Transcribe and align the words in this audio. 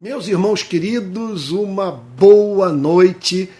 Meus 0.00 0.28
irmãos 0.28 0.62
queridos, 0.62 1.50
uma 1.50 1.90
boa 1.90 2.70
noite. 2.70 3.50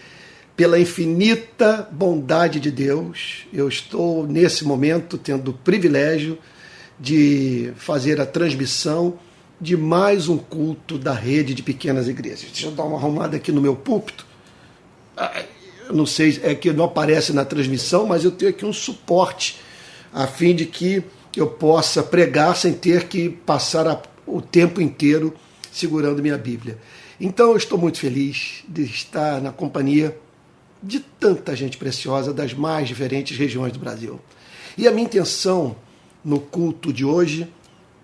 Pela 0.55 0.79
infinita 0.79 1.85
bondade 1.91 2.61
de 2.61 2.71
Deus, 2.71 3.45
eu 3.51 3.67
estou 3.67 4.25
nesse 4.25 4.63
momento 4.63 5.17
tendo 5.17 5.51
o 5.51 5.53
privilégio 5.53 6.37
de 6.97 7.73
fazer 7.75 8.21
a 8.21 8.25
transmissão 8.25 9.19
de 9.59 9.75
mais 9.75 10.29
um 10.29 10.37
culto 10.37 10.97
da 10.97 11.11
rede 11.11 11.53
de 11.53 11.61
pequenas 11.61 12.07
igrejas. 12.07 12.49
Deixa 12.49 12.67
eu 12.67 12.71
dar 12.71 12.85
uma 12.85 12.95
arrumada 12.95 13.35
aqui 13.35 13.51
no 13.51 13.59
meu 13.59 13.75
púlpito. 13.75 14.25
Eu 15.89 15.93
não 15.93 16.05
sei, 16.05 16.39
é 16.41 16.55
que 16.55 16.71
não 16.71 16.85
aparece 16.85 17.33
na 17.33 17.43
transmissão, 17.43 18.07
mas 18.07 18.23
eu 18.23 18.31
tenho 18.31 18.51
aqui 18.51 18.65
um 18.65 18.71
suporte 18.71 19.59
a 20.13 20.25
fim 20.25 20.55
de 20.55 20.65
que 20.65 21.03
eu 21.35 21.47
possa 21.47 22.01
pregar 22.01 22.55
sem 22.55 22.71
ter 22.71 23.09
que 23.09 23.27
passar 23.27 24.03
o 24.25 24.41
tempo 24.41 24.79
inteiro 24.79 25.35
segurando 25.71 26.21
minha 26.21 26.37
Bíblia. 26.37 26.77
Então 27.19 27.51
eu 27.51 27.57
estou 27.57 27.77
muito 27.77 27.99
feliz 27.99 28.63
de 28.67 28.83
estar 28.83 29.41
na 29.41 29.51
companhia 29.51 30.17
de 30.81 30.99
tanta 30.99 31.55
gente 31.55 31.77
preciosa 31.77 32.33
das 32.33 32.53
mais 32.53 32.87
diferentes 32.87 33.37
regiões 33.37 33.73
do 33.73 33.79
Brasil. 33.79 34.19
E 34.77 34.87
a 34.87 34.91
minha 34.91 35.05
intenção 35.05 35.75
no 36.23 36.39
culto 36.39 36.93
de 36.93 37.03
hoje, 37.03 37.51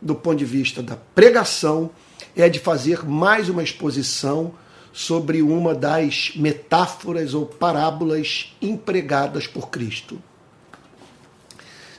do 0.02 0.14
ponto 0.14 0.38
de 0.38 0.46
vista 0.46 0.84
da 0.84 0.96
pregação, 0.96 1.90
é 2.36 2.50
de 2.50 2.60
fazer 2.60 3.06
mais 3.06 3.48
uma 3.48 3.64
exposição 3.64 4.54
sobre 4.92 5.42
uma 5.42 5.74
das 5.74 6.32
metáforas 6.36 7.34
ou 7.34 7.46
parábolas 7.46 8.56
empregadas 8.62 9.48
por 9.48 9.70
Cristo. 9.70 10.22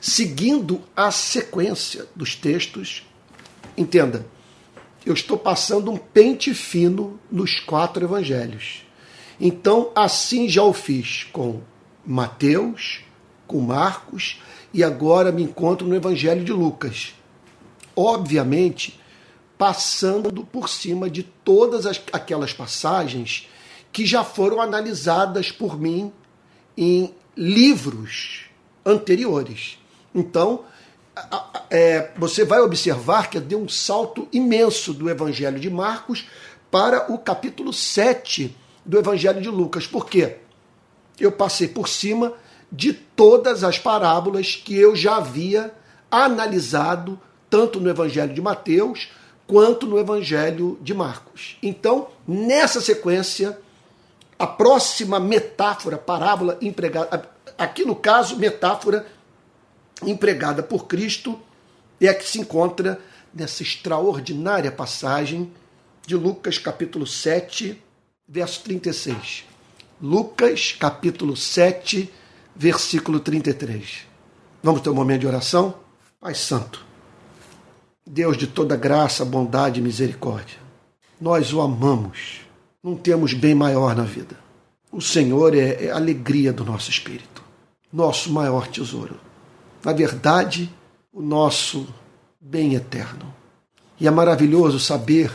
Seguindo 0.01 0.81
a 0.95 1.11
sequência 1.11 2.05
dos 2.15 2.35
textos, 2.35 3.05
entenda, 3.75 4.25
eu 5.07 5.13
estou 5.13 5.37
passando 5.37 5.89
um 5.89 5.97
pente 5.97 6.53
fino 6.53 7.19
nos 7.31 7.59
quatro 7.59 8.03
evangelhos. 8.03 8.85
Então, 9.39 9.91
assim 9.95 10.49
já 10.49 10.63
o 10.63 10.73
fiz 10.73 11.23
com 11.31 11.61
Mateus, 12.05 13.01
com 13.45 13.61
Marcos 13.61 14.41
e 14.73 14.83
agora 14.83 15.31
me 15.31 15.43
encontro 15.43 15.87
no 15.87 15.95
Evangelho 15.95 16.43
de 16.43 16.51
Lucas. 16.51 17.13
Obviamente, 17.95 18.99
passando 19.57 20.43
por 20.43 20.69
cima 20.69 21.09
de 21.09 21.23
todas 21.23 21.85
as, 21.85 22.01
aquelas 22.11 22.53
passagens 22.53 23.47
que 23.91 24.05
já 24.05 24.23
foram 24.23 24.61
analisadas 24.61 25.51
por 25.51 25.79
mim 25.79 26.11
em 26.75 27.13
livros 27.35 28.45
anteriores. 28.85 29.77
Então, 30.13 30.65
é, 31.69 32.11
você 32.17 32.45
vai 32.45 32.59
observar 32.59 33.29
que 33.29 33.39
deu 33.39 33.59
um 33.59 33.69
salto 33.69 34.27
imenso 34.31 34.93
do 34.93 35.09
Evangelho 35.09 35.59
de 35.59 35.69
Marcos 35.69 36.27
para 36.71 37.11
o 37.11 37.17
capítulo 37.17 37.71
7 37.73 38.55
do 38.85 38.97
Evangelho 38.97 39.41
de 39.41 39.49
Lucas. 39.49 39.85
Por 39.85 40.05
quê? 40.05 40.37
Eu 41.19 41.31
passei 41.31 41.67
por 41.67 41.87
cima 41.87 42.33
de 42.71 42.93
todas 42.93 43.63
as 43.63 43.79
parábolas 43.79 44.55
que 44.55 44.75
eu 44.75 44.95
já 44.95 45.17
havia 45.17 45.73
analisado, 46.11 47.19
tanto 47.49 47.79
no 47.79 47.89
Evangelho 47.89 48.33
de 48.33 48.41
Mateus 48.41 49.09
quanto 49.45 49.85
no 49.85 49.97
Evangelho 49.97 50.77
de 50.81 50.93
Marcos. 50.93 51.57
Então, 51.63 52.07
nessa 52.27 52.81
sequência, 52.81 53.57
a 54.37 54.45
próxima 54.45 55.19
metáfora, 55.19 55.97
parábola 55.97 56.57
empregada, 56.61 57.29
aqui 57.57 57.85
no 57.85 57.95
caso, 57.95 58.37
metáfora 58.37 59.05
empregada 60.05 60.61
por 60.61 60.87
Cristo 60.87 61.39
é 61.99 62.07
a 62.07 62.13
que 62.13 62.27
se 62.27 62.39
encontra 62.39 62.99
nessa 63.33 63.63
extraordinária 63.63 64.71
passagem 64.71 65.51
de 66.05 66.15
Lucas 66.15 66.57
capítulo 66.57 67.07
7, 67.07 67.81
verso 68.27 68.61
36. 68.63 69.45
Lucas 70.01 70.75
capítulo 70.79 71.35
7, 71.35 72.11
versículo 72.55 73.19
33. 73.19 74.05
Vamos 74.61 74.81
ter 74.81 74.89
um 74.89 74.95
momento 74.95 75.21
de 75.21 75.27
oração? 75.27 75.75
Pai 76.19 76.35
Santo, 76.35 76.85
Deus 78.05 78.37
de 78.37 78.47
toda 78.47 78.75
graça, 78.75 79.23
bondade 79.25 79.79
e 79.79 79.83
misericórdia, 79.83 80.57
nós 81.19 81.53
o 81.53 81.61
amamos, 81.61 82.41
não 82.83 82.95
temos 82.95 83.33
bem 83.33 83.53
maior 83.53 83.95
na 83.95 84.03
vida. 84.03 84.37
O 84.91 85.01
Senhor 85.01 85.55
é, 85.55 85.85
é 85.85 85.91
a 85.91 85.95
alegria 85.95 86.53
do 86.53 86.63
nosso 86.63 86.89
espírito, 86.89 87.43
nosso 87.91 88.31
maior 88.31 88.67
tesouro 88.67 89.26
na 89.87 89.93
verdade, 89.93 90.69
o 91.13 91.21
nosso 91.21 91.87
bem 92.41 92.73
eterno. 92.75 93.33
E 93.97 94.05
é 94.05 94.11
maravilhoso 94.11 94.81
saber 94.81 95.31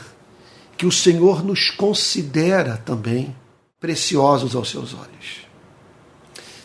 que 0.77 0.85
o 0.85 0.93
Senhor 0.93 1.43
nos 1.43 1.71
considera 1.71 2.77
também 2.77 3.35
preciosos 3.81 4.55
aos 4.55 4.69
seus 4.69 4.93
olhos. 4.93 5.47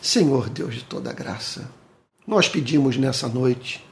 Senhor 0.02 0.50
Deus 0.50 0.74
de 0.74 0.84
toda 0.84 1.14
graça, 1.14 1.66
nós 2.26 2.46
pedimos 2.46 2.98
nessa 2.98 3.26
noite 3.26 3.82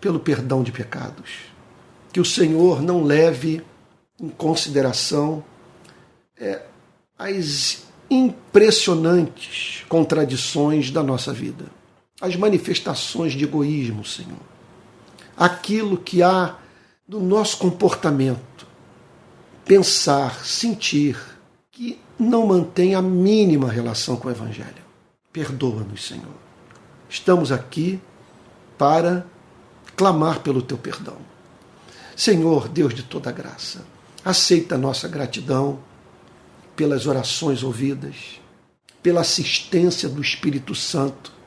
pelo 0.00 0.20
perdão 0.20 0.62
de 0.62 0.70
pecados, 0.70 1.40
que 2.12 2.20
o 2.20 2.24
Senhor 2.24 2.80
não 2.80 3.02
leve 3.02 3.64
em 4.20 4.28
consideração 4.28 5.42
é, 6.38 6.62
as 7.18 7.82
impressionantes 8.08 9.84
contradições 9.88 10.92
da 10.92 11.02
nossa 11.02 11.32
vida 11.32 11.77
as 12.20 12.34
manifestações 12.36 13.32
de 13.32 13.44
egoísmo, 13.44 14.04
Senhor. 14.04 14.40
Aquilo 15.36 15.96
que 15.96 16.22
há 16.22 16.56
no 17.06 17.20
nosso 17.20 17.58
comportamento, 17.58 18.66
pensar, 19.64 20.44
sentir, 20.44 21.16
que 21.70 21.98
não 22.18 22.46
mantém 22.46 22.94
a 22.94 23.02
mínima 23.02 23.70
relação 23.70 24.16
com 24.16 24.28
o 24.28 24.30
Evangelho. 24.30 24.88
Perdoa-nos, 25.32 26.06
Senhor. 26.06 26.34
Estamos 27.08 27.52
aqui 27.52 28.00
para 28.76 29.24
clamar 29.96 30.40
pelo 30.40 30.60
teu 30.60 30.76
perdão. 30.76 31.16
Senhor, 32.16 32.68
Deus 32.68 32.94
de 32.94 33.04
toda 33.04 33.30
graça, 33.30 33.84
aceita 34.24 34.74
a 34.74 34.78
nossa 34.78 35.06
gratidão 35.06 35.78
pelas 36.74 37.06
orações 37.06 37.62
ouvidas, 37.62 38.40
pela 39.02 39.20
assistência 39.20 40.08
do 40.08 40.20
Espírito 40.20 40.74
Santo 40.74 41.37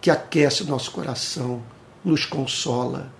que 0.00 0.10
aquece 0.10 0.62
o 0.62 0.66
nosso 0.66 0.90
coração, 0.90 1.62
nos 2.04 2.24
consola, 2.24 3.12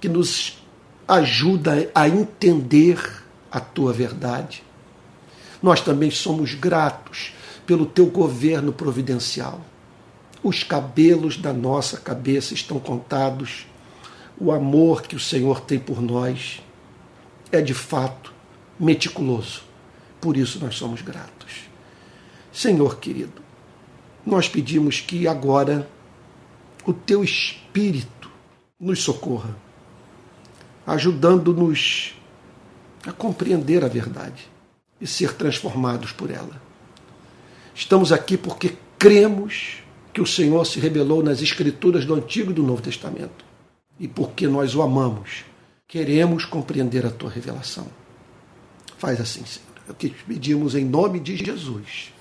que 0.00 0.08
nos 0.08 0.62
ajuda 1.08 1.90
a 1.94 2.08
entender 2.08 3.24
a 3.50 3.60
tua 3.60 3.92
verdade. 3.92 4.62
Nós 5.62 5.80
também 5.80 6.10
somos 6.10 6.54
gratos 6.54 7.32
pelo 7.66 7.86
teu 7.86 8.06
governo 8.06 8.72
providencial. 8.72 9.60
Os 10.42 10.64
cabelos 10.64 11.36
da 11.36 11.52
nossa 11.52 11.98
cabeça 11.98 12.52
estão 12.52 12.80
contados. 12.80 13.66
O 14.38 14.50
amor 14.50 15.02
que 15.02 15.14
o 15.14 15.20
Senhor 15.20 15.60
tem 15.60 15.78
por 15.78 16.00
nós 16.02 16.60
é 17.52 17.60
de 17.60 17.74
fato 17.74 18.32
meticuloso. 18.78 19.62
Por 20.20 20.36
isso 20.36 20.58
nós 20.58 20.74
somos 20.74 21.00
gratos. 21.00 21.62
Senhor 22.52 22.98
querido, 22.98 23.40
nós 24.26 24.48
pedimos 24.48 25.00
que 25.00 25.26
agora 25.28 25.88
o 26.84 26.92
teu 26.92 27.22
Espírito 27.22 28.30
nos 28.78 29.02
socorra, 29.02 29.56
ajudando-nos 30.86 32.14
a 33.06 33.12
compreender 33.12 33.84
a 33.84 33.88
verdade 33.88 34.48
e 35.00 35.06
ser 35.06 35.34
transformados 35.34 36.12
por 36.12 36.30
ela. 36.30 36.60
Estamos 37.74 38.12
aqui 38.12 38.36
porque 38.36 38.76
cremos 38.98 39.78
que 40.12 40.20
o 40.20 40.26
Senhor 40.26 40.64
se 40.64 40.78
revelou 40.78 41.22
nas 41.22 41.40
Escrituras 41.40 42.04
do 42.04 42.14
Antigo 42.14 42.50
e 42.50 42.54
do 42.54 42.62
Novo 42.62 42.82
Testamento 42.82 43.44
e 43.98 44.08
porque 44.08 44.46
nós 44.46 44.74
o 44.74 44.82
amamos, 44.82 45.44
queremos 45.86 46.44
compreender 46.44 47.06
a 47.06 47.10
tua 47.10 47.30
revelação. 47.30 47.86
Faz 48.98 49.20
assim, 49.20 49.44
Senhor. 49.44 49.68
É 49.88 49.90
o 49.92 49.94
que 49.94 50.08
te 50.08 50.24
pedimos 50.24 50.74
em 50.74 50.84
nome 50.84 51.18
de 51.18 51.36
Jesus, 51.36 52.12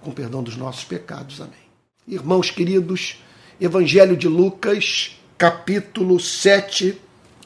com 0.00 0.10
perdão 0.10 0.42
dos 0.42 0.56
nossos 0.56 0.84
pecados. 0.84 1.40
Amém. 1.40 1.54
Irmãos 2.08 2.50
queridos, 2.50 3.18
Evangelho 3.60 4.16
de 4.16 4.26
Lucas, 4.26 5.20
capítulo 5.36 6.18
7, 6.18 6.98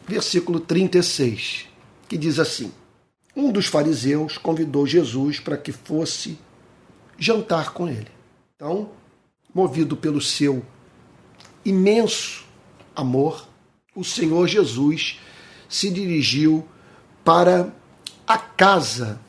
versículo 0.06 0.60
36, 0.60 1.66
que 2.08 2.16
diz 2.16 2.38
assim: 2.38 2.72
Um 3.34 3.50
dos 3.50 3.66
fariseus 3.66 4.38
convidou 4.38 4.86
Jesus 4.86 5.40
para 5.40 5.56
que 5.56 5.72
fosse 5.72 6.38
jantar 7.18 7.72
com 7.72 7.88
ele. 7.88 8.06
Então, 8.54 8.90
movido 9.52 9.96
pelo 9.96 10.20
seu 10.20 10.64
imenso 11.64 12.44
amor, 12.94 13.48
o 13.92 14.04
Senhor 14.04 14.46
Jesus 14.46 15.18
se 15.68 15.90
dirigiu 15.90 16.64
para 17.24 17.74
a 18.24 18.38
casa 18.38 19.20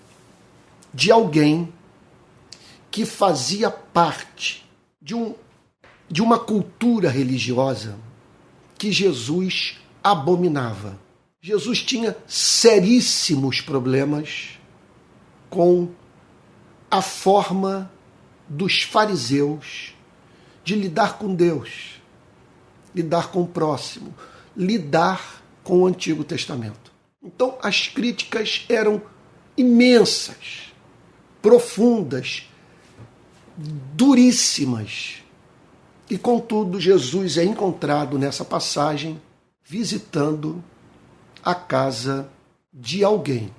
de 0.94 1.12
alguém 1.12 1.74
que 2.92 3.08
fazia 3.08 3.72
parte 3.72 4.64
de 5.02 5.16
um 5.16 5.34
de 6.10 6.22
uma 6.22 6.38
cultura 6.40 7.10
religiosa 7.10 7.98
que 8.78 8.92
Jesus 8.92 9.78
abominava. 10.04 11.00
Jesus 11.42 11.82
tinha 11.82 12.16
seríssimos 12.28 13.62
problemas 13.62 14.60
com 15.50 15.90
a 16.90 17.02
forma 17.02 17.92
dos 18.48 18.84
fariseus 18.84 19.94
de 20.64 20.76
lidar 20.76 21.18
com 21.18 21.34
Deus, 21.34 22.02
lidar 22.94 23.32
com 23.32 23.42
o 23.42 23.48
próximo, 23.48 24.14
lidar 24.56 25.44
com 25.64 25.82
o 25.82 25.88
Antigo 25.88 26.24
Testamento. 26.24 26.92
Então 27.22 27.58
as 27.62 27.88
críticas 27.88 28.66
eram 28.70 29.02
imensas, 29.58 30.74
profundas, 31.42 32.48
duríssimas. 33.58 35.24
E 36.10 36.18
contudo, 36.18 36.80
Jesus 36.80 37.38
é 37.38 37.44
encontrado 37.44 38.18
nessa 38.20 38.46
passagem 38.46 39.20
visitando 39.64 40.64
a 41.44 41.56
casa 41.56 42.30
de 42.72 43.04
alguém, 43.04 43.52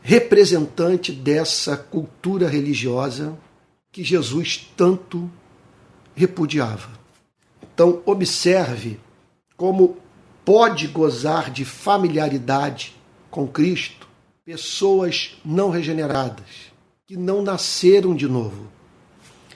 representante 0.00 1.12
dessa 1.12 1.76
cultura 1.76 2.48
religiosa 2.48 3.38
que 3.92 4.02
Jesus 4.02 4.68
tanto 4.76 5.30
repudiava. 6.14 6.90
Então, 7.62 8.02
observe 8.04 8.98
como 9.56 9.96
pode 10.44 10.88
gozar 10.88 11.50
de 11.50 11.64
familiaridade 11.64 12.96
com 13.30 13.46
Cristo 13.46 14.08
pessoas 14.44 15.38
não 15.44 15.70
regeneradas, 15.70 16.72
que 17.06 17.16
não 17.16 17.42
nasceram 17.42 18.14
de 18.14 18.26
novo. 18.26 18.71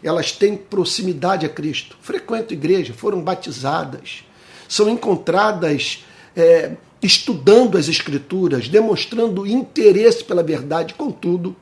Elas 0.09 0.33
têm 0.33 0.57
proximidade 0.57 1.45
a 1.45 1.49
Cristo, 1.49 1.97
frequentam 2.01 2.57
igreja, 2.57 2.95
foram 2.95 3.21
batizadas, 3.21 4.25
são 4.69 4.89
encontradas 4.89 6.05
é, 6.35 6.73
estudando 7.03 7.77
as 7.77 7.89
Escrituras, 7.89 8.69
demonstrando 8.69 9.47
interesse 9.47 10.23
pela 10.25 10.43
verdade, 10.43 10.95
contudo, 10.95 11.57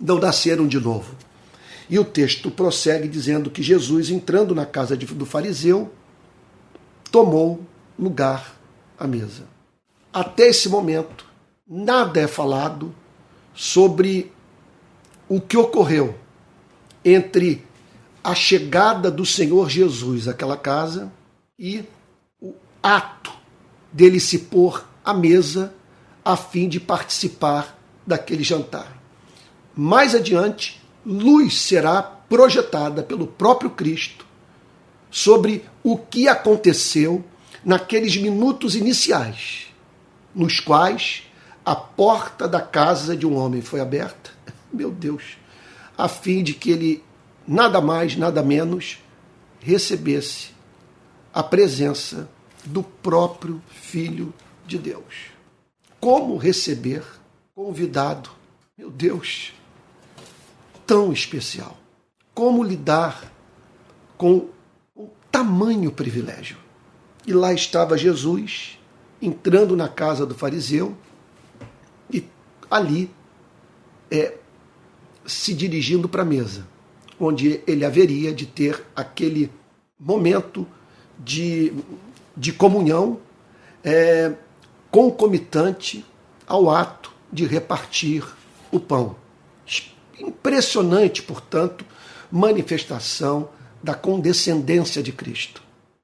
não 0.00 0.18
nasceram 0.18 0.66
de 0.66 0.78
novo. 0.78 1.14
E 1.88 1.98
o 1.98 2.04
texto 2.04 2.50
prossegue 2.50 3.08
dizendo 3.08 3.50
que 3.50 3.62
Jesus, 3.62 4.10
entrando 4.10 4.54
na 4.54 4.64
casa 4.64 4.96
do 4.96 5.26
fariseu, 5.26 5.90
tomou 7.10 7.60
lugar 7.98 8.56
à 8.98 9.06
mesa. 9.06 9.44
Até 10.12 10.48
esse 10.48 10.68
momento, 10.68 11.26
nada 11.68 12.20
é 12.20 12.26
falado 12.26 12.94
sobre 13.54 14.32
o 15.28 15.40
que 15.40 15.56
ocorreu 15.56 16.14
entre 17.04 17.64
a 18.22 18.34
chegada 18.34 19.10
do 19.10 19.26
Senhor 19.26 19.68
Jesus 19.68 20.28
àquela 20.28 20.56
casa 20.56 21.12
e 21.58 21.84
o 22.40 22.54
ato 22.82 23.32
dele 23.92 24.20
se 24.20 24.38
pôr 24.38 24.84
à 25.04 25.12
mesa 25.12 25.74
a 26.24 26.36
fim 26.36 26.68
de 26.68 26.78
participar 26.78 27.76
daquele 28.06 28.42
jantar. 28.42 28.96
Mais 29.74 30.14
adiante, 30.14 30.80
luz 31.04 31.60
será 31.60 32.02
projetada 32.02 33.02
pelo 33.02 33.26
próprio 33.26 33.70
Cristo 33.70 34.26
sobre 35.10 35.64
o 35.82 35.98
que 35.98 36.28
aconteceu 36.28 37.24
naqueles 37.64 38.16
minutos 38.16 38.74
iniciais, 38.74 39.66
nos 40.34 40.60
quais 40.60 41.24
a 41.64 41.76
porta 41.76 42.48
da 42.48 42.60
casa 42.60 43.16
de 43.16 43.26
um 43.26 43.36
homem 43.36 43.60
foi 43.60 43.80
aberta. 43.80 44.30
Meu 44.72 44.90
Deus! 44.90 45.36
A 45.96 46.08
fim 46.08 46.42
de 46.42 46.54
que 46.54 46.70
ele, 46.70 47.04
nada 47.46 47.80
mais, 47.80 48.16
nada 48.16 48.42
menos, 48.42 48.98
recebesse 49.60 50.50
a 51.32 51.42
presença 51.42 52.28
do 52.64 52.82
próprio 52.82 53.62
Filho 53.68 54.32
de 54.66 54.78
Deus. 54.78 55.32
Como 56.00 56.36
receber 56.36 57.04
convidado, 57.54 58.30
meu 58.76 58.90
Deus, 58.90 59.52
tão 60.86 61.12
especial? 61.12 61.76
Como 62.34 62.62
lidar 62.62 63.32
com 64.16 64.48
o 64.94 65.08
tamanho 65.30 65.92
privilégio? 65.92 66.56
E 67.26 67.32
lá 67.32 67.52
estava 67.52 67.96
Jesus 67.96 68.78
entrando 69.20 69.76
na 69.76 69.88
casa 69.88 70.26
do 70.26 70.34
fariseu 70.34 70.96
e 72.12 72.26
ali 72.68 73.08
é, 74.10 74.36
se 75.24 75.54
dirigindo 75.54 76.08
para 76.08 76.22
a 76.22 76.26
mesa, 76.26 76.66
onde 77.24 77.62
ele 77.66 77.84
haveria 77.84 78.32
de 78.32 78.46
ter 78.46 78.84
aquele 78.94 79.50
momento 79.98 80.66
de 81.18 81.72
de 82.36 82.52
comunhão 82.52 83.20
é, 83.84 84.32
concomitante 84.90 86.04
ao 86.46 86.70
ato 86.70 87.12
de 87.32 87.46
repartir 87.46 88.24
o 88.70 88.80
pão. 88.80 89.16
Impressionante, 90.18 91.22
portanto, 91.22 91.84
manifestação 92.30 93.48
da 93.82 93.94
condescendência 93.94 95.02
de 95.02 95.12
Cristo. 95.12 95.62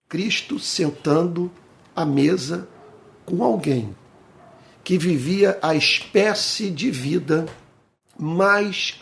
Cristo 0.08 0.58
sentando 0.58 1.50
à 1.94 2.04
mesa 2.04 2.68
com 3.24 3.44
alguém 3.44 3.94
que 4.82 4.96
vivia 4.96 5.58
a 5.60 5.74
espécie 5.74 6.70
de 6.70 6.90
vida 6.90 7.46
mais 8.18 9.00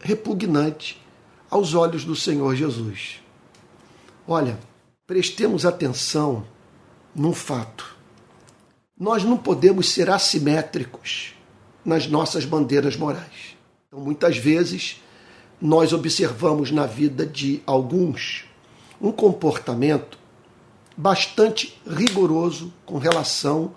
repugnante 0.00 1.00
aos 1.50 1.74
olhos 1.74 2.04
do 2.04 2.14
Senhor 2.14 2.54
Jesus. 2.54 3.20
Olha, 4.26 4.58
prestemos 5.06 5.64
atenção 5.64 6.44
num 7.14 7.32
fato. 7.32 7.96
Nós 8.98 9.24
não 9.24 9.36
podemos 9.36 9.88
ser 9.88 10.10
assimétricos 10.10 11.34
nas 11.84 12.06
nossas 12.06 12.44
bandeiras 12.44 12.96
morais. 12.96 13.56
Então, 13.86 14.00
muitas 14.00 14.36
vezes, 14.36 15.00
nós 15.60 15.92
observamos 15.92 16.70
na 16.70 16.86
vida 16.86 17.24
de 17.24 17.62
alguns 17.64 18.44
um 19.00 19.12
comportamento 19.12 20.18
bastante 20.96 21.80
rigoroso 21.86 22.72
com 22.84 22.98
relação 22.98 23.74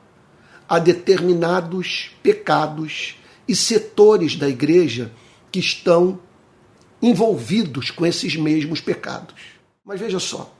a 0.67 0.79
determinados 0.79 2.11
pecados 2.23 3.15
e 3.47 3.55
setores 3.55 4.35
da 4.35 4.49
igreja 4.49 5.11
que 5.51 5.59
estão 5.59 6.19
envolvidos 7.01 7.91
com 7.91 8.05
esses 8.05 8.35
mesmos 8.35 8.79
pecados. 8.79 9.35
Mas 9.83 9.99
veja 9.99 10.19
só, 10.19 10.53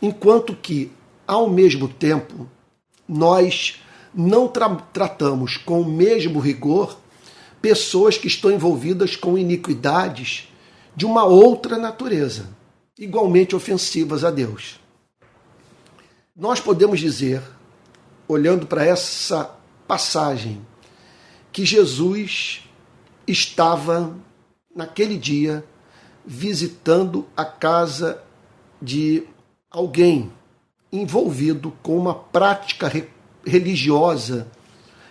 enquanto 0.00 0.54
que 0.54 0.90
ao 1.26 1.48
mesmo 1.48 1.88
tempo, 1.88 2.48
nós 3.08 3.80
não 4.14 4.48
tra 4.48 4.68
tratamos 4.92 5.56
com 5.56 5.80
o 5.80 5.90
mesmo 5.90 6.40
rigor 6.40 6.98
pessoas 7.60 8.18
que 8.18 8.26
estão 8.26 8.50
envolvidas 8.50 9.16
com 9.16 9.38
iniquidades 9.38 10.48
de 10.94 11.06
uma 11.06 11.24
outra 11.24 11.78
natureza, 11.78 12.48
igualmente 12.98 13.56
ofensivas 13.56 14.24
a 14.24 14.30
Deus. 14.30 14.80
Nós 16.36 16.60
podemos 16.60 16.98
dizer, 16.98 17.42
olhando 18.26 18.66
para 18.66 18.84
essa 18.84 19.54
passagem, 19.86 20.60
que 21.52 21.64
Jesus 21.64 22.62
estava 23.26 24.16
naquele 24.74 25.16
dia 25.16 25.64
visitando 26.24 27.26
a 27.36 27.44
casa 27.44 28.22
de 28.80 29.24
alguém 29.70 30.30
envolvido 30.92 31.72
com 31.82 31.96
uma 31.96 32.14
prática 32.14 32.88
re 32.88 33.08
religiosa 33.44 34.46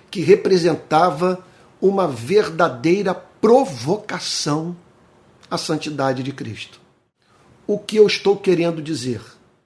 que 0.10 0.22
representava 0.22 1.44
uma 1.82 2.08
verdadeira 2.08 3.14
provocação 3.14 4.74
à 5.50 5.58
santidade 5.58 6.24
de 6.24 6.32
Cristo. 6.32 6.80
O 7.68 7.78
que 7.78 7.98
eu 7.98 8.08
estou 8.08 8.38
querendo 8.38 8.82
dizer? 8.82 9.22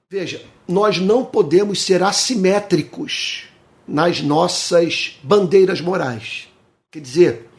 Veja, 0.09 0.43
nós 0.67 0.97
não 0.97 1.23
podemos 1.23 1.83
ser 1.83 2.01
assimétricos 2.01 3.49
nas 3.87 4.21
nossas 4.21 5.19
bandeiras 5.21 5.81
morais. 5.81 6.47
Quer 6.89 7.01
dizer, 7.01 7.49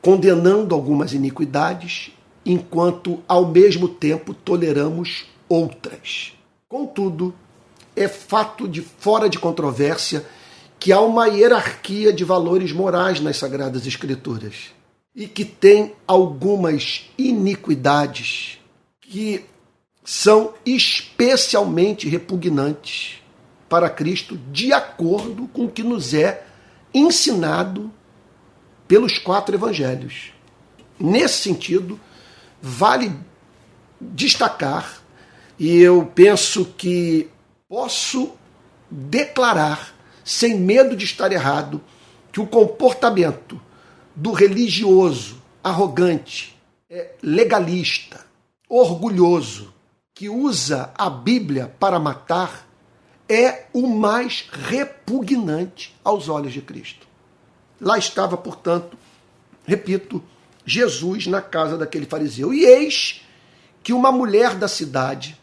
condenando 0.00 0.74
algumas 0.74 1.12
iniquidades, 1.12 2.10
enquanto 2.46 3.20
ao 3.26 3.46
mesmo 3.46 3.88
tempo 3.88 4.32
toleramos 4.32 5.26
outras. 5.48 6.32
Contudo, 6.68 7.34
é 7.94 8.06
fato 8.06 8.68
de 8.68 8.80
fora 8.80 9.28
de 9.28 9.38
controvérsia 9.38 10.24
que 10.78 10.92
há 10.92 11.00
uma 11.00 11.26
hierarquia 11.26 12.12
de 12.12 12.24
valores 12.24 12.70
morais 12.72 13.20
nas 13.20 13.36
Sagradas 13.36 13.86
Escrituras 13.86 14.70
e 15.14 15.26
que 15.26 15.44
tem 15.44 15.94
algumas 16.06 17.10
iniquidades 17.18 18.60
que 19.00 19.44
são 20.04 20.54
especialmente 20.64 22.08
repugnantes 22.08 23.22
para 23.68 23.90
Cristo, 23.90 24.38
de 24.52 24.72
acordo 24.72 25.48
com 25.48 25.64
o 25.64 25.70
que 25.70 25.82
nos 25.82 26.14
é 26.14 26.46
ensinado 26.94 27.90
pelos 28.86 29.18
quatro 29.18 29.56
evangelhos. 29.56 30.32
Nesse 31.00 31.42
sentido, 31.42 31.98
vale 32.60 33.12
destacar, 34.00 35.00
e 35.58 35.78
eu 35.78 36.04
penso 36.14 36.64
que 36.76 37.30
posso 37.68 38.32
declarar, 38.90 39.94
sem 40.24 40.58
medo 40.58 40.96
de 40.96 41.04
estar 41.04 41.32
errado, 41.32 41.80
que 42.32 42.40
o 42.40 42.46
comportamento 42.46 43.60
do 44.14 44.32
religioso 44.32 45.42
arrogante, 45.62 46.56
é, 46.88 47.14
legalista, 47.22 48.24
orgulhoso, 48.68 49.72
que 50.14 50.28
usa 50.28 50.92
a 50.96 51.10
Bíblia 51.10 51.74
para 51.78 51.98
matar, 51.98 52.66
é 53.28 53.66
o 53.72 53.86
mais 53.86 54.48
repugnante 54.50 55.94
aos 56.04 56.28
olhos 56.28 56.52
de 56.52 56.62
Cristo. 56.62 57.06
Lá 57.80 57.98
estava, 57.98 58.36
portanto, 58.36 58.96
repito, 59.66 60.22
Jesus 60.66 61.28
na 61.28 61.40
casa 61.40 61.78
daquele 61.78 62.04
fariseu. 62.04 62.52
E 62.52 62.64
eis 62.64 63.22
que 63.82 63.92
uma 63.92 64.10
mulher 64.10 64.56
da 64.56 64.66
cidade, 64.66 65.40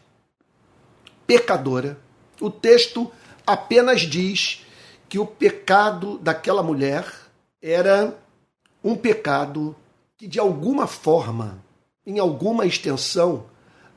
pecadora, 1.26 1.98
o 2.38 2.50
texto 2.50 3.10
apenas 3.46 4.02
diz 4.02 4.64
que 5.08 5.18
o 5.18 5.26
pecado 5.26 6.18
daquela 6.18 6.62
mulher 6.62 7.10
era 7.62 8.14
um 8.82 8.94
pecado 8.94 9.74
que 10.18 10.28
de 10.28 10.38
alguma 10.38 10.86
forma, 10.86 11.58
em 12.06 12.18
alguma 12.18 12.66
extensão, 12.66 13.46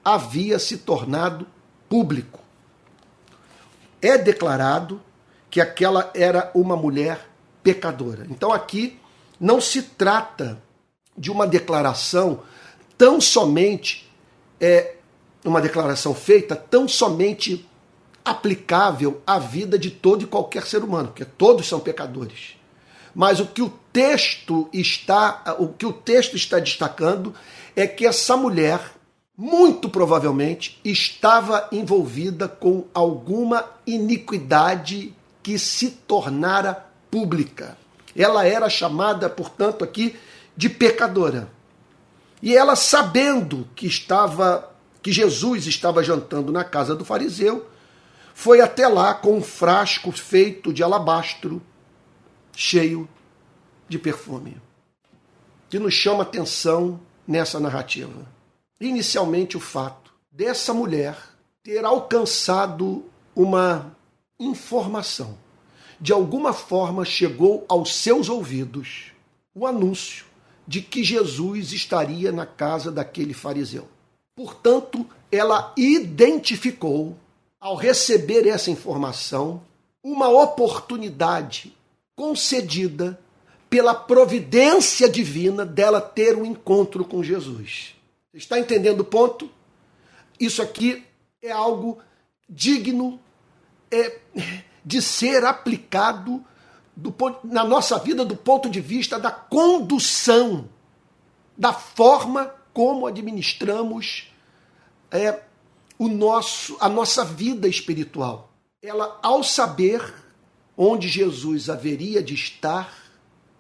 havia 0.03 0.57
se 0.57 0.77
tornado 0.77 1.45
público. 1.89 2.39
É 4.01 4.17
declarado 4.17 5.01
que 5.49 5.59
aquela 5.59 6.09
era 6.13 6.49
uma 6.55 6.77
mulher 6.77 7.27
pecadora. 7.61 8.25
Então 8.29 8.53
aqui 8.53 8.97
não 9.39 9.59
se 9.59 9.81
trata 9.81 10.61
de 11.17 11.31
uma 11.31 11.47
declaração 11.47 12.41
tão 12.97 13.19
somente 13.19 14.09
é 14.59 14.95
uma 15.45 15.61
declaração 15.61 16.13
feita 16.13 16.55
tão 16.55 16.87
somente 16.87 17.67
aplicável 18.23 19.21
à 19.25 19.39
vida 19.39 19.79
de 19.79 19.89
todo 19.89 20.23
e 20.23 20.27
qualquer 20.27 20.65
ser 20.65 20.83
humano, 20.83 21.07
porque 21.09 21.23
todos 21.23 21.67
são 21.67 21.79
pecadores. 21.79 22.55
Mas 23.15 23.39
o 23.39 23.47
que 23.47 23.61
o 23.61 23.69
texto 23.91 24.69
está, 24.73 25.55
o 25.57 25.69
que 25.69 25.85
o 25.85 25.93
texto 25.93 26.35
está 26.35 26.59
destacando 26.59 27.33
é 27.75 27.87
que 27.87 28.05
essa 28.05 28.35
mulher 28.35 28.79
muito 29.35 29.87
provavelmente 29.87 30.79
estava 30.83 31.67
envolvida 31.71 32.47
com 32.47 32.85
alguma 32.93 33.65
iniquidade 33.85 35.13
que 35.41 35.57
se 35.57 35.91
tornara 35.91 36.85
pública. 37.09 37.77
Ela 38.15 38.45
era 38.45 38.69
chamada, 38.69 39.29
portanto, 39.29 39.83
aqui 39.83 40.15
de 40.57 40.67
pecadora. 40.67 41.49
E 42.41 42.57
ela, 42.57 42.75
sabendo 42.75 43.69
que 43.75 43.85
estava 43.85 44.73
que 45.01 45.11
Jesus 45.13 45.67
estava 45.67 46.03
jantando 46.03 46.51
na 46.51 46.65
casa 46.65 46.93
do 46.93 47.05
fariseu, 47.05 47.69
foi 48.33 48.59
até 48.59 48.87
lá 48.87 49.13
com 49.13 49.37
um 49.37 49.41
frasco 49.41 50.11
feito 50.11 50.73
de 50.73 50.83
alabastro 50.83 51.61
cheio 52.53 53.07
de 53.87 53.97
perfume, 53.97 54.57
que 55.69 55.79
nos 55.79 55.93
chama 55.93 56.23
atenção 56.23 56.99
nessa 57.25 57.57
narrativa. 57.57 58.27
Inicialmente, 58.81 59.55
o 59.55 59.61
fato 59.61 60.11
dessa 60.29 60.73
mulher 60.73 61.17
ter 61.63 61.85
alcançado 61.85 63.05
uma 63.33 63.95
informação. 64.37 65.37
De 66.01 66.11
alguma 66.11 66.51
forma 66.51 67.05
chegou 67.05 67.65
aos 67.69 67.95
seus 67.95 68.27
ouvidos 68.27 69.13
o 69.55 69.65
anúncio 69.65 70.26
de 70.67 70.81
que 70.81 71.03
Jesus 71.03 71.71
estaria 71.71 72.31
na 72.31 72.45
casa 72.45 72.91
daquele 72.91 73.33
fariseu. 73.33 73.87
Portanto, 74.35 75.07
ela 75.31 75.73
identificou, 75.77 77.17
ao 77.59 77.75
receber 77.75 78.45
essa 78.47 78.69
informação, 78.69 79.61
uma 80.03 80.29
oportunidade 80.29 81.75
concedida 82.15 83.19
pela 83.69 83.93
providência 83.93 85.09
divina 85.09 85.65
dela 85.65 85.99
ter 85.99 86.35
um 86.35 86.45
encontro 86.45 87.03
com 87.03 87.23
Jesus. 87.23 87.95
Está 88.33 88.59
entendendo 88.59 89.01
o 89.01 89.05
ponto? 89.05 89.49
Isso 90.39 90.61
aqui 90.61 91.03
é 91.41 91.51
algo 91.51 91.97
digno 92.47 93.19
é, 93.91 94.19
de 94.85 95.01
ser 95.01 95.43
aplicado 95.43 96.43
do, 96.97 97.13
na 97.43 97.63
nossa 97.63 97.99
vida 97.99 98.25
do 98.25 98.35
ponto 98.35 98.69
de 98.69 98.81
vista 98.81 99.19
da 99.19 99.29
condução, 99.29 100.67
da 101.55 101.71
forma 101.71 102.51
como 102.73 103.05
administramos 103.05 104.31
é, 105.11 105.39
o 105.97 106.07
nosso, 106.07 106.75
a 106.79 106.89
nossa 106.89 107.23
vida 107.23 107.67
espiritual. 107.67 108.51
Ela, 108.81 109.19
ao 109.21 109.43
saber 109.43 110.13
onde 110.75 111.07
Jesus 111.07 111.69
haveria 111.69 112.21
de 112.21 112.33
estar, 112.33 112.91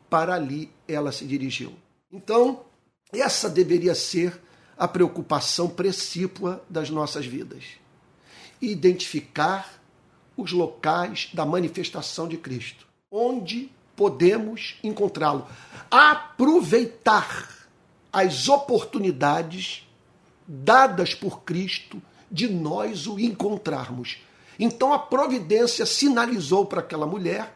para 0.09 0.33
ali 0.33 0.71
ela 0.87 1.11
se 1.11 1.25
dirigiu. 1.25 1.73
Então, 2.11 2.61
essa 3.11 3.49
deveria 3.49 3.93
ser 3.93 4.41
a 4.77 4.87
preocupação 4.87 5.69
precípua 5.69 6.63
das 6.69 6.89
nossas 6.89 7.25
vidas. 7.25 7.63
Identificar 8.61 9.79
os 10.35 10.51
locais 10.51 11.29
da 11.33 11.45
manifestação 11.45 12.27
de 12.27 12.37
Cristo, 12.37 12.86
onde 13.11 13.71
podemos 13.95 14.75
encontrá-lo. 14.83 15.47
Aproveitar 15.89 17.49
as 18.11 18.47
oportunidades 18.47 19.87
dadas 20.47 21.13
por 21.13 21.41
Cristo 21.41 22.01
de 22.31 22.47
nós 22.47 23.07
o 23.07 23.19
encontrarmos. 23.19 24.17
Então 24.59 24.93
a 24.93 24.99
providência 24.99 25.85
sinalizou 25.85 26.65
para 26.65 26.79
aquela 26.79 27.05
mulher 27.05 27.55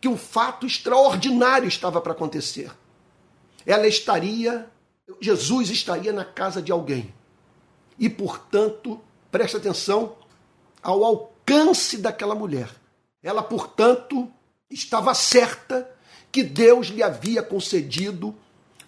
que 0.00 0.08
um 0.08 0.16
fato 0.16 0.66
extraordinário 0.66 1.66
estava 1.66 2.00
para 2.00 2.12
acontecer. 2.12 2.70
Ela 3.64 3.86
estaria, 3.86 4.68
Jesus 5.20 5.70
estaria 5.70 6.12
na 6.12 6.24
casa 6.24 6.60
de 6.60 6.70
alguém. 6.70 7.14
E, 7.98 8.10
portanto, 8.10 9.00
preste 9.30 9.56
atenção 9.56 10.16
ao 10.82 11.02
alcance 11.04 11.96
daquela 11.96 12.34
mulher. 12.34 12.68
Ela, 13.22 13.42
portanto, 13.42 14.30
estava 14.70 15.14
certa 15.14 15.88
que 16.30 16.42
Deus 16.42 16.88
lhe 16.88 17.02
havia 17.02 17.42
concedido 17.42 18.34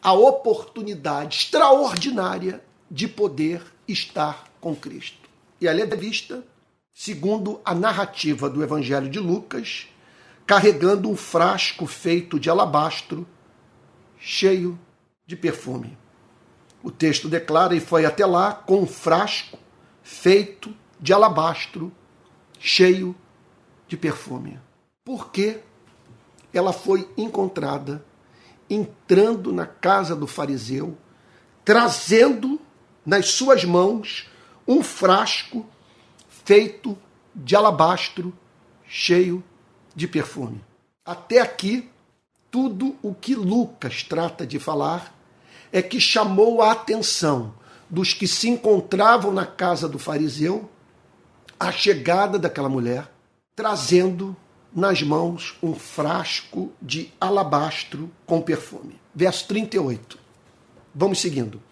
a 0.02 0.12
oportunidade 0.12 1.38
extraordinária 1.38 2.62
de 2.90 3.09
poder 3.09 3.62
estar 3.87 4.49
com 4.61 4.75
Cristo. 4.75 5.28
E 5.61 5.66
ela 5.66 5.80
é 5.80 5.87
vista, 5.87 6.45
segundo 6.92 7.61
a 7.64 7.75
narrativa 7.75 8.49
do 8.49 8.62
Evangelho 8.62 9.09
de 9.09 9.18
Lucas, 9.18 9.88
carregando 10.47 11.11
um 11.11 11.16
frasco 11.16 11.87
feito 11.87 12.38
de 12.38 12.49
alabastro, 12.49 13.26
cheio 14.18 14.78
de 15.26 15.37
perfume. 15.37 15.97
O 16.83 16.90
texto 16.90 17.28
declara: 17.28 17.75
e 17.75 17.80
foi 17.80 18.04
até 18.04 18.25
lá 18.25 18.52
com 18.52 18.80
um 18.80 18.87
frasco 18.87 19.59
feito 20.02 20.75
de 21.00 21.12
alabastro, 21.12 21.92
cheio 22.59 23.14
de 23.88 23.97
perfume. 23.97 24.59
Por 25.06 25.30
que 25.30 25.60
ela 26.52 26.72
foi 26.72 27.08
encontrada 27.16 28.04
entrando 28.68 29.52
na 29.52 29.64
casa 29.64 30.16
do 30.16 30.26
fariseu, 30.26 30.98
trazendo 31.64 32.60
nas 33.04 33.28
suas 33.28 33.64
mãos 33.64 34.28
um 34.66 34.82
frasco 34.82 35.64
feito 36.28 36.98
de 37.32 37.54
alabastro, 37.54 38.36
cheio 38.84 39.44
de 39.94 40.08
perfume. 40.08 40.60
Até 41.04 41.40
aqui, 41.40 41.88
tudo 42.50 42.96
o 43.00 43.14
que 43.14 43.36
Lucas 43.36 44.02
trata 44.02 44.44
de 44.44 44.58
falar 44.58 45.14
é 45.70 45.80
que 45.80 46.00
chamou 46.00 46.60
a 46.60 46.72
atenção 46.72 47.54
dos 47.88 48.12
que 48.12 48.26
se 48.26 48.48
encontravam 48.48 49.32
na 49.32 49.46
casa 49.46 49.88
do 49.88 50.00
fariseu 50.00 50.68
a 51.60 51.70
chegada 51.70 52.40
daquela 52.40 52.68
mulher, 52.68 53.08
trazendo 53.54 54.36
nas 54.76 55.02
mãos 55.02 55.56
um 55.62 55.75
frasco 55.75 56.71
de 56.83 57.11
alabastro 57.18 58.11
com 58.26 58.42
perfume. 58.42 59.00
Verso 59.14 59.49
38. 59.49 60.18
Vamos 60.95 61.18
seguindo. 61.18 61.62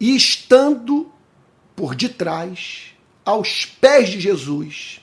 E 0.00 0.16
estando 0.16 1.12
por 1.76 1.94
detrás, 1.94 2.92
aos 3.24 3.64
pés 3.64 4.08
de 4.08 4.18
Jesus, 4.18 5.00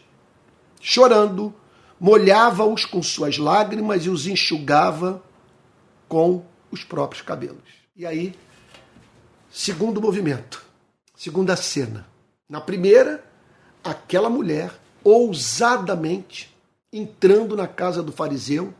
chorando, 0.81 1.55
molhava-os 1.97 2.83
com 2.83 3.01
suas 3.01 3.37
lágrimas 3.37 4.05
e 4.05 4.09
os 4.09 4.27
enxugava 4.27 5.23
com 6.09 6.43
os 6.69 6.83
próprios 6.83 7.21
cabelos. 7.21 7.63
E 7.95 8.05
aí, 8.05 8.35
segundo 9.49 10.01
movimento, 10.01 10.65
segunda 11.15 11.55
cena. 11.55 12.05
Na 12.49 12.59
primeira, 12.59 13.23
aquela 13.81 14.29
mulher 14.29 14.73
ousadamente 15.01 16.50
entrando 16.91 17.55
na 17.55 17.67
casa 17.67 18.03
do 18.03 18.11
fariseu, 18.11 18.73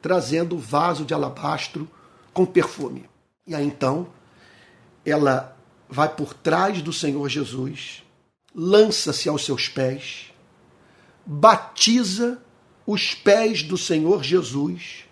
trazendo 0.00 0.58
vaso 0.58 1.04
de 1.04 1.12
alabastro 1.12 1.88
com 2.32 2.46
perfume. 2.46 3.08
E 3.46 3.54
aí 3.54 3.66
então, 3.66 4.08
ela 5.04 5.56
vai 5.88 6.08
por 6.08 6.34
trás 6.34 6.82
do 6.82 6.92
Senhor 6.92 7.28
Jesus, 7.28 8.02
lança-se 8.54 9.28
aos 9.28 9.44
seus 9.44 9.68
pés, 9.68 10.32
batiza 11.24 12.40
os 12.86 13.14
pés 13.14 13.62
do 13.62 13.76
Senhor 13.76 14.22
Jesus 14.22 15.04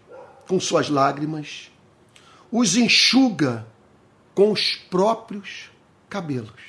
com 0.46 0.60
suas 0.60 0.88
lágrimas, 0.88 1.70
os 2.50 2.76
enxuga 2.76 3.66
com 4.34 4.52
os 4.52 4.76
próprios 4.76 5.70
cabelos. 6.08 6.60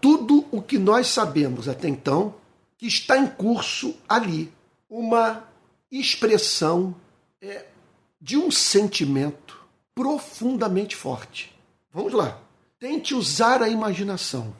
Tudo 0.00 0.44
o 0.50 0.60
que 0.60 0.78
nós 0.78 1.08
sabemos 1.08 1.68
até 1.68 1.88
então 1.88 2.34
que 2.78 2.86
está 2.86 3.16
em 3.16 3.26
curso 3.26 3.94
ali, 4.08 4.52
uma 4.88 5.44
expressão 5.90 6.94
é, 7.40 7.64
de 8.20 8.36
um 8.36 8.50
sentimento 8.50 9.58
profundamente 9.94 10.94
forte. 10.94 11.54
Vamos 11.92 12.12
lá. 12.12 12.38
Tente 12.78 13.14
usar 13.14 13.62
a 13.62 13.68
imaginação. 13.68 14.54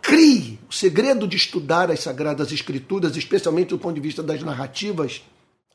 Crie 0.00 0.58
o 0.68 0.72
segredo 0.72 1.28
de 1.28 1.36
estudar 1.36 1.90
as 1.90 2.00
Sagradas 2.00 2.50
Escrituras, 2.50 3.16
especialmente 3.16 3.68
do 3.68 3.78
ponto 3.78 3.94
de 3.94 4.00
vista 4.00 4.22
das 4.22 4.42
narrativas, 4.42 5.22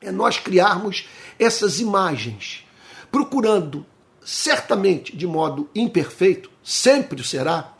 é 0.01 0.11
nós 0.11 0.37
criarmos 0.37 1.07
essas 1.39 1.79
imagens, 1.79 2.65
procurando, 3.09 3.85
certamente 4.23 5.15
de 5.15 5.25
modo 5.25 5.69
imperfeito, 5.73 6.51
sempre 6.61 7.21
o 7.21 7.23
será, 7.23 7.73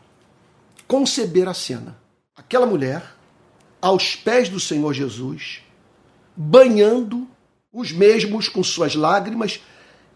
conceber 0.86 1.46
a 1.46 1.54
cena. 1.54 1.98
Aquela 2.34 2.66
mulher, 2.66 3.14
aos 3.80 4.16
pés 4.16 4.48
do 4.48 4.58
Senhor 4.58 4.94
Jesus, 4.94 5.60
banhando 6.40 7.26
os 7.72 7.90
mesmos 7.90 8.48
com 8.48 8.62
suas 8.62 8.94
lágrimas 8.94 9.60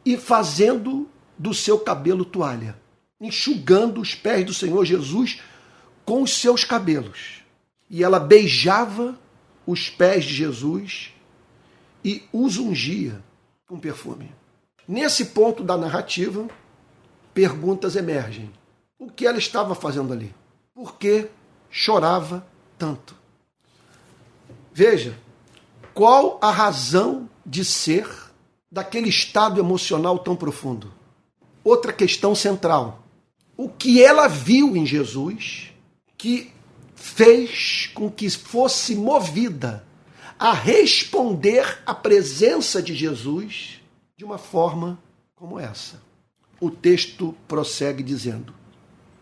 e 0.07 0.17
fazendo 0.17 1.11
do 1.37 1.53
seu 1.53 1.81
cabelo 1.81 2.25
toalha, 2.25 2.79
enxugando 3.21 4.01
os 4.01 4.15
pés 4.15 4.47
do 4.47 4.55
Senhor 4.55 4.85
Jesus 4.85 5.41
com 6.05 6.23
os 6.23 6.35
seus 6.39 6.63
cabelos. 6.63 7.43
E 7.91 8.05
ela 8.05 8.21
beijava 8.21 9.19
os 9.67 9.91
pés 9.91 10.25
de 10.25 10.33
Jesus 10.33 11.13
e 12.05 12.23
os 12.33 12.57
ungia 12.57 13.21
com 13.67 13.81
perfume. 13.81 14.31
Nesse 14.87 15.27
ponto 15.27 15.65
da 15.65 15.77
narrativa, 15.77 16.49
perguntas 17.35 17.97
emergem. 17.97 18.53
O 18.97 19.11
que 19.11 19.27
ela 19.27 19.39
estava 19.39 19.75
fazendo 19.75 20.13
ali? 20.13 20.33
Por 20.73 20.97
que 20.97 21.29
chorava 21.69 22.47
tanto? 22.79 23.17
Veja, 24.73 25.19
qual 25.95 26.39
a 26.41 26.51
razão 26.51 27.29
de 27.45 27.65
ser 27.65 28.09
daquele 28.71 29.09
estado 29.09 29.61
emocional 29.61 30.19
tão 30.19 30.35
profundo? 30.35 30.93
Outra 31.63 31.93
questão 31.93 32.35
central. 32.35 33.05
O 33.57 33.69
que 33.69 34.03
ela 34.03 34.29
viu 34.29 34.77
em 34.77 34.87
Jesus 34.87 35.73
que 36.17 36.53
fez 36.95 37.91
com 37.95 38.11
que 38.11 38.31
fosse 38.31 38.95
movida 38.95 39.85
a 40.39 40.53
responder 40.53 41.81
à 41.85 41.95
presença 41.95 42.83
de 42.83 42.95
Jesus 42.95 43.81
de 44.17 44.25
uma 44.25 44.39
forma 44.39 44.99
como 45.35 45.59
essa. 45.59 46.03
O 46.61 46.71
texto 46.71 47.35
prossegue 47.47 48.03
dizendo: 48.03 48.55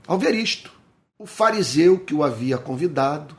Ao 0.07 0.19
ver 0.19 0.35
isto, 0.35 0.73
o 1.19 1.27
fariseu 1.27 1.99
que 1.99 2.15
o 2.15 2.23
havia 2.23 2.57
convidado 2.59 3.37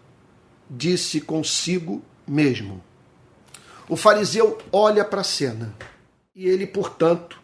disse 0.70 1.22
consigo 1.22 2.04
mesmo. 2.28 2.84
O 3.88 3.96
fariseu 3.96 4.58
olha 4.72 5.04
para 5.04 5.22
a 5.22 5.26
cena 5.26 5.76
e 6.36 6.48
ele, 6.48 6.66
portanto, 6.66 7.42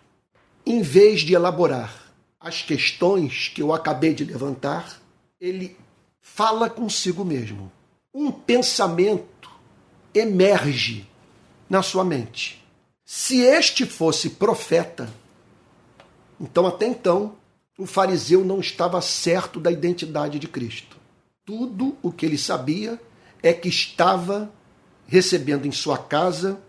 em 0.65 0.81
vez 0.81 1.21
de 1.21 1.33
elaborar 1.33 1.93
as 2.39 2.61
questões 2.61 3.49
que 3.49 3.61
eu 3.61 3.73
acabei 3.73 4.13
de 4.13 4.23
levantar, 4.23 5.01
ele 5.39 5.77
fala 6.21 6.69
consigo 6.69 7.25
mesmo. 7.25 7.71
Um 8.13 8.31
pensamento 8.31 9.49
emerge 10.13 11.07
na 11.69 11.81
sua 11.81 12.03
mente. 12.03 12.63
Se 13.05 13.39
este 13.41 13.85
fosse 13.85 14.31
profeta, 14.31 15.09
então 16.39 16.65
até 16.67 16.87
então 16.87 17.35
o 17.77 17.85
fariseu 17.85 18.43
não 18.43 18.59
estava 18.59 19.01
certo 19.01 19.59
da 19.59 19.71
identidade 19.71 20.39
de 20.39 20.47
Cristo. 20.47 20.97
Tudo 21.45 21.95
o 22.01 22.11
que 22.11 22.25
ele 22.25 22.37
sabia 22.37 22.99
é 23.41 23.53
que 23.53 23.69
estava 23.69 24.51
recebendo 25.07 25.65
em 25.65 25.71
sua 25.71 25.97
casa 25.97 26.59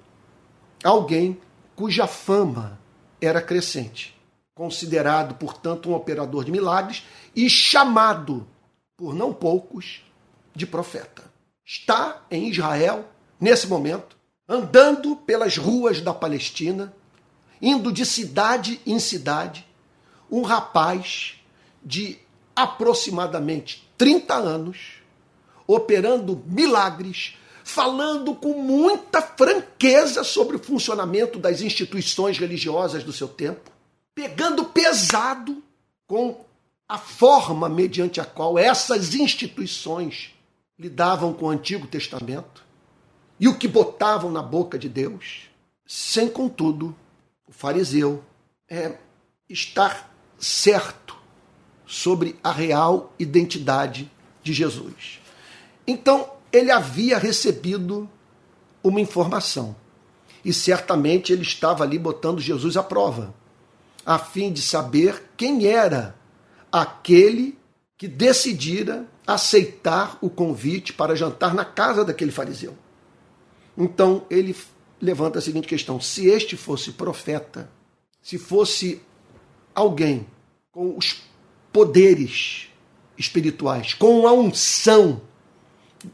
alguém 0.83 1.41
cuja 1.75 2.07
fama 2.07 2.79
era 3.21 3.43
crescente, 3.43 4.19
considerado, 4.55 5.35
portanto, 5.35 5.91
um 5.91 5.95
operador 5.95 6.45
de 6.45 6.53
milagres 6.53 7.05
e 7.35 7.51
chamado 7.51 8.47
por 8.97 9.15
não 9.15 9.33
poucos, 9.33 10.03
de 10.55 10.67
profeta. 10.67 11.23
Está 11.65 12.23
em 12.31 12.49
Israel, 12.49 13.09
nesse 13.41 13.69
momento, 13.69 14.17
andando 14.49 15.15
pelas 15.15 15.57
ruas 15.57 16.01
da 16.01 16.13
Palestina, 16.13 16.93
indo 17.63 17.93
de 17.93 18.05
cidade 18.05 18.81
em 18.85 18.99
cidade, 18.99 19.65
um 20.31 20.43
rapaz 20.43 21.35
de 21.85 22.19
aproximadamente 22.57 23.89
30 23.97 24.35
anos, 24.35 25.03
operando 25.67 26.43
milagres, 26.47 27.37
falando 27.69 28.35
com 28.35 28.55
muita 28.55 29.21
franqueza 29.21 30.25
sobre 30.25 30.57
o 30.57 30.59
funcionamento 30.59 31.39
das 31.39 31.61
instituições 31.61 32.39
religiosas 32.39 33.05
do 33.05 33.13
seu 33.13 33.29
tempo, 33.29 33.71
pegando 34.15 34.65
pesado 34.65 35.63
com 36.07 36.47
a 36.89 36.97
forma 36.97 37.69
mediante 37.69 38.23
a 38.23 38.25
qual 38.25 38.59
essas 38.59 39.15
instituições 39.15 40.31
lidavam 40.79 41.35
com 41.35 41.45
o 41.45 41.51
Antigo 41.51 41.87
Testamento 41.87 42.65
e 43.39 43.47
o 43.47 43.59
que 43.59 43.69
botavam 43.69 44.31
na 44.31 44.43
boca 44.43 44.79
de 44.79 44.89
Deus, 44.89 45.51
sem, 45.87 46.27
contudo, 46.27 46.97
o 47.47 47.53
fariseu 47.53 48.25
é, 48.67 48.97
estar 49.47 50.11
certo 50.39 51.15
sobre 51.87 52.39
a 52.43 52.51
real 52.51 53.13
identidade 53.19 54.11
de 54.43 54.55
Jesus. 54.55 55.21
Então, 55.87 56.38
ele 56.53 56.71
havia 56.71 57.19
recebido 57.19 58.09
uma 58.83 59.01
informação 59.01 59.77
e 60.45 60.53
certamente 60.53 61.33
ele 61.33 61.43
estava 61.43 61.85
ali 61.85 61.99
botando 61.99 62.41
Jesus 62.41 62.77
à 62.77 62.83
prova, 62.83 63.35
a 64.05 64.19
fim 64.19 64.53
de 64.53 64.63
saber 64.63 65.31
quem 65.37 65.67
era 65.67 66.17
aquele 66.71 67.59
que 67.97 68.07
decidira 68.07 69.07
aceitar 69.27 70.17
o 70.21 70.31
convite 70.31 70.93
para 70.93 71.15
jantar 71.15 71.53
na 71.53 71.65
casa 71.65 72.05
daquele 72.05 72.31
fariseu. 72.31 72.75
Então 73.77 74.25
ele 74.31 74.57
levanta 75.01 75.39
a 75.39 75.43
seguinte 75.43 75.69
questão: 75.69 76.01
se 76.01 76.27
este 76.27 76.57
fosse 76.57 76.93
profeta, 76.93 77.71
se 78.23 78.39
fosse 78.39 79.03
alguém 79.75 80.27
com 80.71 80.97
os 80.97 81.23
poderes 81.73 82.69
espirituais, 83.17 83.95
com 83.95 84.27
a 84.27 84.33
unção 84.33 85.21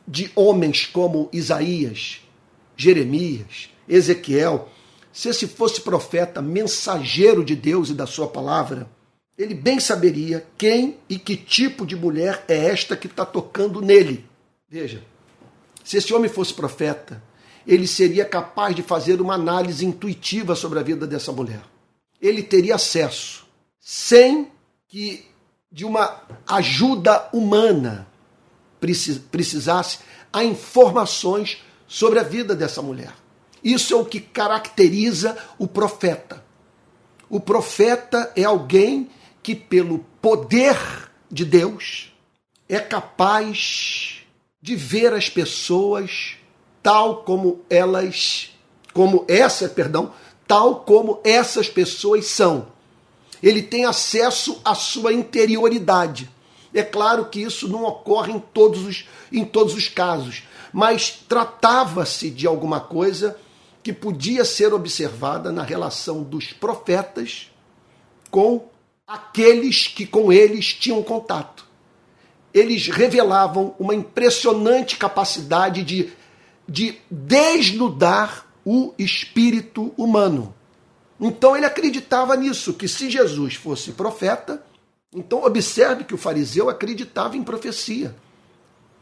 de 0.07 0.31
homens 0.35 0.87
como 0.87 1.29
Isaías, 1.33 2.21
Jeremias, 2.77 3.71
Ezequiel, 3.89 4.69
se 5.13 5.29
esse 5.29 5.47
fosse 5.47 5.81
profeta, 5.81 6.43
mensageiro 6.43 7.45
de 7.45 7.55
Deus 7.55 7.91
e 7.91 7.95
da 7.95 8.07
sua 8.07 8.27
palavra, 8.27 8.89
ele 9.37 9.55
bem 9.55 9.79
saberia 9.79 10.47
quem 10.57 10.99
e 11.09 11.19
que 11.19 11.37
tipo 11.37 11.87
de 11.87 11.97
mulher 11.97 12.45
é 12.49 12.67
esta 12.67 12.97
que 12.97 13.07
está 13.07 13.25
tocando 13.25 13.81
nele. 13.81 14.25
Veja, 14.69 15.05
se 15.85 15.99
esse 15.99 16.13
homem 16.15 16.29
fosse 16.29 16.55
profeta, 16.55 17.23
ele 17.67 17.87
seria 17.87 18.25
capaz 18.25 18.75
de 18.75 18.83
fazer 18.83 19.21
uma 19.21 19.35
análise 19.35 19.85
intuitiva 19.85 20.55
sobre 20.55 20.79
a 20.79 20.83
vida 20.83 21.07
dessa 21.07 21.33
mulher. 21.33 21.63
Ele 22.21 22.43
teria 22.43 22.75
acesso, 22.75 23.47
sem 23.81 24.51
que 24.89 25.27
de 25.71 25.85
uma 25.85 26.23
ajuda 26.47 27.29
humana 27.33 28.07
precisasse, 29.31 29.99
a 30.33 30.45
informações 30.45 31.63
sobre 31.87 32.19
a 32.19 32.23
vida 32.23 32.55
dessa 32.55 32.83
mulher. 32.83 33.13
Isso 33.63 33.95
é 33.95 33.97
o 33.97 34.05
que 34.05 34.21
caracteriza 34.21 35.37
o 35.59 35.67
profeta. 35.67 36.45
O 37.31 37.41
profeta 37.41 38.33
é 38.37 38.45
alguém 38.45 39.11
que, 39.43 39.55
pelo 39.55 40.01
poder 40.21 40.77
de 41.31 41.45
Deus, 41.45 42.13
é 42.69 42.79
capaz 42.79 44.23
de 44.61 44.77
ver 44.77 45.13
as 45.13 45.29
pessoas 45.29 46.37
tal 46.83 47.25
como 47.25 47.65
elas, 47.71 48.51
como 48.93 49.25
essa, 49.27 49.69
perdão, 49.69 50.13
tal 50.47 50.81
como 50.81 51.21
essas 51.25 51.69
pessoas 51.69 52.27
são. 52.27 52.69
Ele 53.43 53.63
tem 53.63 53.85
acesso 53.85 54.61
à 54.65 54.75
sua 54.75 55.13
interioridade. 55.13 56.31
É 56.75 56.83
claro 56.83 57.27
que 57.27 57.41
isso 57.41 57.69
não 57.69 57.85
ocorre 57.85 58.33
em 58.33 58.41
todos 58.41 58.85
os, 58.85 59.09
em 59.33 59.45
todos 59.45 59.75
os 59.75 59.89
casos, 59.89 60.43
mas 60.73 61.11
tratava-se 61.11 62.31
de 62.31 62.47
alguma 62.47 62.81
coisa 62.81 63.39
que 63.83 63.93
podia 63.93 64.45
ser 64.45 64.75
observada 64.75 65.53
na 65.53 65.63
relação 65.63 66.23
dos 66.23 66.53
profetas 66.53 67.51
com 68.31 68.69
aqueles 69.07 69.87
que 69.87 70.05
com 70.05 70.33
eles 70.33 70.75
tinham 70.75 71.03
contato. 71.03 71.65
Eles 72.53 72.89
revelavam 72.89 73.75
uma 73.79 73.95
impressionante 73.95 74.97
capacidade 74.97 75.85
de 75.85 76.13
de 76.69 76.99
desnudar 77.11 78.47
o 78.65 78.95
espírito 78.99 79.93
humano. 79.97 80.55
Então 81.21 81.57
ele 81.57 81.67
acreditava 81.67 82.37
nisso, 82.37 82.75
que 82.75 82.89
se 82.89 83.11
Jesus 83.11 83.55
fosse 83.55 83.93
profeta, 83.93 84.65
então 85.15 85.45
observe 85.45 86.03
que 86.03 86.15
o 86.15 86.19
fariseu 86.19 86.69
acreditava 86.69 87.37
em 87.37 87.45
profecia. 87.45 88.15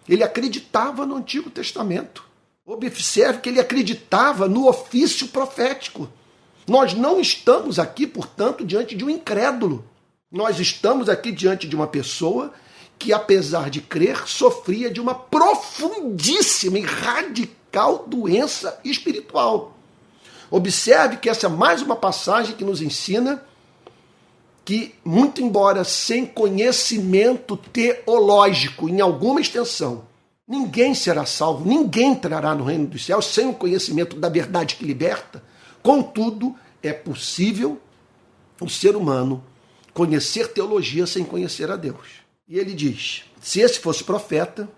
Ele 0.07 0.23
acreditava 0.23 1.07
no 1.07 1.17
Antigo 1.17 1.49
Testamento. 1.49 2.25
Observe 2.67 3.41
que 3.41 3.49
ele 3.49 3.61
acreditava 3.61 4.47
no 4.47 4.69
ofício 4.69 5.29
profético. 5.29 6.09
Nós 6.69 6.93
não 6.93 7.21
estamos 7.21 7.79
aqui, 7.79 8.07
portanto, 8.07 8.65
diante 8.65 8.95
de 8.95 9.05
um 9.05 9.11
incrédulo. 9.11 9.85
Nós 10.31 10.61
estamos 10.61 11.09
aqui 11.09 11.33
diante 11.33 11.67
de 11.67 11.75
uma 11.75 11.87
pessoa 11.87 12.53
que, 12.99 13.13
apesar 13.13 13.71
de 13.71 13.81
crer, 13.81 14.29
sofria 14.29 14.91
de 14.91 15.01
uma 15.01 15.15
profundíssima 15.15 16.79
e 16.79 16.83
radical 16.83 18.05
doença 18.07 18.79
espiritual. 18.85 19.77
Observe 20.51 21.17
que 21.17 21.29
essa 21.29 21.47
é 21.47 21.51
mais 21.51 21.81
uma 21.81 21.97
passagem 21.97 22.55
que 22.55 22.65
nos 22.65 22.83
ensina 22.83 23.43
que, 24.65 24.95
muito 25.05 25.43
embora 25.43 25.85
sem 25.85 26.25
conhecimento 26.25 27.57
teológico 27.57 28.89
em 28.89 29.01
alguma 29.01 29.41
extensão, 29.41 30.05
ninguém 30.47 30.95
será 30.95 31.27
salvo, 31.27 31.69
ninguém 31.69 32.13
entrará 32.13 32.55
no 32.55 32.65
reino 32.65 32.87
dos 32.87 33.05
céus 33.05 33.27
sem 33.27 33.49
o 33.49 33.55
conhecimento 33.55 34.17
da 34.17 34.29
verdade 34.29 34.77
que 34.77 34.85
liberta. 34.85 35.43
Contudo, 35.83 36.55
é 36.83 36.93
possível 36.93 37.81
o 38.61 38.69
ser 38.69 38.97
humano 38.97 39.43
conhecer 39.93 40.49
teologia 40.49 41.07
sem 41.07 41.25
conhecer 41.25 41.71
a 41.71 41.77
Deus. 41.77 42.23
E 42.49 42.59
ele 42.59 42.75
diz: 42.75 43.25
se 43.41 43.61
esse 43.61 43.79
fosse 43.81 44.05
profeta, 44.05 44.69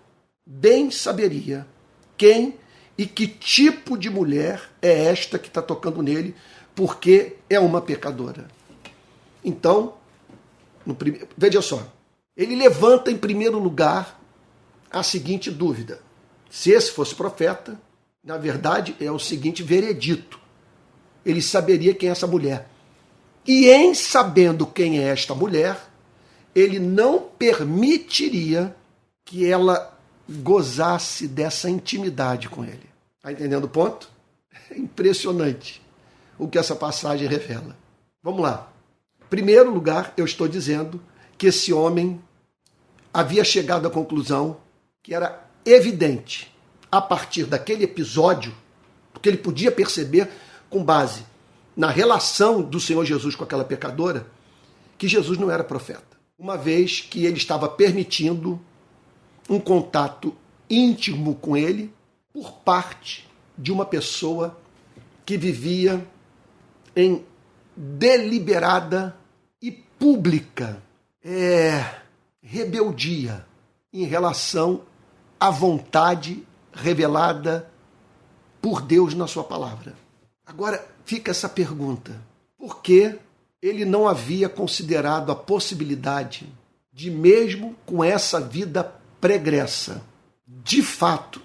bem 0.45 0.89
saberia 0.89 1.67
quem 2.17 2.55
e 2.97 3.05
que 3.05 3.27
tipo 3.27 3.97
de 3.97 4.09
mulher 4.09 4.61
é 4.81 5.05
esta 5.05 5.37
que 5.37 5.47
está 5.47 5.61
tocando 5.61 6.01
nele, 6.01 6.33
porque 6.73 7.35
é 7.49 7.59
uma 7.59 7.81
pecadora. 7.81 8.47
Então, 9.45 9.93
no 10.83 10.95
prime... 10.95 11.21
veja 11.37 11.61
só, 11.61 11.87
ele 12.35 12.55
levanta 12.55 13.11
em 13.11 13.17
primeiro 13.17 13.59
lugar 13.59 14.19
a 14.91 15.03
seguinte 15.03 15.51
dúvida: 15.51 16.01
se 16.49 16.71
esse 16.71 16.91
fosse 16.91 17.13
profeta, 17.13 17.79
na 18.23 18.37
verdade 18.37 18.95
é 18.99 19.11
o 19.11 19.19
seguinte 19.19 19.61
veredito. 19.61 20.39
Ele 21.23 21.41
saberia 21.41 21.93
quem 21.93 22.09
é 22.09 22.11
essa 22.11 22.27
mulher. 22.27 22.67
E 23.47 23.69
em 23.69 23.93
sabendo 23.93 24.65
quem 24.65 24.99
é 24.99 25.03
esta 25.03 25.35
mulher, 25.35 25.79
ele 26.53 26.79
não 26.79 27.19
permitiria 27.19 28.75
que 29.23 29.49
ela 29.49 29.95
gozasse 30.27 31.27
dessa 31.27 31.69
intimidade 31.69 32.49
com 32.49 32.63
ele. 32.63 32.89
Está 33.17 33.31
entendendo 33.31 33.65
o 33.65 33.69
ponto? 33.69 34.09
É 34.71 34.77
impressionante 34.77 35.81
o 36.39 36.47
que 36.47 36.57
essa 36.57 36.75
passagem 36.75 37.27
revela. 37.27 37.77
Vamos 38.23 38.41
lá. 38.41 38.71
Primeiro 39.35 39.69
lugar, 39.69 40.13
eu 40.15 40.23
estou 40.23 40.47
dizendo 40.47 41.01
que 41.37 41.47
esse 41.47 41.73
homem 41.73 42.21
havia 43.13 43.43
chegado 43.43 43.85
à 43.85 43.91
conclusão 43.91 44.61
que 45.03 45.13
era 45.13 45.45
evidente, 45.65 46.55
a 46.89 47.01
partir 47.01 47.43
daquele 47.43 47.83
episódio, 47.83 48.55
porque 49.11 49.27
ele 49.27 49.35
podia 49.37 49.73
perceber, 49.73 50.31
com 50.69 50.81
base 50.81 51.25
na 51.75 51.89
relação 51.89 52.61
do 52.61 52.79
Senhor 52.79 53.03
Jesus 53.03 53.35
com 53.35 53.43
aquela 53.43 53.65
pecadora, 53.65 54.25
que 54.97 55.05
Jesus 55.05 55.37
não 55.37 55.51
era 55.51 55.65
profeta. 55.65 56.17
Uma 56.39 56.57
vez 56.57 57.01
que 57.01 57.25
ele 57.25 57.35
estava 57.35 57.67
permitindo 57.67 58.57
um 59.49 59.59
contato 59.59 60.33
íntimo 60.69 61.35
com 61.35 61.57
ele 61.57 61.93
por 62.31 62.53
parte 62.59 63.27
de 63.57 63.69
uma 63.69 63.85
pessoa 63.85 64.57
que 65.25 65.35
vivia 65.35 66.07
em 66.95 67.25
deliberada 67.75 69.13
pública 69.99 70.81
é, 71.23 71.83
rebeldia 72.41 73.45
em 73.91 74.05
relação 74.05 74.81
à 75.39 75.49
vontade 75.49 76.45
revelada 76.73 77.71
por 78.61 78.81
Deus 78.81 79.13
na 79.13 79.27
sua 79.27 79.43
palavra. 79.43 79.93
Agora 80.45 80.85
fica 81.05 81.31
essa 81.31 81.49
pergunta: 81.49 82.21
por 82.57 82.81
que 82.81 83.17
ele 83.61 83.85
não 83.85 84.07
havia 84.07 84.47
considerado 84.47 85.31
a 85.31 85.35
possibilidade 85.35 86.47
de, 86.93 87.09
mesmo 87.09 87.75
com 87.85 88.03
essa 88.03 88.39
vida 88.39 88.83
pregressa, 89.19 90.03
de 90.47 90.83
fato, 90.83 91.41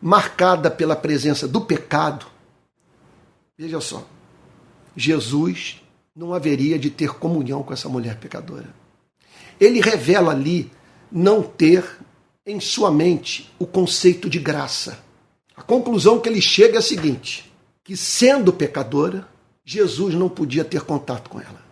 marcada 0.00 0.70
pela 0.70 0.96
presença 0.96 1.46
do 1.46 1.60
pecado, 1.60 2.26
veja 3.58 3.80
só, 3.80 4.06
Jesus 4.96 5.82
não 6.16 6.32
haveria 6.32 6.78
de 6.78 6.88
ter 6.88 7.10
comunhão 7.10 7.62
com 7.62 7.74
essa 7.74 7.90
mulher 7.90 8.16
pecadora. 8.16 8.74
Ele 9.60 9.80
revela 9.80 10.32
ali 10.32 10.72
não 11.12 11.42
ter 11.42 11.84
em 12.46 12.58
sua 12.58 12.90
mente 12.90 13.52
o 13.58 13.66
conceito 13.66 14.30
de 14.30 14.38
graça. 14.38 14.98
A 15.54 15.62
conclusão 15.62 16.18
que 16.18 16.28
ele 16.28 16.40
chega 16.40 16.76
é 16.76 16.78
a 16.78 16.82
seguinte: 16.82 17.52
que 17.84 17.94
sendo 17.96 18.50
pecadora, 18.50 19.28
Jesus 19.62 20.14
não 20.14 20.28
podia 20.28 20.64
ter 20.64 20.80
contato 20.82 21.28
com 21.28 21.38
ela. 21.38 21.64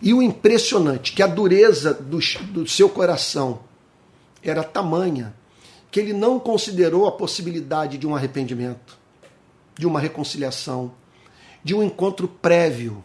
E 0.00 0.14
o 0.14 0.22
impressionante 0.22 1.12
que 1.12 1.22
a 1.22 1.26
dureza 1.26 1.92
do, 1.92 2.18
do 2.52 2.66
seu 2.66 2.88
coração 2.88 3.60
era 4.42 4.62
tamanha 4.62 5.34
que 5.90 6.00
ele 6.00 6.12
não 6.12 6.38
considerou 6.38 7.06
a 7.06 7.12
possibilidade 7.12 7.98
de 7.98 8.06
um 8.06 8.14
arrependimento, 8.14 8.96
de 9.76 9.86
uma 9.86 9.98
reconciliação, 9.98 10.92
de 11.64 11.74
um 11.74 11.82
encontro 11.82 12.28
prévio 12.28 13.02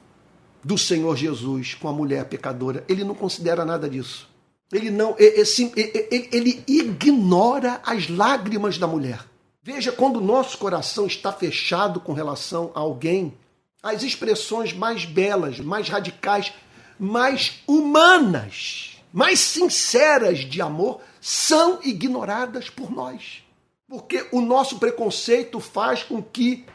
do 0.63 0.77
Senhor 0.77 1.15
Jesus 1.17 1.73
com 1.73 1.87
a 1.87 1.93
mulher 1.93 2.25
pecadora. 2.25 2.83
Ele 2.87 3.03
não 3.03 3.13
considera 3.13 3.65
nada 3.65 3.89
disso. 3.89 4.29
Ele 4.71 4.89
não, 4.89 5.15
ele, 5.19 6.29
ele 6.31 6.63
ignora 6.67 7.81
as 7.85 8.09
lágrimas 8.09 8.77
da 8.77 8.87
mulher. 8.87 9.19
Veja 9.61 9.91
quando 9.91 10.17
o 10.17 10.23
nosso 10.23 10.57
coração 10.57 11.05
está 11.05 11.31
fechado 11.31 11.99
com 11.99 12.11
relação 12.11 12.71
a 12.73 12.79
alguém, 12.79 13.33
as 13.81 14.01
expressões 14.01 14.73
mais 14.73 15.05
belas, 15.05 15.59
mais 15.59 15.89
radicais, 15.89 16.51
mais 16.97 17.61
humanas, 17.67 18.97
mais 19.11 19.39
sinceras 19.39 20.39
de 20.39 20.61
amor 20.61 21.01
são 21.21 21.79
ignoradas 21.83 22.69
por 22.69 22.91
nós. 22.91 23.43
Porque 23.87 24.25
o 24.31 24.41
nosso 24.41 24.79
preconceito 24.79 25.59
faz 25.59 26.01
com 26.01 26.21
que 26.21 26.65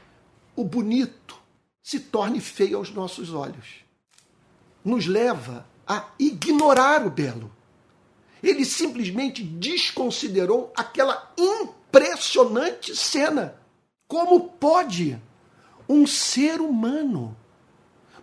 o 0.55 0.65
bonito, 0.65 1.18
se 1.89 2.01
torne 2.01 2.39
feio 2.39 2.77
aos 2.77 2.91
nossos 2.91 3.33
olhos. 3.33 3.83
Nos 4.85 5.07
leva 5.07 5.67
a 5.87 6.05
ignorar 6.19 7.07
o 7.07 7.09
belo. 7.09 7.51
Ele 8.43 8.63
simplesmente 8.67 9.43
desconsiderou 9.43 10.71
aquela 10.77 11.33
impressionante 11.39 12.95
cena. 12.95 13.55
Como 14.07 14.51
pode 14.51 15.19
um 15.89 16.07
ser 16.07 16.61
humano 16.61 17.35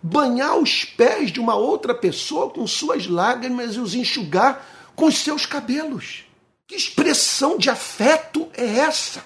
banhar 0.00 0.56
os 0.56 0.84
pés 0.84 1.32
de 1.32 1.40
uma 1.40 1.56
outra 1.56 1.92
pessoa 1.92 2.48
com 2.48 2.68
suas 2.68 3.08
lágrimas 3.08 3.74
e 3.74 3.80
os 3.80 3.96
enxugar 3.96 4.64
com 4.94 5.06
os 5.06 5.18
seus 5.18 5.44
cabelos? 5.44 6.24
Que 6.68 6.76
expressão 6.76 7.58
de 7.58 7.68
afeto 7.68 8.48
é 8.54 8.78
essa? 8.78 9.24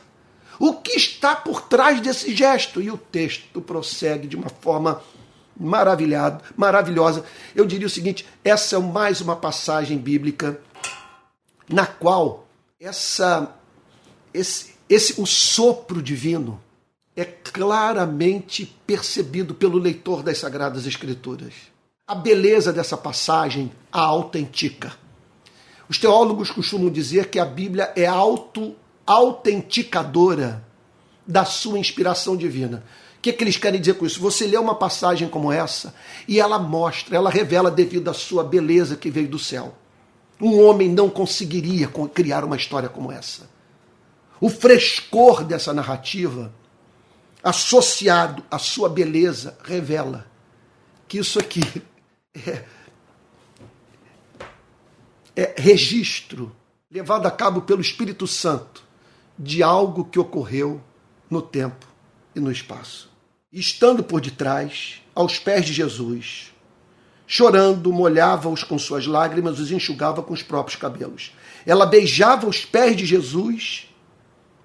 O 0.60 0.74
que 0.74 0.92
está 0.92 1.34
por 1.34 1.62
trás 1.62 2.02
desse 2.02 2.36
gesto? 2.36 2.82
E 2.82 2.90
o 2.90 2.98
texto 2.98 3.62
prossegue 3.62 4.28
de 4.28 4.36
uma 4.36 4.50
forma 4.50 5.02
maravilhado, 5.58 6.44
maravilhosa. 6.54 7.24
Eu 7.56 7.64
diria 7.64 7.86
o 7.86 7.90
seguinte: 7.90 8.26
essa 8.44 8.76
é 8.76 8.78
mais 8.78 9.22
uma 9.22 9.34
passagem 9.34 9.96
bíblica 9.96 10.60
na 11.66 11.86
qual 11.86 12.46
essa 12.78 13.56
esse, 14.34 14.74
esse 14.86 15.18
o 15.18 15.24
sopro 15.24 16.02
divino 16.02 16.60
é 17.16 17.24
claramente 17.24 18.66
percebido 18.86 19.54
pelo 19.54 19.78
leitor 19.78 20.22
das 20.22 20.36
sagradas 20.36 20.86
escrituras. 20.86 21.54
A 22.06 22.14
beleza 22.14 22.70
dessa 22.70 22.98
passagem 22.98 23.72
a 23.90 24.02
autentica. 24.02 24.92
Os 25.88 25.96
teólogos 25.96 26.50
costumam 26.50 26.90
dizer 26.90 27.30
que 27.30 27.38
a 27.38 27.46
Bíblia 27.46 27.90
é 27.96 28.04
auto 28.04 28.76
autenticadora 29.06 30.64
da 31.26 31.44
sua 31.44 31.78
inspiração 31.78 32.36
divina. 32.36 32.84
O 33.18 33.20
que, 33.22 33.32
que 33.32 33.44
eles 33.44 33.56
querem 33.56 33.78
dizer 33.78 33.94
com 33.94 34.06
isso? 34.06 34.20
Você 34.20 34.46
lê 34.46 34.56
uma 34.56 34.74
passagem 34.74 35.28
como 35.28 35.52
essa 35.52 35.94
e 36.26 36.40
ela 36.40 36.58
mostra, 36.58 37.16
ela 37.16 37.28
revela 37.28 37.70
devido 37.70 38.08
à 38.08 38.14
sua 38.14 38.42
beleza 38.42 38.96
que 38.96 39.10
veio 39.10 39.28
do 39.28 39.38
céu. 39.38 39.74
Um 40.40 40.64
homem 40.64 40.88
não 40.88 41.10
conseguiria 41.10 41.86
criar 42.14 42.44
uma 42.44 42.56
história 42.56 42.88
como 42.88 43.12
essa. 43.12 43.48
O 44.40 44.48
frescor 44.48 45.44
dessa 45.44 45.74
narrativa, 45.74 46.50
associado 47.42 48.42
à 48.50 48.58
sua 48.58 48.88
beleza, 48.88 49.58
revela 49.64 50.26
que 51.06 51.18
isso 51.18 51.38
aqui 51.38 51.60
é, 52.34 52.64
é 55.36 55.54
registro 55.58 56.56
levado 56.90 57.26
a 57.26 57.30
cabo 57.30 57.60
pelo 57.60 57.82
Espírito 57.82 58.26
Santo 58.26 58.89
de 59.42 59.62
algo 59.62 60.04
que 60.04 60.18
ocorreu 60.18 60.82
no 61.30 61.40
tempo 61.40 61.86
e 62.36 62.40
no 62.40 62.52
espaço. 62.52 63.10
Estando 63.50 64.04
por 64.04 64.20
detrás, 64.20 65.00
aos 65.14 65.38
pés 65.38 65.64
de 65.64 65.72
Jesus, 65.72 66.52
chorando, 67.26 67.90
molhava-os 67.90 68.62
com 68.62 68.78
suas 68.78 69.06
lágrimas, 69.06 69.58
os 69.58 69.72
enxugava 69.72 70.22
com 70.22 70.34
os 70.34 70.42
próprios 70.42 70.78
cabelos. 70.78 71.34
Ela 71.64 71.86
beijava 71.86 72.46
os 72.46 72.66
pés 72.66 72.94
de 72.94 73.06
Jesus 73.06 73.88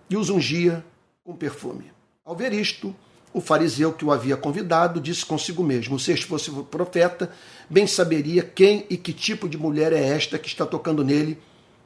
e 0.10 0.18
os 0.18 0.30
ungia 0.30 0.86
com 1.24 1.34
perfume. 1.34 1.90
Ao 2.26 2.36
ver 2.36 2.52
isto, 2.52 2.94
o 3.34 3.40
fariseu 3.40 3.94
que 3.94 4.04
o 4.04 4.12
havia 4.12 4.36
convidado 4.36 5.00
disse 5.00 5.26
consigo 5.26 5.64
mesmo: 5.64 5.98
Se 5.98 6.12
este 6.12 6.26
fosse 6.26 6.52
profeta, 6.70 7.32
bem 7.70 7.88
saberia 7.88 8.44
quem 8.44 8.86
e 8.90 8.98
que 8.98 9.14
tipo 9.14 9.48
de 9.48 9.58
mulher 9.58 9.94
é 9.94 10.06
esta 10.06 10.38
que 10.38 10.50
está 10.50 10.66
tocando 10.66 11.02
nele, 11.02 11.42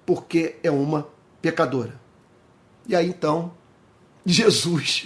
porque 0.07 0.55
é 0.63 0.71
uma 0.71 1.07
pecadora. 1.39 2.08
E 2.89 2.95
aí 2.95 3.07
então, 3.07 3.53
Jesus 4.25 5.05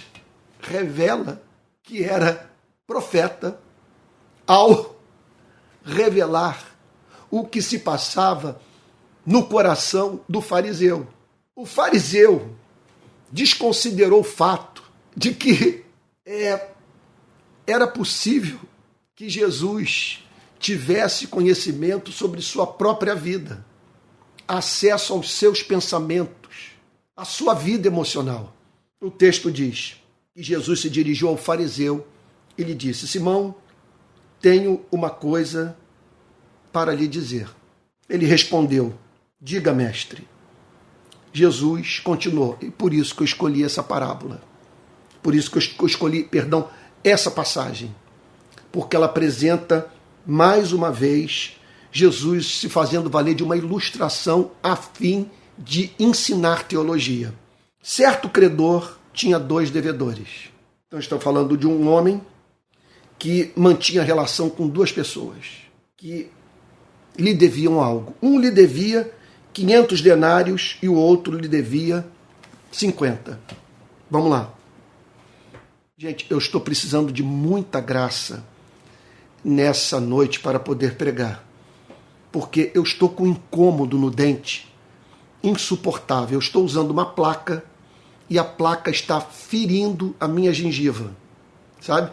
revela 0.58 1.42
que 1.82 2.02
era 2.02 2.50
profeta 2.86 3.60
ao 4.46 4.96
revelar 5.84 6.74
o 7.30 7.46
que 7.46 7.60
se 7.60 7.80
passava 7.80 8.58
no 9.26 9.46
coração 9.46 10.22
do 10.26 10.40
fariseu. 10.40 11.06
O 11.54 11.66
fariseu 11.66 12.56
desconsiderou 13.30 14.20
o 14.20 14.24
fato 14.24 14.82
de 15.14 15.34
que 15.34 15.84
é, 16.24 16.70
era 17.66 17.86
possível 17.86 18.60
que 19.14 19.28
Jesus 19.28 20.24
tivesse 20.58 21.26
conhecimento 21.26 22.10
sobre 22.10 22.40
sua 22.40 22.66
própria 22.66 23.14
vida, 23.14 23.62
acesso 24.48 25.12
aos 25.12 25.32
seus 25.32 25.62
pensamentos, 25.62 26.43
à 27.16 27.24
sua 27.24 27.54
vida 27.54 27.86
emocional. 27.86 28.54
O 29.00 29.10
texto 29.10 29.50
diz 29.50 30.00
que 30.34 30.42
Jesus 30.42 30.80
se 30.80 30.90
dirigiu 30.90 31.28
ao 31.28 31.36
fariseu 31.36 32.06
e 32.56 32.62
lhe 32.62 32.74
disse: 32.74 33.06
Simão, 33.06 33.54
tenho 34.40 34.84
uma 34.90 35.10
coisa 35.10 35.76
para 36.72 36.94
lhe 36.94 37.06
dizer. 37.06 37.48
Ele 38.08 38.26
respondeu: 38.26 38.94
Diga, 39.40 39.72
mestre. 39.72 40.26
Jesus 41.32 41.98
continuou, 41.98 42.56
e 42.60 42.70
por 42.70 42.94
isso 42.94 43.14
que 43.14 43.22
eu 43.22 43.24
escolhi 43.24 43.64
essa 43.64 43.82
parábola. 43.82 44.40
Por 45.20 45.34
isso 45.34 45.50
que 45.50 45.82
eu 45.82 45.86
escolhi, 45.86 46.22
perdão, 46.22 46.68
essa 47.02 47.30
passagem, 47.30 47.94
porque 48.70 48.94
ela 48.94 49.06
apresenta 49.06 49.90
mais 50.24 50.72
uma 50.72 50.92
vez 50.92 51.58
Jesus 51.90 52.58
se 52.58 52.68
fazendo 52.68 53.10
valer 53.10 53.34
de 53.34 53.42
uma 53.42 53.56
ilustração 53.56 54.52
a 54.62 54.76
fim 54.76 55.22
de 55.24 55.43
ensinar 55.98 56.64
teologia. 56.64 57.34
Certo 57.82 58.28
credor 58.28 58.96
tinha 59.12 59.38
dois 59.38 59.70
devedores. 59.70 60.50
Então 60.86 60.98
estamos 60.98 61.24
falando 61.24 61.56
de 61.56 61.66
um 61.66 61.88
homem 61.88 62.20
que 63.18 63.52
mantinha 63.56 64.02
relação 64.02 64.50
com 64.50 64.68
duas 64.68 64.92
pessoas 64.92 65.64
que 65.96 66.30
lhe 67.16 67.32
deviam 67.32 67.80
algo. 67.80 68.14
Um 68.20 68.38
lhe 68.38 68.50
devia 68.50 69.12
500 69.52 70.00
denários 70.00 70.78
e 70.82 70.88
o 70.88 70.94
outro 70.94 71.38
lhe 71.38 71.48
devia 71.48 72.04
50. 72.72 73.38
Vamos 74.10 74.30
lá. 74.30 74.52
Gente, 75.96 76.26
eu 76.28 76.38
estou 76.38 76.60
precisando 76.60 77.12
de 77.12 77.22
muita 77.22 77.80
graça 77.80 78.44
nessa 79.44 80.00
noite 80.00 80.40
para 80.40 80.58
poder 80.58 80.96
pregar. 80.96 81.44
Porque 82.32 82.72
eu 82.74 82.82
estou 82.82 83.08
com 83.08 83.26
incômodo 83.26 83.96
no 83.96 84.10
dente 84.10 84.73
insuportável. 85.44 86.36
Eu 86.36 86.40
estou 86.40 86.64
usando 86.64 86.90
uma 86.90 87.06
placa 87.06 87.64
e 88.28 88.38
a 88.38 88.44
placa 88.44 88.90
está 88.90 89.20
ferindo 89.20 90.16
a 90.18 90.26
minha 90.26 90.52
gengiva, 90.52 91.10
sabe? 91.80 92.10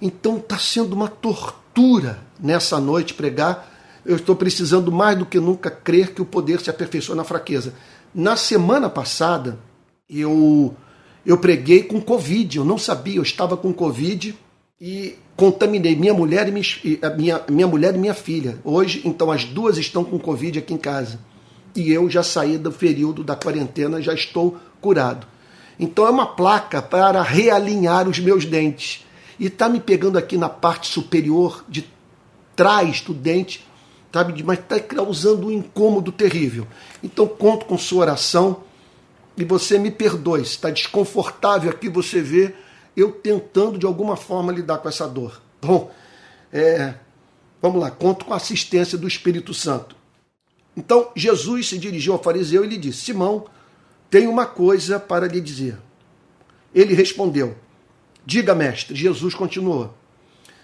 Então 0.00 0.38
está 0.38 0.58
sendo 0.58 0.94
uma 0.94 1.08
tortura 1.08 2.20
nessa 2.40 2.80
noite 2.80 3.14
pregar. 3.14 3.70
Eu 4.04 4.16
estou 4.16 4.34
precisando 4.34 4.90
mais 4.90 5.18
do 5.18 5.26
que 5.26 5.38
nunca 5.38 5.70
crer 5.70 6.12
que 6.12 6.22
o 6.22 6.26
poder 6.26 6.60
se 6.60 6.70
aperfeiçoa 6.70 7.14
na 7.14 7.24
fraqueza. 7.24 7.74
Na 8.14 8.36
semana 8.36 8.88
passada, 8.88 9.58
eu 10.08 10.74
eu 11.24 11.38
preguei 11.38 11.82
com 11.82 12.00
Covid, 12.00 12.58
eu 12.58 12.64
não 12.64 12.76
sabia, 12.76 13.16
eu 13.16 13.22
estava 13.22 13.56
com 13.56 13.72
Covid 13.72 14.36
e 14.78 15.16
contaminei 15.34 15.96
minha 15.96 16.12
mulher 16.12 16.48
e 16.48 16.52
minha, 16.52 17.16
minha, 17.16 17.42
minha 17.48 17.66
mulher 17.66 17.94
e 17.94 17.98
minha 17.98 18.12
filha. 18.12 18.58
Hoje, 18.62 19.00
então, 19.04 19.30
as 19.30 19.44
duas 19.44 19.78
estão 19.78 20.04
com 20.04 20.18
Covid 20.18 20.58
aqui 20.58 20.74
em 20.74 20.78
casa. 20.78 21.18
E 21.74 21.92
eu 21.92 22.08
já 22.08 22.22
saí 22.22 22.56
do 22.56 22.70
período 22.70 23.24
da 23.24 23.34
quarentena, 23.34 24.00
já 24.00 24.14
estou 24.14 24.58
curado. 24.80 25.26
Então 25.78 26.06
é 26.06 26.10
uma 26.10 26.26
placa 26.26 26.80
para 26.80 27.20
realinhar 27.22 28.08
os 28.08 28.18
meus 28.18 28.44
dentes. 28.44 29.04
E 29.38 29.46
está 29.46 29.68
me 29.68 29.80
pegando 29.80 30.16
aqui 30.16 30.36
na 30.36 30.48
parte 30.48 30.88
superior 30.88 31.64
de 31.68 31.88
trás 32.54 33.00
do 33.00 33.12
dente, 33.12 33.66
sabe? 34.12 34.42
Mas 34.44 34.60
está 34.60 34.78
causando 34.78 35.48
um 35.48 35.50
incômodo 35.50 36.12
terrível. 36.12 36.66
Então 37.02 37.26
conto 37.26 37.66
com 37.66 37.76
sua 37.76 38.02
oração 38.02 38.62
e 39.36 39.44
você 39.44 39.78
me 39.78 39.90
perdoe, 39.90 40.42
está 40.42 40.70
desconfortável 40.70 41.70
aqui 41.70 41.88
você 41.88 42.20
vê 42.20 42.54
eu 42.96 43.10
tentando 43.10 43.76
de 43.76 43.86
alguma 43.86 44.16
forma 44.16 44.52
lidar 44.52 44.78
com 44.78 44.88
essa 44.88 45.08
dor. 45.08 45.42
Bom, 45.60 45.90
é, 46.52 46.94
vamos 47.60 47.80
lá, 47.80 47.90
conto 47.90 48.24
com 48.24 48.32
a 48.32 48.36
assistência 48.36 48.96
do 48.96 49.08
Espírito 49.08 49.52
Santo. 49.52 49.96
Então 50.76 51.10
Jesus 51.14 51.68
se 51.68 51.78
dirigiu 51.78 52.12
ao 52.14 52.22
fariseu 52.22 52.64
e 52.64 52.68
lhe 52.68 52.76
disse: 52.76 53.02
Simão, 53.02 53.46
tenho 54.10 54.30
uma 54.30 54.46
coisa 54.46 54.98
para 54.98 55.26
lhe 55.26 55.40
dizer. 55.40 55.76
Ele 56.74 56.94
respondeu: 56.94 57.56
Diga, 58.26 58.54
mestre. 58.54 58.94
Jesus 58.94 59.34
continuou: 59.34 59.94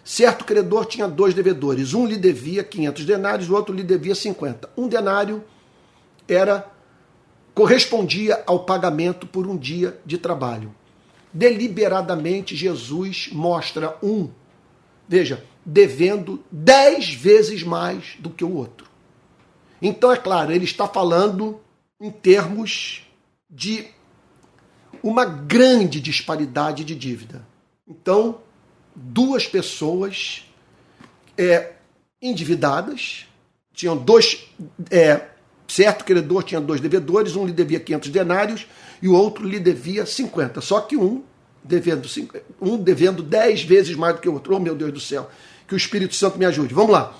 Certo 0.04 0.44
credor 0.44 0.86
tinha 0.86 1.06
dois 1.06 1.34
devedores. 1.34 1.94
Um 1.94 2.06
lhe 2.06 2.16
devia 2.16 2.64
500 2.64 3.04
denários, 3.04 3.50
o 3.50 3.54
outro 3.54 3.74
lhe 3.74 3.82
devia 3.82 4.14
50. 4.14 4.70
Um 4.76 4.88
denário 4.88 5.44
era 6.26 6.68
correspondia 7.54 8.42
ao 8.46 8.64
pagamento 8.64 9.26
por 9.26 9.46
um 9.46 9.56
dia 9.56 10.00
de 10.04 10.18
trabalho. 10.18 10.74
Deliberadamente, 11.32 12.56
Jesus 12.56 13.28
mostra 13.32 13.96
um, 14.02 14.30
veja, 15.08 15.44
devendo 15.64 16.42
dez 16.50 17.12
vezes 17.12 17.62
mais 17.62 18.16
do 18.18 18.30
que 18.30 18.44
o 18.44 18.52
outro. 18.52 18.89
Então, 19.80 20.12
é 20.12 20.16
claro, 20.16 20.52
ele 20.52 20.64
está 20.64 20.86
falando 20.86 21.60
em 22.00 22.10
termos 22.10 23.02
de 23.48 23.86
uma 25.02 25.24
grande 25.24 26.00
disparidade 26.00 26.84
de 26.84 26.94
dívida. 26.94 27.46
Então, 27.86 28.40
duas 28.94 29.46
pessoas 29.46 30.44
é, 31.36 31.72
endividadas, 32.20 33.26
tinham 33.72 33.96
dois 33.96 34.46
é, 34.90 35.30
Certo 35.70 36.04
credor 36.04 36.42
tinha 36.42 36.60
dois 36.60 36.80
devedores, 36.80 37.36
um 37.36 37.46
lhe 37.46 37.52
devia 37.52 37.78
500 37.78 38.10
denários 38.10 38.66
e 39.00 39.06
o 39.06 39.14
outro 39.14 39.46
lhe 39.46 39.60
devia 39.60 40.04
50. 40.04 40.60
Só 40.60 40.80
que 40.80 40.96
um 40.96 41.22
devendo, 41.62 42.08
um 42.60 42.76
devendo 42.76 43.22
10 43.22 43.62
vezes 43.62 43.94
mais 43.94 44.16
do 44.16 44.20
que 44.20 44.28
o 44.28 44.32
outro. 44.32 44.56
Oh, 44.56 44.58
meu 44.58 44.74
Deus 44.74 44.92
do 44.92 44.98
céu, 44.98 45.30
que 45.68 45.74
o 45.74 45.76
Espírito 45.76 46.16
Santo 46.16 46.38
me 46.40 46.44
ajude. 46.44 46.74
Vamos 46.74 46.90
lá. 46.90 47.14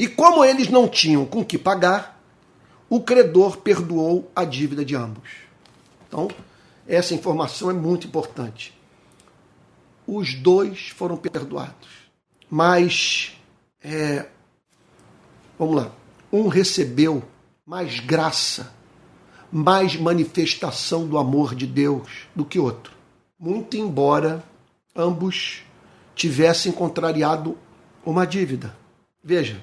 E 0.00 0.08
como 0.08 0.42
eles 0.42 0.70
não 0.70 0.88
tinham 0.88 1.26
com 1.26 1.44
que 1.44 1.58
pagar, 1.58 2.18
o 2.88 3.02
credor 3.02 3.58
perdoou 3.58 4.30
a 4.34 4.46
dívida 4.46 4.82
de 4.82 4.96
ambos. 4.96 5.28
Então, 6.08 6.26
essa 6.88 7.12
informação 7.12 7.68
é 7.68 7.74
muito 7.74 8.06
importante. 8.06 8.72
Os 10.06 10.32
dois 10.32 10.88
foram 10.88 11.18
perdoados. 11.18 11.90
Mas, 12.48 13.38
é, 13.84 14.26
vamos 15.58 15.76
lá, 15.76 15.92
um 16.32 16.48
recebeu 16.48 17.22
mais 17.66 18.00
graça, 18.00 18.72
mais 19.52 19.96
manifestação 19.96 21.06
do 21.06 21.18
amor 21.18 21.54
de 21.54 21.66
Deus 21.66 22.26
do 22.34 22.46
que 22.46 22.58
outro. 22.58 22.94
Muito 23.38 23.76
embora 23.76 24.42
ambos 24.96 25.62
tivessem 26.14 26.72
contrariado 26.72 27.54
uma 28.02 28.26
dívida. 28.26 28.74
Veja, 29.22 29.62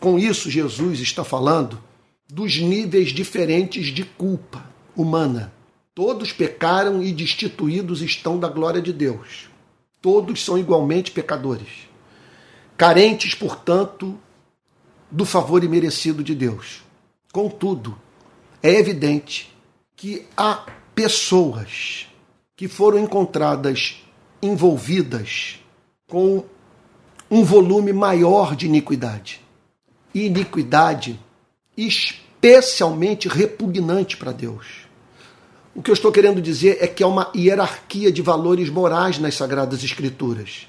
com 0.00 0.18
isso 0.18 0.50
Jesus 0.50 1.00
está 1.00 1.24
falando 1.24 1.82
dos 2.28 2.56
níveis 2.58 3.10
diferentes 3.10 3.86
de 3.86 4.04
culpa 4.04 4.64
humana. 4.94 5.52
Todos 5.94 6.32
pecaram 6.32 7.02
e 7.02 7.12
destituídos 7.12 8.02
estão 8.02 8.38
da 8.38 8.48
glória 8.48 8.82
de 8.82 8.92
Deus. 8.92 9.48
Todos 10.02 10.44
são 10.44 10.58
igualmente 10.58 11.10
pecadores. 11.10 11.88
Carentes, 12.76 13.34
portanto, 13.34 14.18
do 15.10 15.24
favor 15.24 15.64
imerecido 15.64 16.22
de 16.22 16.34
Deus. 16.34 16.82
Contudo, 17.32 17.96
é 18.62 18.70
evidente 18.70 19.54
que 19.94 20.26
há 20.36 20.66
pessoas 20.94 22.06
que 22.54 22.68
foram 22.68 22.98
encontradas 22.98 24.02
envolvidas 24.42 25.58
com 26.06 26.44
um 27.30 27.42
volume 27.42 27.92
maior 27.92 28.54
de 28.54 28.66
iniquidade. 28.66 29.45
Iniquidade 30.24 31.20
especialmente 31.76 33.28
repugnante 33.28 34.16
para 34.16 34.32
Deus. 34.32 34.86
O 35.74 35.82
que 35.82 35.90
eu 35.90 35.94
estou 35.94 36.10
querendo 36.10 36.40
dizer 36.40 36.78
é 36.80 36.86
que 36.86 37.04
há 37.04 37.06
uma 37.06 37.30
hierarquia 37.36 38.10
de 38.10 38.22
valores 38.22 38.70
morais 38.70 39.18
nas 39.18 39.34
Sagradas 39.34 39.84
Escrituras. 39.84 40.66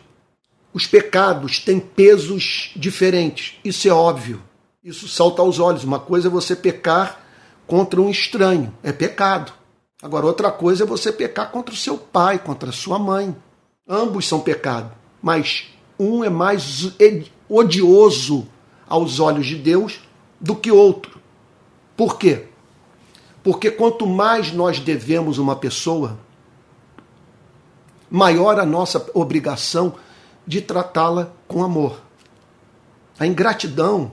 Os 0.74 0.86
pecados 0.86 1.60
têm 1.60 1.80
pesos 1.80 2.72
diferentes, 2.76 3.56
isso 3.64 3.88
é 3.88 3.92
óbvio. 3.92 4.44
Isso 4.84 5.08
salta 5.08 5.42
aos 5.42 5.60
olhos. 5.60 5.84
Uma 5.84 6.00
coisa 6.00 6.28
é 6.28 6.32
você 6.32 6.56
pecar 6.56 7.22
contra 7.66 8.02
um 8.02 8.10
estranho, 8.10 8.74
é 8.84 8.92
pecado. 8.92 9.54
Agora, 10.02 10.26
outra 10.26 10.52
coisa 10.52 10.84
é 10.84 10.88
você 10.88 11.12
pecar 11.12 11.52
contra 11.52 11.74
o 11.74 11.78
seu 11.78 11.98
pai, 11.98 12.38
contra 12.38 12.70
a 12.70 12.74
sua 12.74 13.00
mãe. 13.00 13.36
Ambos 13.88 14.28
são 14.28 14.42
pecado, 14.42 14.92
mas 15.22 15.68
um 15.98 16.24
é 16.24 16.30
mais 16.30 16.92
odioso 17.50 18.46
aos 18.88 19.20
olhos 19.20 19.46
de 19.46 19.56
Deus 19.56 20.00
do 20.40 20.56
que 20.56 20.72
outro. 20.72 21.20
Por 21.96 22.18
quê? 22.18 22.46
Porque 23.44 23.72
quanto 23.72 24.06
mais 24.06 24.52
nós 24.52 24.80
devemos 24.80 25.38
uma 25.38 25.56
pessoa, 25.56 26.20
maior 28.10 28.60
a 28.60 28.66
nossa 28.66 29.10
obrigação 29.14 29.96
de 30.46 30.62
tratá-la 30.62 31.32
com 31.48 31.64
amor. 31.64 32.02
A 33.20 33.26
ingratidão 33.26 34.12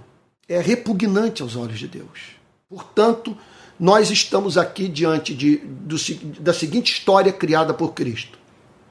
é 0.49 0.61
repugnante 0.61 1.43
aos 1.43 1.57
olhos 1.57 1.79
de 1.79 1.89
Deus. 1.89 2.37
Portanto, 2.69 3.37
nós 3.79 4.11
estamos 4.11 4.57
aqui 4.57 4.89
diante 4.89 5.35
de, 5.35 5.57
do, 5.59 5.97
da 6.41 6.53
seguinte 6.53 6.93
história 6.93 7.33
criada 7.33 7.75
por 7.75 7.93
Cristo: 7.93 8.39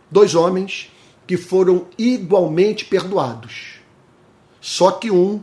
dois 0.10 0.36
homens 0.36 0.92
que 1.26 1.38
foram 1.38 1.88
igualmente 1.98 2.86
perdoados, 2.86 3.76
só 4.60 4.92
que 4.92 5.10
um 5.10 5.42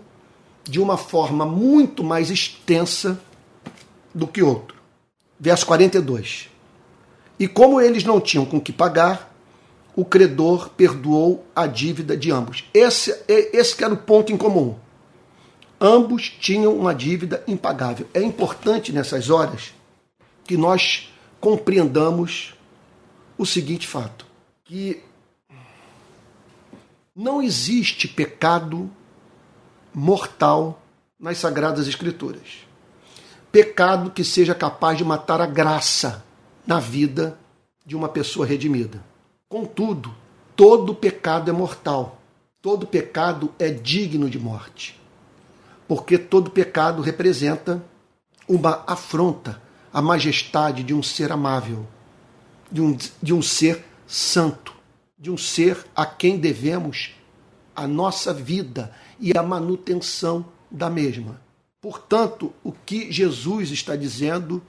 de 0.64 0.80
uma 0.80 0.96
forma 0.96 1.44
muito 1.44 2.04
mais 2.04 2.30
extensa 2.30 3.20
do 4.14 4.26
que 4.26 4.42
outro. 4.42 4.76
Verso 5.38 5.66
42. 5.66 6.48
E 7.38 7.48
como 7.48 7.80
eles 7.80 8.04
não 8.04 8.20
tinham 8.20 8.44
com 8.44 8.60
que 8.60 8.72
pagar, 8.72 9.34
o 9.96 10.04
credor 10.04 10.70
perdoou 10.70 11.46
a 11.54 11.66
dívida 11.66 12.16
de 12.16 12.30
ambos. 12.30 12.64
Esse, 12.72 13.14
esse 13.28 13.82
era 13.82 13.94
o 13.94 13.96
ponto 13.96 14.32
em 14.32 14.36
comum. 14.36 14.76
Ambos 15.80 16.28
tinham 16.28 16.76
uma 16.76 16.94
dívida 16.94 17.42
impagável. 17.48 18.06
É 18.12 18.22
importante 18.22 18.92
nessas 18.92 19.30
horas 19.30 19.72
que 20.44 20.56
nós 20.56 21.10
compreendamos 21.40 22.54
o 23.38 23.46
seguinte 23.46 23.86
fato: 23.86 24.26
que 24.64 25.02
não 27.16 27.42
existe 27.42 28.06
pecado 28.06 28.90
mortal 29.94 30.82
nas 31.18 31.38
Sagradas 31.38 31.86
Escrituras. 31.86 32.66
Pecado 33.52 34.10
que 34.10 34.24
seja 34.24 34.54
capaz 34.54 34.96
de 34.96 35.04
matar 35.04 35.40
a 35.40 35.46
graça 35.46 36.24
na 36.66 36.78
vida 36.78 37.38
de 37.84 37.96
uma 37.96 38.08
pessoa 38.08 38.46
redimida. 38.46 39.02
Contudo, 39.48 40.14
todo 40.54 40.94
pecado 40.94 41.50
é 41.50 41.52
mortal. 41.52 42.20
Todo 42.62 42.86
pecado 42.86 43.52
é 43.58 43.70
digno 43.70 44.30
de 44.30 44.38
morte. 44.38 45.00
Porque 45.88 46.16
todo 46.18 46.50
pecado 46.50 47.02
representa 47.02 47.82
uma 48.46 48.84
afronta 48.86 49.60
à 49.92 50.00
majestade 50.00 50.82
de 50.84 50.94
um 50.94 51.02
ser 51.02 51.32
amável, 51.32 51.86
de 52.70 52.80
um, 52.80 52.96
de 53.20 53.34
um 53.34 53.42
ser 53.42 53.84
santo, 54.06 54.74
de 55.18 55.30
um 55.30 55.36
ser 55.36 55.84
a 55.96 56.06
quem 56.06 56.38
devemos 56.38 57.14
a 57.74 57.86
nossa 57.88 58.32
vida 58.32 58.92
e 59.20 59.36
a 59.36 59.42
manutenção 59.42 60.44
da 60.70 60.88
mesma. 60.88 61.40
Portanto, 61.80 62.52
o 62.64 62.72
que 62.72 63.12
Jesus 63.12 63.70
está 63.70 63.94
dizendo 63.96 64.62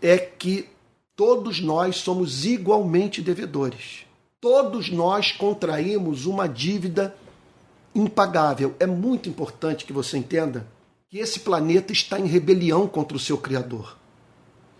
é 0.00 0.18
que 0.18 0.68
Todos 1.16 1.60
nós 1.60 1.96
somos 1.98 2.44
igualmente 2.44 3.22
devedores. 3.22 4.04
Todos 4.40 4.90
nós 4.90 5.30
contraímos 5.30 6.26
uma 6.26 6.48
dívida 6.48 7.16
impagável. 7.94 8.74
É 8.80 8.86
muito 8.86 9.28
importante 9.28 9.84
que 9.84 9.92
você 9.92 10.18
entenda 10.18 10.66
que 11.08 11.18
esse 11.18 11.38
planeta 11.38 11.92
está 11.92 12.18
em 12.18 12.26
rebelião 12.26 12.88
contra 12.88 13.16
o 13.16 13.20
seu 13.20 13.38
Criador. 13.38 13.96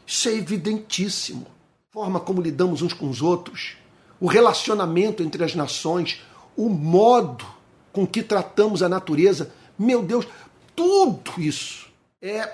Isso 0.05 0.29
é 0.29 0.35
evidentíssimo. 0.35 1.47
Forma 1.93 2.19
como 2.19 2.43
lidamos 2.43 2.83
uns 2.83 2.93
com 2.93 3.09
os 3.09 3.23
outros, 3.23 3.77
o 4.19 4.27
relacionamento 4.27 5.23
entre 5.23 5.45
as 5.45 5.55
nações, 5.55 6.21
o 6.57 6.69
modo 6.69 7.47
com 7.94 8.04
que 8.07 8.22
tratamos 8.22 8.83
a 8.83 8.88
natureza. 8.88 9.52
Meu 9.78 10.02
Deus, 10.02 10.26
tudo 10.74 11.40
isso 11.40 11.88
é, 12.20 12.52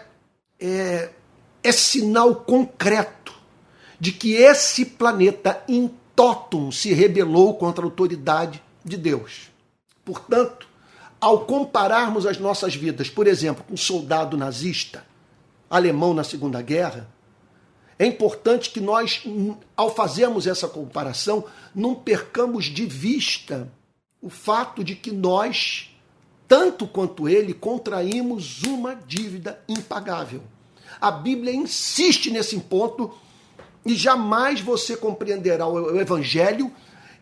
é, 0.60 1.10
é 1.62 1.72
sinal 1.72 2.36
concreto 2.36 3.34
de 3.98 4.12
que 4.12 4.34
esse 4.34 4.84
planeta 4.84 5.64
em 5.66 5.90
totum 6.14 6.70
se 6.70 6.92
rebelou 6.92 7.54
contra 7.54 7.82
a 7.82 7.86
autoridade 7.86 8.62
de 8.84 8.96
Deus. 8.96 9.50
Portanto, 10.04 10.68
ao 11.18 11.46
compararmos 11.46 12.26
as 12.26 12.38
nossas 12.38 12.74
vidas, 12.74 13.08
por 13.08 13.26
exemplo, 13.26 13.64
com 13.64 13.74
um 13.74 13.78
soldado 13.78 14.36
nazista 14.36 15.04
alemão 15.68 16.12
na 16.12 16.24
Segunda 16.24 16.60
Guerra, 16.60 17.08
é 17.98 18.06
importante 18.06 18.70
que 18.70 18.80
nós, 18.80 19.22
ao 19.76 19.94
fazermos 19.94 20.46
essa 20.46 20.66
comparação, 20.66 21.44
não 21.74 21.94
percamos 21.94 22.66
de 22.66 22.84
vista 22.86 23.70
o 24.22 24.28
fato 24.28 24.84
de 24.84 24.94
que 24.94 25.10
nós, 25.10 25.94
tanto 26.46 26.86
quanto 26.86 27.28
ele, 27.28 27.54
contraímos 27.54 28.62
uma 28.62 28.94
dívida 28.94 29.62
impagável. 29.68 30.42
A 31.00 31.10
Bíblia 31.10 31.54
insiste 31.54 32.30
nesse 32.30 32.58
ponto 32.60 33.12
e 33.84 33.94
jamais 33.94 34.60
você 34.60 34.96
compreenderá 34.96 35.66
o 35.66 35.98
Evangelho 35.98 36.70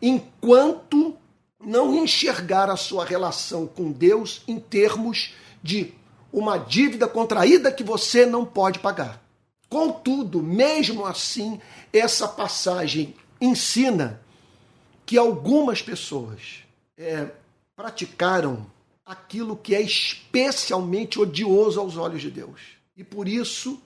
enquanto 0.02 1.16
não 1.64 1.94
enxergar 1.94 2.70
a 2.70 2.76
sua 2.76 3.04
relação 3.04 3.66
com 3.66 3.90
Deus 3.90 4.42
em 4.46 4.58
termos 4.58 5.34
de 5.62 5.92
uma 6.32 6.58
dívida 6.58 7.06
contraída 7.06 7.72
que 7.72 7.82
você 7.82 8.26
não 8.26 8.44
pode 8.44 8.78
pagar. 8.78 9.22
Contudo, 9.68 10.42
mesmo 10.42 11.04
assim, 11.04 11.60
essa 11.92 12.26
passagem 12.26 13.14
ensina 13.40 14.20
que 15.04 15.18
algumas 15.18 15.82
pessoas 15.82 16.64
é, 16.98 17.28
praticaram 17.74 18.66
aquilo 19.06 19.56
que 19.56 19.74
é 19.74 19.80
especialmente 19.80 21.18
odioso 21.18 21.80
aos 21.80 21.96
olhos 21.96 22.20
de 22.20 22.30
Deus. 22.30 22.60
E 22.96 23.02
por 23.02 23.26
isso 23.26 23.80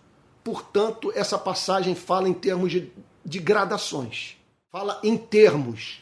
Portanto, 0.44 1.12
essa 1.14 1.38
passagem 1.38 1.94
fala 1.94 2.28
em 2.28 2.34
termos 2.34 2.72
de, 2.72 2.90
de 3.24 3.38
gradações, 3.38 4.36
fala 4.70 5.00
em 5.02 5.16
termos 5.16 6.00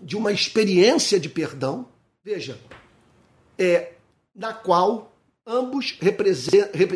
de 0.00 0.16
uma 0.16 0.32
experiência 0.32 1.20
de 1.20 1.28
perdão, 1.28 1.86
veja, 2.24 2.58
é, 3.56 3.92
na 4.34 4.52
qual 4.52 5.12
ambos 5.46 5.96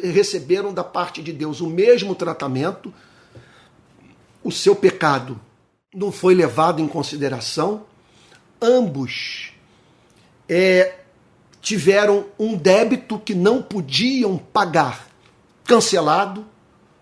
receberam 0.02 0.74
da 0.74 0.82
parte 0.82 1.22
de 1.22 1.32
Deus 1.32 1.60
o 1.60 1.68
mesmo 1.68 2.14
tratamento, 2.14 2.92
o 4.42 4.50
seu 4.50 4.74
pecado 4.74 5.40
não 5.94 6.10
foi 6.10 6.34
levado 6.34 6.82
em 6.82 6.88
consideração, 6.88 7.86
ambos 8.60 9.52
é, 10.48 10.98
tiveram 11.60 12.26
um 12.38 12.56
débito 12.56 13.18
que 13.18 13.34
não 13.34 13.62
podiam 13.62 14.36
pagar 14.36 15.08
cancelado, 15.64 16.44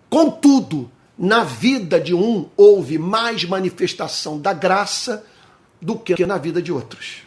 Contudo, 0.08 0.90
na 1.18 1.44
vida 1.44 2.00
de 2.00 2.14
um 2.14 2.48
houve 2.56 2.98
mais 2.98 3.44
manifestação 3.44 4.40
da 4.40 4.52
graça 4.52 5.24
do 5.80 5.98
que 5.98 6.24
na 6.24 6.38
vida 6.38 6.62
de 6.62 6.72
outros. 6.72 7.22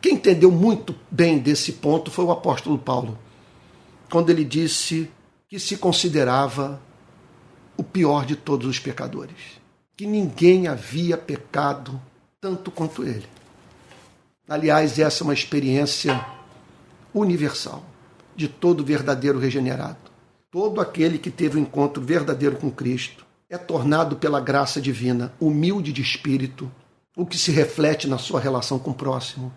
Quem 0.00 0.14
entendeu 0.14 0.50
muito 0.50 0.94
bem 1.10 1.38
desse 1.38 1.72
ponto 1.72 2.10
foi 2.10 2.24
o 2.24 2.30
apóstolo 2.30 2.76
Paulo, 2.76 3.18
quando 4.10 4.30
ele 4.30 4.44
disse 4.44 5.10
que 5.48 5.58
se 5.58 5.76
considerava 5.76 6.80
o 7.76 7.82
pior 7.82 8.26
de 8.26 8.36
todos 8.36 8.68
os 8.68 8.78
pecadores, 8.78 9.60
que 9.96 10.06
ninguém 10.06 10.66
havia 10.66 11.16
pecado 11.16 12.00
tanto 12.42 12.72
quanto 12.72 13.04
ele. 13.04 13.24
Aliás, 14.48 14.98
essa 14.98 15.22
é 15.22 15.24
uma 15.24 15.32
experiência 15.32 16.26
universal 17.14 17.84
de 18.34 18.48
todo 18.48 18.84
verdadeiro 18.84 19.38
regenerado. 19.38 20.10
Todo 20.50 20.80
aquele 20.80 21.20
que 21.20 21.30
teve 21.30 21.56
um 21.56 21.62
encontro 21.62 22.02
verdadeiro 22.02 22.56
com 22.56 22.68
Cristo 22.68 23.24
é 23.48 23.56
tornado 23.56 24.16
pela 24.16 24.40
graça 24.40 24.80
divina 24.80 25.32
humilde 25.38 25.92
de 25.92 26.02
espírito, 26.02 26.68
o 27.16 27.24
que 27.24 27.38
se 27.38 27.52
reflete 27.52 28.08
na 28.08 28.18
sua 28.18 28.40
relação 28.40 28.76
com 28.76 28.90
o 28.90 28.94
próximo, 28.94 29.52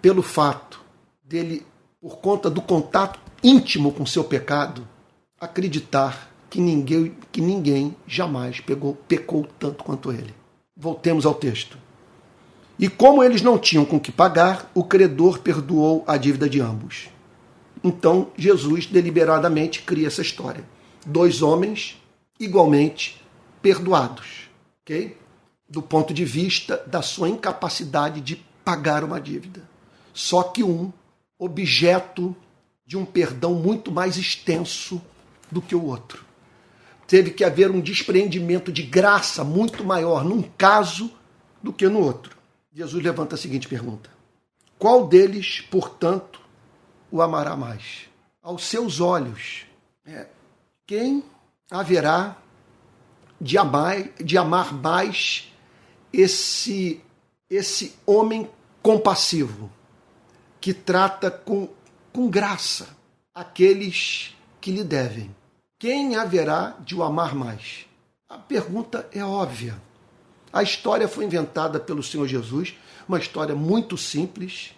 pelo 0.00 0.22
fato 0.22 0.80
dele, 1.22 1.66
por 2.00 2.16
conta 2.20 2.48
do 2.48 2.62
contato 2.62 3.20
íntimo 3.42 3.92
com 3.92 4.06
seu 4.06 4.24
pecado, 4.24 4.88
acreditar 5.38 6.30
que 6.48 6.58
ninguém, 6.58 7.14
que 7.30 7.42
ninguém 7.42 7.94
jamais 8.06 8.60
pegou, 8.60 8.94
pecou 8.94 9.46
tanto 9.58 9.84
quanto 9.84 10.10
ele. 10.10 10.34
Voltemos 10.74 11.26
ao 11.26 11.34
texto. 11.34 11.83
E 12.78 12.88
como 12.88 13.22
eles 13.22 13.42
não 13.42 13.58
tinham 13.58 13.84
com 13.84 14.00
que 14.00 14.10
pagar, 14.10 14.70
o 14.74 14.82
credor 14.82 15.38
perdoou 15.38 16.02
a 16.06 16.16
dívida 16.16 16.48
de 16.48 16.60
ambos. 16.60 17.08
Então 17.82 18.32
Jesus 18.36 18.86
deliberadamente 18.86 19.82
cria 19.82 20.08
essa 20.08 20.22
história. 20.22 20.64
Dois 21.06 21.42
homens 21.42 22.00
igualmente 22.40 23.22
perdoados, 23.62 24.48
ok? 24.82 25.16
Do 25.68 25.82
ponto 25.82 26.12
de 26.12 26.24
vista 26.24 26.82
da 26.86 27.02
sua 27.02 27.28
incapacidade 27.28 28.20
de 28.20 28.36
pagar 28.64 29.04
uma 29.04 29.20
dívida. 29.20 29.62
Só 30.12 30.42
que 30.42 30.62
um 30.62 30.92
objeto 31.38 32.34
de 32.86 32.96
um 32.96 33.04
perdão 33.04 33.54
muito 33.54 33.90
mais 33.90 34.16
extenso 34.16 35.00
do 35.50 35.60
que 35.62 35.74
o 35.74 35.84
outro. 35.84 36.24
Teve 37.06 37.30
que 37.30 37.44
haver 37.44 37.70
um 37.70 37.80
despreendimento 37.80 38.72
de 38.72 38.82
graça 38.82 39.44
muito 39.44 39.84
maior 39.84 40.24
num 40.24 40.42
caso 40.42 41.10
do 41.62 41.72
que 41.72 41.88
no 41.88 42.00
outro. 42.00 42.36
Jesus 42.74 43.04
levanta 43.04 43.36
a 43.36 43.38
seguinte 43.38 43.68
pergunta: 43.68 44.10
Qual 44.76 45.06
deles, 45.06 45.60
portanto, 45.60 46.40
o 47.08 47.22
amará 47.22 47.56
mais? 47.56 48.08
Aos 48.42 48.64
seus 48.64 49.00
olhos, 49.00 49.64
é, 50.04 50.26
quem 50.84 51.22
haverá 51.70 52.36
de 53.40 53.56
amar, 53.56 54.08
de 54.22 54.36
amar 54.36 54.74
mais 54.74 55.52
esse, 56.12 57.00
esse 57.48 57.94
homem 58.04 58.50
compassivo, 58.82 59.70
que 60.60 60.74
trata 60.74 61.30
com, 61.30 61.68
com 62.12 62.28
graça 62.28 62.88
aqueles 63.32 64.34
que 64.60 64.72
lhe 64.72 64.82
devem. 64.82 65.34
Quem 65.78 66.16
haverá 66.16 66.76
de 66.80 66.96
o 66.96 67.02
amar 67.02 67.34
mais? 67.34 67.86
A 68.28 68.38
pergunta 68.38 69.08
é 69.12 69.22
óbvia. 69.24 69.80
A 70.54 70.62
história 70.62 71.08
foi 71.08 71.24
inventada 71.24 71.80
pelo 71.80 72.00
Senhor 72.00 72.28
Jesus, 72.28 72.76
uma 73.08 73.18
história 73.18 73.56
muito 73.56 73.98
simples 73.98 74.70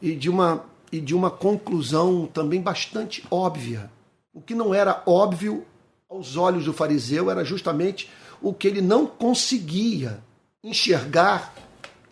e 0.00 0.16
de 0.16 0.30
uma, 0.30 0.64
e 0.90 1.02
de 1.02 1.14
uma 1.14 1.30
conclusão 1.30 2.26
também 2.26 2.62
bastante 2.62 3.22
óbvia. 3.30 3.90
O 4.32 4.40
que 4.40 4.54
não 4.54 4.72
era 4.72 5.02
óbvio 5.04 5.66
aos 6.08 6.38
olhos 6.38 6.64
do 6.64 6.72
fariseu 6.72 7.30
era 7.30 7.44
justamente 7.44 8.08
o 8.40 8.54
que 8.54 8.66
ele 8.66 8.80
não 8.80 9.06
conseguia 9.06 10.24
enxergar 10.64 11.54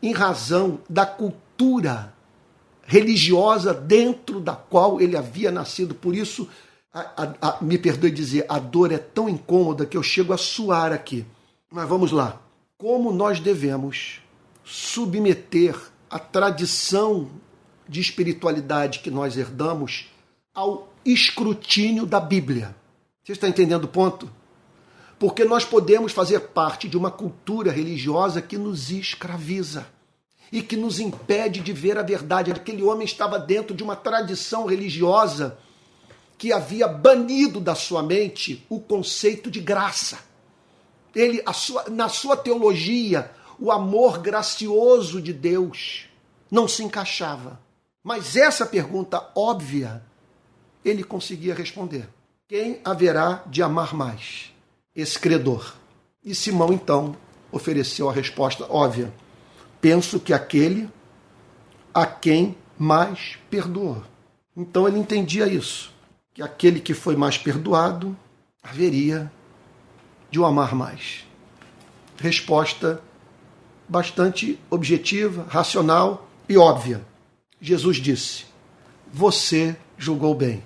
em 0.02 0.12
razão 0.12 0.78
da 0.86 1.06
cultura 1.06 2.12
religiosa 2.82 3.72
dentro 3.72 4.40
da 4.40 4.54
qual 4.54 5.00
ele 5.00 5.16
havia 5.16 5.50
nascido. 5.50 5.94
Por 5.94 6.14
isso, 6.14 6.46
a, 6.92 7.00
a, 7.00 7.48
a, 7.48 7.64
me 7.64 7.78
perdoe 7.78 8.10
dizer, 8.10 8.44
a 8.46 8.58
dor 8.58 8.92
é 8.92 8.98
tão 8.98 9.26
incômoda 9.26 9.86
que 9.86 9.96
eu 9.96 10.02
chego 10.02 10.34
a 10.34 10.36
suar 10.36 10.92
aqui. 10.92 11.24
Mas 11.70 11.88
vamos 11.88 12.12
lá. 12.12 12.38
Como 12.80 13.12
nós 13.12 13.40
devemos 13.40 14.22
submeter 14.64 15.78
a 16.08 16.18
tradição 16.18 17.30
de 17.86 18.00
espiritualidade 18.00 19.00
que 19.00 19.10
nós 19.10 19.36
herdamos 19.36 20.06
ao 20.54 20.90
escrutínio 21.04 22.06
da 22.06 22.18
Bíblia? 22.18 22.74
Você 23.22 23.32
está 23.32 23.46
entendendo 23.46 23.84
o 23.84 23.88
ponto? 23.88 24.30
Porque 25.18 25.44
nós 25.44 25.62
podemos 25.62 26.12
fazer 26.12 26.40
parte 26.40 26.88
de 26.88 26.96
uma 26.96 27.10
cultura 27.10 27.70
religiosa 27.70 28.40
que 28.40 28.56
nos 28.56 28.90
escraviza 28.90 29.86
e 30.50 30.62
que 30.62 30.74
nos 30.74 30.98
impede 31.00 31.60
de 31.60 31.74
ver 31.74 31.98
a 31.98 32.02
verdade. 32.02 32.50
Aquele 32.50 32.82
homem 32.82 33.04
estava 33.04 33.38
dentro 33.38 33.76
de 33.76 33.82
uma 33.82 33.94
tradição 33.94 34.64
religiosa 34.64 35.58
que 36.38 36.50
havia 36.50 36.88
banido 36.88 37.60
da 37.60 37.74
sua 37.74 38.02
mente 38.02 38.64
o 38.70 38.80
conceito 38.80 39.50
de 39.50 39.60
graça. 39.60 40.29
Ele, 41.14 41.42
sua, 41.52 41.84
na 41.90 42.08
sua 42.08 42.36
teologia, 42.36 43.30
o 43.58 43.70
amor 43.70 44.18
gracioso 44.18 45.20
de 45.20 45.32
Deus 45.32 46.06
não 46.50 46.66
se 46.66 46.82
encaixava. 46.82 47.60
Mas 48.02 48.36
essa 48.36 48.64
pergunta 48.64 49.30
óbvia, 49.34 50.02
ele 50.84 51.04
conseguia 51.04 51.54
responder. 51.54 52.08
Quem 52.48 52.80
haverá 52.84 53.42
de 53.46 53.62
amar 53.62 53.94
mais? 53.94 54.52
Esse 54.94 55.18
credor. 55.18 55.74
E 56.24 56.34
Simão, 56.34 56.72
então, 56.72 57.16
ofereceu 57.52 58.08
a 58.08 58.12
resposta 58.12 58.64
óbvia 58.68 59.12
penso 59.80 60.20
que 60.20 60.32
aquele 60.32 60.88
a 61.92 62.06
quem 62.06 62.56
mais 62.78 63.38
perdoou. 63.50 64.02
Então 64.56 64.86
ele 64.86 64.98
entendia 64.98 65.46
isso, 65.46 65.92
que 66.34 66.42
aquele 66.42 66.80
que 66.80 66.94
foi 66.94 67.16
mais 67.16 67.38
perdoado 67.38 68.16
haveria 68.62 69.32
de 70.30 70.38
o 70.38 70.44
amar 70.44 70.74
mais. 70.74 71.26
Resposta 72.16 73.02
bastante 73.88 74.58
objetiva, 74.70 75.46
racional 75.48 76.28
e 76.48 76.56
óbvia. 76.56 77.04
Jesus 77.60 77.96
disse: 77.96 78.44
Você 79.12 79.76
julgou 79.98 80.34
bem. 80.34 80.62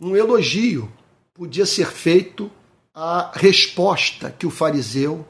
Um 0.00 0.14
elogio 0.14 0.90
podia 1.32 1.64
ser 1.64 1.86
feito 1.86 2.50
à 2.94 3.30
resposta 3.34 4.30
que 4.30 4.46
o 4.46 4.50
fariseu 4.50 5.26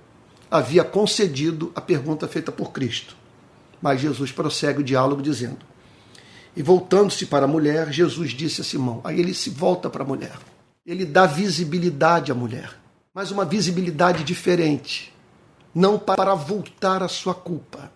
havia 0.51 0.85
concedido 0.85 1.73
à 1.75 1.81
pergunta 1.81 2.29
feita 2.29 2.53
por 2.53 2.73
Cristo. 2.73 3.17
Mas 3.81 4.01
Jesus 4.01 4.33
prossegue 4.33 4.81
o 4.81 4.85
diálogo 4.85 5.23
dizendo: 5.23 5.59
E 6.57 6.63
voltando-se 6.63 7.27
para 7.27 7.45
a 7.45 7.49
mulher, 7.49 7.93
Jesus 7.93 8.31
disse 8.31 8.61
a 8.61 8.65
Simão. 8.65 9.01
Aí 9.05 9.21
ele 9.21 9.35
se 9.35 9.51
volta 9.51 9.89
para 9.91 10.03
a 10.03 10.07
mulher. 10.07 10.37
Ele 10.85 11.05
dá 11.05 11.27
visibilidade 11.27 12.31
à 12.31 12.35
mulher, 12.35 12.71
mas 13.17 13.31
uma 13.31 13.47
visibilidade 13.47 14.23
diferente. 14.25 15.11
Não 15.75 15.99
para 15.99 16.35
voltar 16.35 17.03
a 17.03 17.09
sua 17.09 17.35
culpa, 17.35 17.91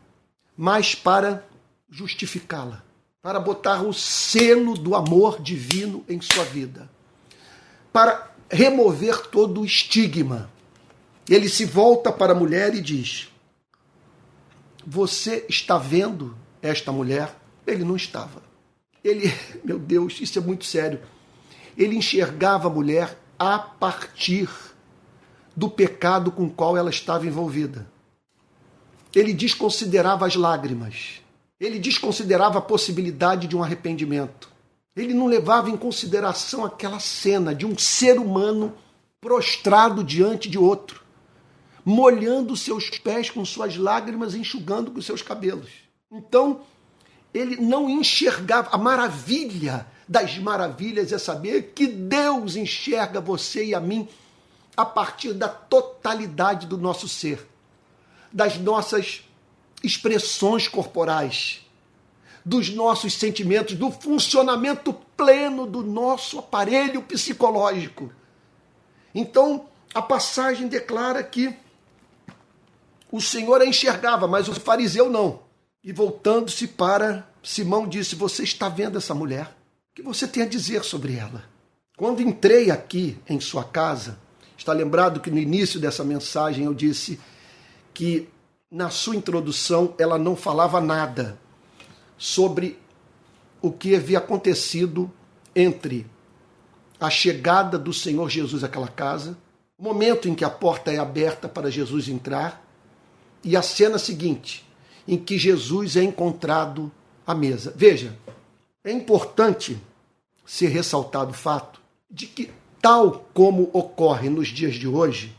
mas 0.56 0.94
para 0.94 1.46
justificá-la, 1.90 2.82
para 3.20 3.38
botar 3.38 3.82
o 3.82 3.92
selo 3.92 4.78
do 4.78 4.94
amor 4.94 5.42
divino 5.42 6.02
em 6.08 6.22
sua 6.22 6.44
vida, 6.44 6.90
para 7.92 8.30
remover 8.50 9.26
todo 9.26 9.60
o 9.60 9.64
estigma. 9.66 10.50
Ele 11.28 11.50
se 11.50 11.66
volta 11.66 12.10
para 12.10 12.32
a 12.32 12.34
mulher 12.34 12.74
e 12.74 12.80
diz: 12.80 13.28
você 14.86 15.44
está 15.50 15.76
vendo 15.76 16.34
esta 16.62 16.90
mulher? 16.90 17.36
Ele 17.66 17.84
não 17.84 17.96
estava. 17.96 18.42
Ele, 19.04 19.30
meu 19.62 19.78
Deus, 19.78 20.18
isso 20.18 20.38
é 20.38 20.42
muito 20.42 20.64
sério. 20.64 20.98
Ele 21.76 21.94
enxergava 21.94 22.68
a 22.68 22.72
mulher 22.72 23.18
a 23.38 23.58
partir 23.58 24.48
do 25.60 25.68
pecado 25.68 26.32
com 26.32 26.44
o 26.44 26.50
qual 26.50 26.74
ela 26.74 26.88
estava 26.88 27.26
envolvida. 27.26 27.86
Ele 29.14 29.34
desconsiderava 29.34 30.26
as 30.26 30.34
lágrimas. 30.34 31.20
Ele 31.60 31.78
desconsiderava 31.78 32.60
a 32.60 32.62
possibilidade 32.62 33.46
de 33.46 33.54
um 33.54 33.62
arrependimento. 33.62 34.48
Ele 34.96 35.12
não 35.12 35.26
levava 35.26 35.68
em 35.68 35.76
consideração 35.76 36.64
aquela 36.64 36.98
cena 36.98 37.54
de 37.54 37.66
um 37.66 37.76
ser 37.76 38.18
humano 38.18 38.72
prostrado 39.20 40.02
diante 40.02 40.48
de 40.48 40.58
outro 40.58 41.00
molhando 41.84 42.56
seus 42.56 42.90
pés 42.90 43.30
com 43.30 43.44
suas 43.44 43.76
lágrimas, 43.76 44.34
enxugando 44.34 44.90
com 44.90 45.00
seus 45.00 45.22
cabelos. 45.22 45.70
Então, 46.12 46.60
ele 47.32 47.56
não 47.56 47.88
enxergava 47.88 48.68
a 48.70 48.78
maravilha 48.78 49.86
das 50.10 50.36
maravilhas 50.38 51.12
é 51.12 51.18
saber 51.18 51.72
que 51.72 51.86
Deus 51.86 52.56
enxerga 52.56 53.20
você 53.20 53.66
e 53.66 53.74
a 53.74 53.80
mim 53.80 54.08
a 54.76 54.84
partir 54.84 55.32
da 55.32 55.48
totalidade 55.48 56.66
do 56.66 56.78
nosso 56.78 57.08
ser, 57.08 57.46
das 58.32 58.58
nossas 58.58 59.22
expressões 59.82 60.68
corporais, 60.68 61.66
dos 62.44 62.70
nossos 62.70 63.14
sentimentos, 63.14 63.76
do 63.76 63.90
funcionamento 63.90 64.92
pleno 65.16 65.66
do 65.66 65.82
nosso 65.82 66.38
aparelho 66.38 67.02
psicológico. 67.02 68.10
Então, 69.14 69.66
a 69.92 70.00
passagem 70.00 70.68
declara 70.68 71.22
que 71.22 71.54
o 73.10 73.20
Senhor 73.20 73.60
a 73.60 73.66
enxergava, 73.66 74.26
mas 74.26 74.48
o 74.48 74.54
fariseu 74.54 75.10
não. 75.10 75.40
E 75.82 75.92
voltando-se 75.92 76.68
para 76.68 77.26
Simão, 77.42 77.88
disse: 77.88 78.14
Você 78.14 78.44
está 78.44 78.68
vendo 78.68 78.98
essa 78.98 79.14
mulher? 79.14 79.46
O 79.90 79.94
que 79.94 80.02
você 80.02 80.28
tem 80.28 80.42
a 80.42 80.46
dizer 80.46 80.84
sobre 80.84 81.16
ela? 81.16 81.44
Quando 81.96 82.22
entrei 82.22 82.70
aqui 82.70 83.18
em 83.28 83.40
sua 83.40 83.64
casa, 83.64 84.18
está 84.60 84.74
lembrado 84.74 85.20
que 85.20 85.30
no 85.30 85.38
início 85.38 85.80
dessa 85.80 86.04
mensagem 86.04 86.66
eu 86.66 86.74
disse 86.74 87.18
que 87.94 88.28
na 88.70 88.90
sua 88.90 89.16
introdução 89.16 89.94
ela 89.98 90.18
não 90.18 90.36
falava 90.36 90.82
nada 90.82 91.38
sobre 92.18 92.78
o 93.62 93.72
que 93.72 93.96
havia 93.96 94.18
acontecido 94.18 95.10
entre 95.56 96.06
a 97.00 97.08
chegada 97.08 97.78
do 97.78 97.90
Senhor 97.90 98.28
Jesus 98.28 98.62
àquela 98.62 98.86
casa, 98.86 99.36
o 99.78 99.82
momento 99.82 100.28
em 100.28 100.34
que 100.34 100.44
a 100.44 100.50
porta 100.50 100.92
é 100.92 100.98
aberta 100.98 101.48
para 101.48 101.70
Jesus 101.70 102.06
entrar 102.06 102.62
e 103.42 103.56
a 103.56 103.62
cena 103.62 103.98
seguinte, 103.98 104.66
em 105.08 105.16
que 105.16 105.38
Jesus 105.38 105.96
é 105.96 106.02
encontrado 106.02 106.92
à 107.26 107.34
mesa. 107.34 107.72
Veja, 107.74 108.14
é 108.84 108.92
importante 108.92 109.80
ser 110.44 110.68
ressaltado 110.68 111.30
o 111.30 111.34
fato 111.34 111.80
de 112.10 112.26
que, 112.26 112.50
tal 112.80 113.28
como 113.34 113.70
ocorre 113.72 114.28
nos 114.28 114.48
dias 114.48 114.74
de 114.74 114.88
hoje, 114.88 115.34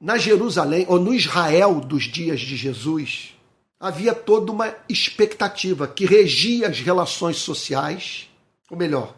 na 0.00 0.18
Jerusalém, 0.18 0.86
ou 0.88 0.98
no 0.98 1.14
Israel 1.14 1.80
dos 1.80 2.04
dias 2.04 2.40
de 2.40 2.56
Jesus, 2.56 3.34
havia 3.78 4.14
toda 4.14 4.52
uma 4.52 4.74
expectativa 4.88 5.86
que 5.86 6.06
regia 6.06 6.68
as 6.68 6.80
relações 6.80 7.36
sociais, 7.38 8.28
ou 8.70 8.76
melhor, 8.76 9.14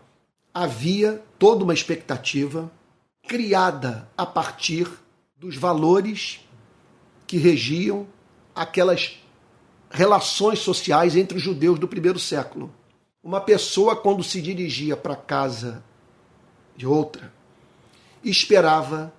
havia 0.52 1.22
toda 1.38 1.64
uma 1.64 1.74
expectativa 1.74 2.70
criada 3.26 4.08
a 4.16 4.26
partir 4.26 4.88
dos 5.36 5.56
valores 5.56 6.40
que 7.26 7.36
regiam 7.36 8.06
aquelas 8.54 9.18
relações 9.90 10.58
sociais 10.58 11.16
entre 11.16 11.36
os 11.36 11.42
judeus 11.42 11.78
do 11.78 11.86
primeiro 11.86 12.18
século. 12.18 12.72
Uma 13.22 13.40
pessoa, 13.40 13.94
quando 13.94 14.24
se 14.24 14.40
dirigia 14.40 14.96
para 14.96 15.12
a 15.14 15.16
casa 15.16 15.84
de 16.76 16.86
outra, 16.86 17.32
esperava 18.30 19.12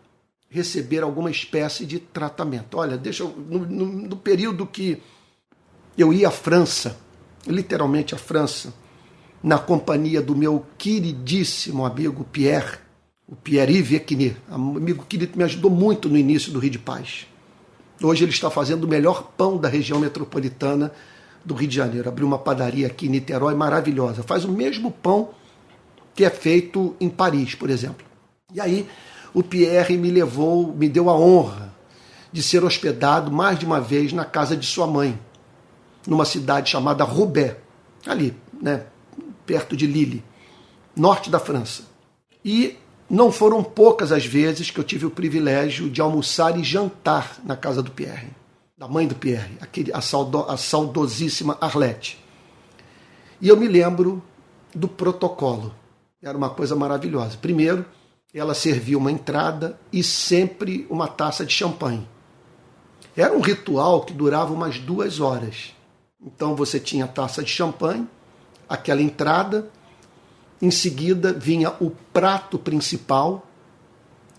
receber 0.49 1.03
alguma 1.03 1.29
espécie 1.29 1.85
de 1.85 1.99
tratamento. 1.99 2.77
Olha, 2.77 2.97
deixa 2.97 3.23
eu, 3.23 3.29
no, 3.29 3.59
no, 3.59 3.85
no 3.85 4.17
período 4.17 4.65
que 4.65 5.01
eu 5.97 6.11
ia 6.11 6.29
à 6.29 6.31
França, 6.31 6.97
literalmente 7.45 8.15
à 8.15 8.17
França, 8.17 8.73
na 9.43 9.57
companhia 9.57 10.21
do 10.21 10.35
meu 10.35 10.65
queridíssimo 10.77 11.85
amigo 11.85 12.23
Pierre, 12.25 12.77
o 13.27 13.35
Pierre-Yves 13.35 13.93
Equini, 13.93 14.35
amigo 14.49 15.05
querido 15.05 15.31
que 15.31 15.37
me 15.37 15.43
ajudou 15.43 15.69
muito 15.69 16.09
no 16.09 16.17
início 16.17 16.51
do 16.51 16.59
Rio 16.59 16.71
de 16.71 16.79
Paz. 16.79 17.27
Hoje 18.01 18.23
ele 18.23 18.31
está 18.31 18.49
fazendo 18.49 18.85
o 18.85 18.87
melhor 18.87 19.31
pão 19.37 19.57
da 19.57 19.67
região 19.67 19.99
metropolitana 19.99 20.91
do 21.43 21.53
Rio 21.53 21.67
de 21.67 21.75
Janeiro. 21.75 22.09
Abriu 22.09 22.25
uma 22.25 22.39
padaria 22.39 22.87
aqui 22.87 23.07
em 23.07 23.09
Niterói 23.09 23.53
maravilhosa. 23.53 24.23
Faz 24.23 24.45
o 24.45 24.51
mesmo 24.51 24.89
pão 24.89 25.31
que 26.15 26.23
é 26.23 26.29
feito 26.29 26.95
em 26.99 27.09
Paris, 27.09 27.55
por 27.55 27.69
exemplo. 27.69 28.08
E 28.53 28.59
aí 28.59 28.87
o 29.33 29.43
Pierre 29.43 29.97
me 29.97 30.09
levou, 30.09 30.73
me 30.73 30.89
deu 30.89 31.09
a 31.09 31.17
honra 31.17 31.73
de 32.31 32.41
ser 32.43 32.63
hospedado 32.63 33.31
mais 33.31 33.57
de 33.57 33.65
uma 33.65 33.79
vez 33.79 34.13
na 34.13 34.25
casa 34.25 34.55
de 34.55 34.65
sua 34.65 34.87
mãe, 34.87 35.19
numa 36.07 36.25
cidade 36.25 36.69
chamada 36.69 37.03
Roubaix, 37.03 37.55
ali, 38.05 38.35
né, 38.61 38.85
perto 39.45 39.75
de 39.75 39.87
Lille, 39.87 40.23
norte 40.95 41.29
da 41.29 41.39
França. 41.39 41.83
E 42.43 42.77
não 43.09 43.31
foram 43.31 43.63
poucas 43.63 44.11
as 44.11 44.25
vezes 44.25 44.69
que 44.69 44.79
eu 44.79 44.83
tive 44.83 45.05
o 45.05 45.11
privilégio 45.11 45.89
de 45.89 46.01
almoçar 46.01 46.57
e 46.57 46.63
jantar 46.63 47.37
na 47.43 47.55
casa 47.55 47.81
do 47.81 47.91
Pierre, 47.91 48.29
da 48.77 48.87
mãe 48.87 49.07
do 49.07 49.15
Pierre, 49.15 49.57
aquele, 49.59 49.91
a, 49.93 50.01
saudo, 50.01 50.45
a 50.47 50.55
saudosíssima 50.55 51.57
Arlette. 51.59 52.23
E 53.41 53.47
eu 53.47 53.57
me 53.57 53.67
lembro 53.67 54.21
do 54.73 54.87
protocolo. 54.87 55.73
Era 56.21 56.37
uma 56.37 56.49
coisa 56.49 56.75
maravilhosa. 56.75 57.37
Primeiro, 57.37 57.85
ela 58.33 58.53
servia 58.53 58.97
uma 58.97 59.11
entrada 59.11 59.79
e 59.91 60.03
sempre 60.03 60.85
uma 60.89 61.07
taça 61.07 61.45
de 61.45 61.53
champanhe. 61.53 62.07
Era 63.15 63.33
um 63.33 63.41
ritual 63.41 64.01
que 64.01 64.13
durava 64.13 64.53
umas 64.53 64.77
duas 64.77 65.19
horas. 65.19 65.73
Então 66.21 66.55
você 66.55 66.79
tinha 66.79 67.05
a 67.05 67.07
taça 67.07 67.43
de 67.43 67.49
champanhe, 67.49 68.07
aquela 68.67 69.01
entrada, 69.01 69.69
em 70.61 70.69
seguida 70.69 71.33
vinha 71.33 71.73
o 71.79 71.89
prato 71.89 72.59
principal 72.59 73.47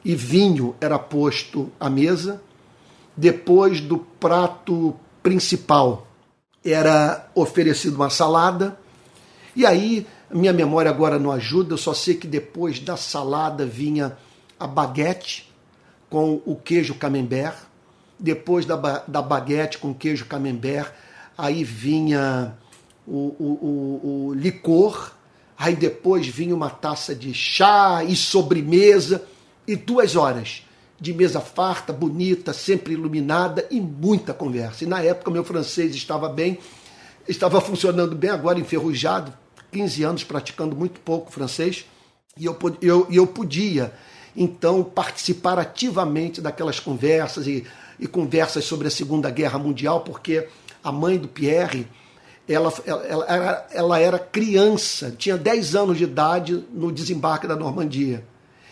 e 0.05 0.15
vinho 0.15 0.75
era 0.81 0.99
posto 0.99 1.73
à 1.81 1.89
mesa. 1.91 2.43
Depois 3.17 3.81
do 3.81 3.99
prato 3.99 4.95
principal 5.23 6.07
era 6.65 7.29
oferecido 7.35 7.97
uma 7.97 8.11
salada. 8.11 8.79
E 9.57 9.67
aí, 9.67 10.07
minha 10.35 10.53
memória 10.53 10.91
agora 10.91 11.19
não 11.19 11.31
ajuda, 11.31 11.75
eu 11.75 11.79
só 11.79 11.93
sei 11.93 12.15
que 12.15 12.27
depois 12.27 12.79
da 12.79 12.97
salada 12.97 13.67
vinha 13.67 14.17
a 14.59 14.67
baguete 14.67 15.53
com 16.09 16.41
o 16.45 16.57
queijo 16.57 16.95
camembert. 16.95 17.57
Depois 18.19 18.67
da, 18.67 18.77
da 19.09 19.23
baguete 19.23 19.79
com 19.79 19.95
queijo 19.95 20.27
camembert, 20.27 20.93
aí 21.37 21.65
vinha 21.65 22.55
o, 23.07 23.35
o, 23.39 23.45
o, 23.63 24.27
o 24.29 24.35
licor 24.35 25.13
Aí 25.61 25.77
depois 25.77 26.27
vinha 26.27 26.55
uma 26.55 26.71
taça 26.71 27.15
de 27.15 27.35
chá 27.35 28.03
e 28.03 28.17
sobremesa 28.17 29.27
e 29.69 29.77
duas 29.77 30.17
horas 30.17 30.63
de 30.99 31.13
mesa 31.13 31.39
farta, 31.39 31.93
bonita, 31.93 32.55
sempre 32.55 32.95
iluminada 32.95 33.67
e 33.71 33.79
muita 33.79 34.33
conversa. 34.33 34.85
E 34.85 34.87
na 34.87 35.03
época 35.03 35.31
meu 35.31 35.45
francês 35.45 35.95
estava 35.95 36.31
bem, 36.31 36.59
estava 37.29 37.61
funcionando 37.61 38.17
bem, 38.17 38.31
agora 38.31 38.59
enferrujado, 38.59 39.35
15 39.71 40.03
anos 40.03 40.25
praticando 40.25 40.75
muito 40.75 41.01
pouco 41.01 41.31
francês, 41.31 41.87
e 42.37 42.45
eu, 42.45 42.57
eu, 42.81 43.07
eu 43.11 43.27
podia 43.27 43.93
então 44.37 44.83
participar 44.83 45.59
ativamente 45.59 46.41
daquelas 46.41 46.79
conversas 46.79 47.47
e, 47.47 47.67
e 47.99 48.07
conversas 48.07 48.65
sobre 48.65 48.89
a 48.89 48.91
Segunda 48.91 49.31
Guerra 49.31 49.59
Mundial, 49.59 50.01
porque 50.01 50.49
a 50.83 50.93
mãe 50.93 51.19
do 51.19 51.29
Pierre 51.29 51.87
ela, 52.49 52.73
ela, 52.85 53.05
ela, 53.05 53.67
ela 53.71 53.99
era 53.99 54.19
criança, 54.19 55.15
tinha 55.17 55.37
10 55.37 55.77
anos 55.77 55.99
de 55.99 56.05
idade 56.05 56.65
no 56.73 56.91
desembarque 56.91 57.47
da 57.47 57.55
Normandia. 57.55 58.25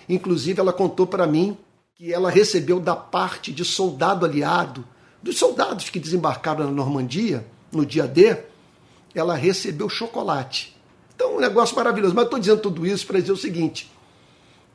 Inclusive, 0.09 0.61
ela 0.61 0.73
contou 0.73 1.07
para 1.07 1.27
mim 1.27 1.57
que 1.95 2.13
ela 2.13 2.31
recebeu 2.31 2.81
da 2.81 2.97
parte 2.97 3.53
de 3.53 3.65
soldado 3.65 4.25
aliado, 4.25 4.85
dos 5.23 5.39
soldados 5.39 5.91
que 5.91 6.01
desembarcaram 6.01 6.65
na 6.65 6.71
Normandia, 6.71 7.45
no 7.71 7.85
dia 7.85 8.07
D, 8.07 8.37
ela 9.15 9.35
recebeu 9.35 9.89
chocolate. 9.89 10.78
Então, 11.19 11.37
um 11.37 11.41
negócio 11.41 11.75
maravilhoso. 11.75 12.15
Mas 12.15 12.27
estou 12.27 12.39
dizendo 12.39 12.61
tudo 12.61 12.87
isso 12.87 13.05
para 13.05 13.19
dizer 13.19 13.33
o 13.33 13.37
seguinte: 13.37 13.91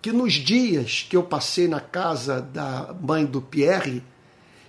que 0.02 0.12
nos 0.12 0.34
dias 0.34 1.08
que 1.10 1.16
eu 1.16 1.24
passei 1.24 1.70
na 1.70 1.80
casa 1.80 2.42
da 2.42 2.94
mãe 3.02 3.26
do 3.26 3.42
Pierre, 3.42 4.04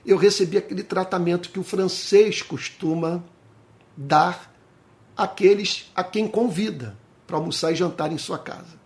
eu 0.07 0.17
recebi 0.17 0.57
aquele 0.57 0.85
tratamento 0.85 1.51
que 1.51 1.59
o 1.59 1.65
francês 1.65 2.43
costuma 2.43 3.25
dar 3.97 4.55
àqueles 5.17 5.91
a 5.97 6.05
quem 6.05 6.29
convida 6.29 6.97
para 7.27 7.39
almoçar 7.39 7.73
e 7.73 7.75
jantar 7.75 8.13
em 8.13 8.19
sua 8.19 8.39
casa. 8.39 8.79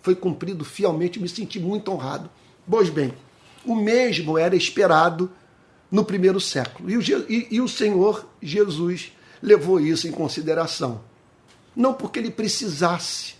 Foi 0.00 0.14
cumprido 0.14 0.64
fielmente, 0.64 1.18
me 1.18 1.28
senti 1.28 1.58
muito 1.58 1.90
honrado. 1.90 2.30
Pois 2.70 2.88
bem, 2.88 3.12
o 3.64 3.74
mesmo 3.74 4.38
era 4.38 4.54
esperado 4.54 5.32
no 5.90 6.04
primeiro 6.04 6.40
século. 6.40 6.88
E 6.88 6.96
o, 6.96 7.02
e, 7.28 7.48
e 7.50 7.60
o 7.60 7.66
Senhor 7.66 8.24
Jesus 8.40 9.10
levou 9.42 9.80
isso 9.80 10.06
em 10.06 10.12
consideração. 10.12 11.00
Não 11.76 11.92
porque 11.92 12.18
ele 12.18 12.30
precisasse 12.30 13.34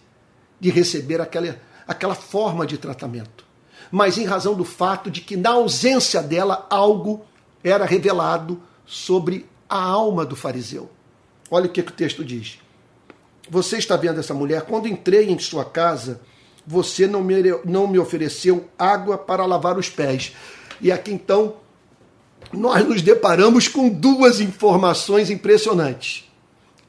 de 0.60 0.70
receber 0.70 1.20
aquela, 1.20 1.58
aquela 1.88 2.14
forma 2.14 2.66
de 2.66 2.76
tratamento, 2.76 3.44
mas 3.90 4.18
em 4.18 4.26
razão 4.26 4.54
do 4.54 4.64
fato 4.64 5.10
de 5.10 5.22
que, 5.22 5.36
na 5.36 5.50
ausência 5.50 6.22
dela, 6.22 6.66
algo 6.68 7.24
era 7.64 7.86
revelado 7.86 8.62
sobre 8.84 9.46
a 9.68 9.82
alma 9.82 10.24
do 10.24 10.36
fariseu. 10.36 10.90
Olha 11.50 11.66
o 11.66 11.68
que, 11.68 11.82
que 11.82 11.90
o 11.90 11.94
texto 11.94 12.24
diz. 12.24 12.58
Você 13.48 13.78
está 13.78 13.96
vendo 13.96 14.20
essa 14.20 14.34
mulher? 14.34 14.62
Quando 14.62 14.88
entrei 14.88 15.30
em 15.30 15.38
sua 15.38 15.64
casa, 15.64 16.20
você 16.66 17.06
não 17.06 17.22
me, 17.22 17.34
não 17.64 17.86
me 17.86 17.98
ofereceu 17.98 18.68
água 18.78 19.16
para 19.16 19.46
lavar 19.46 19.78
os 19.78 19.88
pés. 19.88 20.32
E 20.80 20.90
aqui 20.90 21.12
então, 21.12 21.56
nós 22.52 22.84
nos 22.86 23.02
deparamos 23.02 23.68
com 23.68 23.88
duas 23.88 24.40
informações 24.40 25.30
impressionantes. 25.30 26.28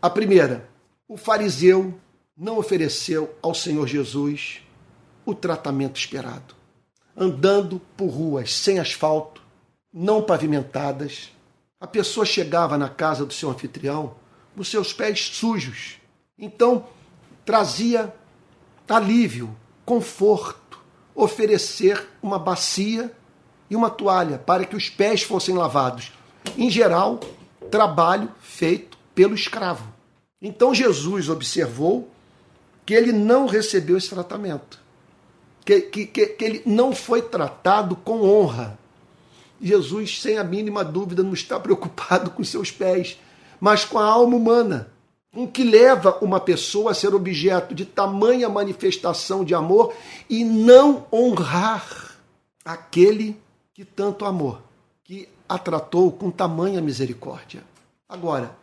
A 0.01 0.09
primeira, 0.09 0.67
o 1.07 1.15
fariseu 1.15 1.97
não 2.35 2.57
ofereceu 2.57 3.35
ao 3.41 3.53
Senhor 3.53 3.87
Jesus 3.87 4.61
o 5.25 5.33
tratamento 5.33 5.97
esperado. 5.97 6.55
Andando 7.15 7.81
por 7.95 8.07
ruas 8.07 8.53
sem 8.53 8.79
asfalto, 8.79 9.41
não 9.91 10.21
pavimentadas, 10.21 11.31
a 11.79 11.87
pessoa 11.87 12.25
chegava 12.25 12.77
na 12.77 12.89
casa 12.89 13.25
do 13.25 13.33
seu 13.33 13.49
anfitrião 13.49 14.15
os 14.55 14.69
seus 14.69 14.91
pés 14.91 15.21
sujos. 15.33 15.97
Então, 16.37 16.87
trazia 17.45 18.13
alívio, 18.89 19.55
conforto, 19.85 20.79
oferecer 21.13 22.07
uma 22.21 22.39
bacia 22.39 23.11
e 23.69 23.75
uma 23.75 23.89
toalha 23.89 24.39
para 24.39 24.65
que 24.65 24.75
os 24.75 24.89
pés 24.89 25.21
fossem 25.21 25.55
lavados. 25.55 26.11
Em 26.57 26.69
geral, 26.69 27.19
trabalho 27.69 28.31
feito 28.39 28.97
pelo 29.13 29.35
escravo. 29.35 29.96
Então 30.41 30.73
Jesus 30.73 31.29
observou 31.29 32.09
que 32.85 32.93
ele 32.93 33.11
não 33.11 33.47
recebeu 33.47 33.97
esse 33.97 34.09
tratamento, 34.09 34.79
que, 35.65 35.81
que, 35.81 36.05
que, 36.05 36.25
que 36.27 36.45
ele 36.45 36.61
não 36.65 36.93
foi 36.93 37.21
tratado 37.21 37.95
com 37.95 38.21
honra. 38.21 38.77
Jesus, 39.59 40.21
sem 40.21 40.37
a 40.37 40.43
mínima 40.43 40.83
dúvida, 40.83 41.23
não 41.23 41.33
está 41.33 41.59
preocupado 41.59 42.31
com 42.31 42.43
seus 42.43 42.71
pés 42.71 43.17
mas 43.59 43.83
com 43.85 43.97
a 43.97 44.05
alma 44.05 44.35
humana, 44.35 44.91
o 45.35 45.47
que 45.47 45.63
leva 45.63 46.17
uma 46.21 46.39
pessoa 46.39 46.91
a 46.91 46.93
ser 46.93 47.13
objeto 47.13 47.75
de 47.75 47.85
tamanha 47.85 48.49
manifestação 48.49 49.43
de 49.43 49.53
amor 49.53 49.93
e 50.29 50.43
não 50.43 51.05
honrar 51.11 52.15
aquele 52.63 53.39
que 53.73 53.85
tanto 53.85 54.25
amou, 54.25 54.59
que 55.03 55.27
a 55.47 55.57
tratou 55.57 56.11
com 56.11 56.31
tamanha 56.31 56.81
misericórdia. 56.81 57.63
Agora, 58.09 58.55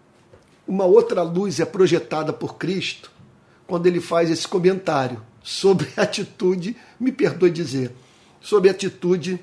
uma 0.66 0.84
outra 0.84 1.22
luz 1.22 1.60
é 1.60 1.64
projetada 1.64 2.32
por 2.32 2.56
Cristo 2.56 3.10
quando 3.66 3.86
ele 3.86 4.00
faz 4.00 4.30
esse 4.30 4.46
comentário 4.46 5.22
sobre 5.42 5.88
a 5.96 6.02
atitude, 6.02 6.76
me 6.98 7.12
perdoe 7.12 7.50
dizer, 7.50 7.92
sobre 8.40 8.68
a 8.68 8.72
atitude 8.72 9.38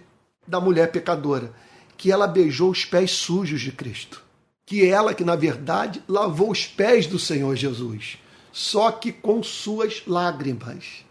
da 0.47 0.59
mulher 0.59 0.91
pecadora, 0.91 1.53
que 1.97 2.11
ela 2.11 2.27
beijou 2.27 2.71
os 2.71 2.85
pés 2.85 3.11
sujos 3.11 3.61
de 3.61 3.71
Cristo 3.71 4.23
que 4.71 4.85
ela 4.85 5.13
que 5.13 5.25
na 5.25 5.35
verdade 5.35 6.01
lavou 6.07 6.49
os 6.49 6.65
pés 6.65 7.05
do 7.05 7.19
Senhor 7.19 7.53
Jesus, 7.57 8.17
só 8.53 8.89
que 8.89 9.11
com 9.11 9.43
suas 9.43 10.03
lágrimas. 10.07 11.03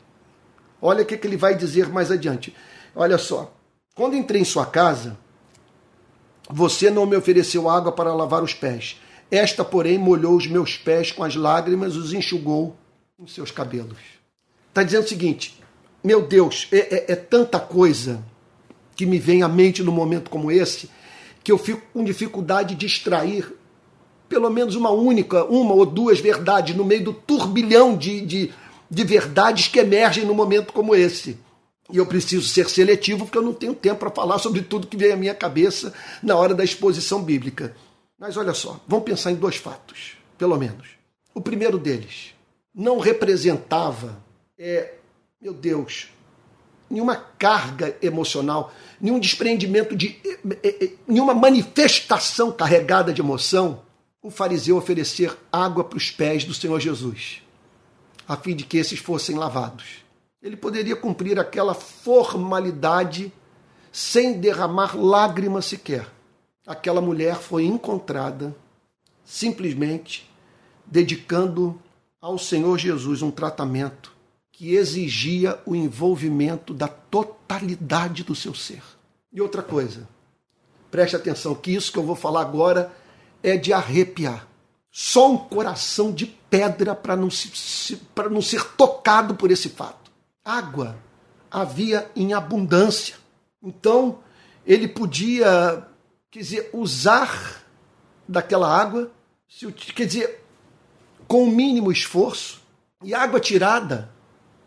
Olha 0.80 1.02
o 1.02 1.04
que, 1.04 1.14
que 1.14 1.26
ele 1.26 1.36
vai 1.36 1.54
dizer 1.54 1.86
mais 1.90 2.10
adiante. 2.10 2.56
Olha 2.96 3.18
só, 3.18 3.52
quando 3.94 4.16
entrei 4.16 4.40
em 4.40 4.46
sua 4.46 4.64
casa, 4.64 5.18
Você 6.52 6.90
não 6.90 7.04
me 7.04 7.14
ofereceu 7.14 7.68
água 7.68 7.92
para 7.92 8.14
lavar 8.14 8.42
os 8.42 8.54
pés. 8.54 8.98
Esta, 9.30 9.64
porém, 9.64 9.96
molhou 9.96 10.34
os 10.34 10.46
meus 10.46 10.76
pés 10.76 11.12
com 11.12 11.22
as 11.22 11.36
lágrimas, 11.36 11.96
os 11.96 12.12
enxugou 12.12 12.76
com 13.16 13.26
seus 13.26 13.50
cabelos. 13.50 13.98
Está 14.68 14.82
dizendo 14.82 15.04
o 15.04 15.08
seguinte: 15.08 15.60
meu 16.02 16.22
Deus, 16.22 16.66
é, 16.72 16.78
é, 16.78 17.12
é, 17.12 17.16
tanta 17.16 17.60
coisa 17.60 18.24
que 18.96 19.06
me 19.06 19.18
vem 19.18 19.42
à 19.42 19.48
mente 19.48 19.82
num 19.82 19.92
momento 19.92 20.30
como 20.30 20.50
esse 20.50 20.90
que 21.42 21.52
eu 21.52 21.58
fico 21.58 21.82
com 21.92 22.04
dificuldade 22.04 22.74
de 22.74 22.86
extrair 22.86 23.54
pelo 24.28 24.48
menos 24.48 24.76
uma 24.76 24.90
única, 24.90 25.44
uma 25.44 25.74
ou 25.74 25.84
duas 25.84 26.20
verdades 26.20 26.76
no 26.76 26.84
meio 26.84 27.02
do 27.02 27.12
turbilhão 27.12 27.96
de, 27.96 28.20
de, 28.20 28.50
de 28.88 29.04
verdades 29.04 29.66
que 29.66 29.80
emergem 29.80 30.24
num 30.24 30.34
momento 30.34 30.72
como 30.72 30.94
esse. 30.94 31.36
E 31.90 31.96
eu 31.96 32.06
preciso 32.06 32.46
ser 32.46 32.68
seletivo 32.68 33.24
porque 33.24 33.36
eu 33.36 33.42
não 33.42 33.52
tenho 33.52 33.74
tempo 33.74 33.98
para 33.98 34.10
falar 34.10 34.38
sobre 34.38 34.62
tudo 34.62 34.86
que 34.86 34.96
vem 34.96 35.12
à 35.12 35.16
minha 35.16 35.34
cabeça 35.34 35.92
na 36.22 36.36
hora 36.36 36.54
da 36.54 36.62
exposição 36.62 37.22
bíblica. 37.22 37.74
Mas 38.20 38.36
olha 38.36 38.54
só, 38.54 38.78
vamos 38.86 39.04
pensar 39.04 39.32
em 39.32 39.34
dois 39.34 39.56
fatos, 39.56 40.18
pelo 40.36 40.56
menos. 40.56 40.86
O 41.34 41.40
primeiro 41.40 41.78
deles 41.78 42.34
não 42.72 42.98
representava, 42.98 44.22
é, 44.58 44.94
meu 45.40 45.54
Deus, 45.54 46.08
nenhuma 46.88 47.16
carga 47.16 47.96
emocional, 48.02 48.72
nenhum 49.00 49.18
desprendimento 49.18 49.96
de 49.96 50.20
é, 50.24 50.68
é, 50.68 50.84
é, 50.84 50.92
nenhuma 51.08 51.32
manifestação 51.32 52.52
carregada 52.52 53.12
de 53.12 53.22
emoção, 53.22 53.82
o 54.22 54.30
fariseu 54.30 54.76
oferecer 54.76 55.34
água 55.50 55.82
para 55.82 55.96
os 55.96 56.10
pés 56.10 56.44
do 56.44 56.52
Senhor 56.52 56.78
Jesus, 56.78 57.42
a 58.28 58.36
fim 58.36 58.54
de 58.54 58.64
que 58.64 58.76
esses 58.76 58.98
fossem 58.98 59.34
lavados 59.34 60.00
ele 60.42 60.56
poderia 60.56 60.96
cumprir 60.96 61.38
aquela 61.38 61.74
formalidade 61.74 63.32
sem 63.92 64.40
derramar 64.40 64.96
lágrimas 64.96 65.66
sequer. 65.66 66.06
Aquela 66.70 67.00
mulher 67.00 67.34
foi 67.34 67.64
encontrada 67.64 68.54
simplesmente 69.24 70.30
dedicando 70.86 71.82
ao 72.20 72.38
Senhor 72.38 72.78
Jesus 72.78 73.22
um 73.22 73.30
tratamento 73.32 74.12
que 74.52 74.76
exigia 74.76 75.58
o 75.66 75.74
envolvimento 75.74 76.72
da 76.72 76.86
totalidade 76.86 78.22
do 78.22 78.36
seu 78.36 78.54
ser. 78.54 78.82
E 79.32 79.40
outra 79.40 79.62
coisa, 79.62 80.08
preste 80.92 81.16
atenção 81.16 81.56
que 81.56 81.72
isso 81.72 81.90
que 81.90 81.98
eu 81.98 82.04
vou 82.04 82.14
falar 82.14 82.42
agora 82.42 82.92
é 83.42 83.56
de 83.56 83.72
arrepiar. 83.72 84.46
Só 84.92 85.32
um 85.32 85.38
coração 85.38 86.12
de 86.12 86.26
pedra 86.26 86.94
para 86.94 87.16
não, 87.16 87.30
se, 87.30 88.00
não 88.30 88.40
ser 88.40 88.64
tocado 88.76 89.34
por 89.34 89.50
esse 89.50 89.70
fato 89.70 90.00
água 90.44 90.96
havia 91.50 92.10
em 92.14 92.32
abundância. 92.32 93.16
Então, 93.60 94.20
ele 94.66 94.86
podia, 94.86 95.86
quer 96.30 96.40
dizer, 96.40 96.70
usar 96.72 97.64
daquela 98.26 98.68
água, 98.68 99.10
quer 99.94 100.06
dizer, 100.06 100.44
com 101.26 101.44
o 101.44 101.50
mínimo 101.50 101.90
esforço, 101.90 102.60
e 103.02 103.14
água 103.14 103.40
tirada 103.40 104.10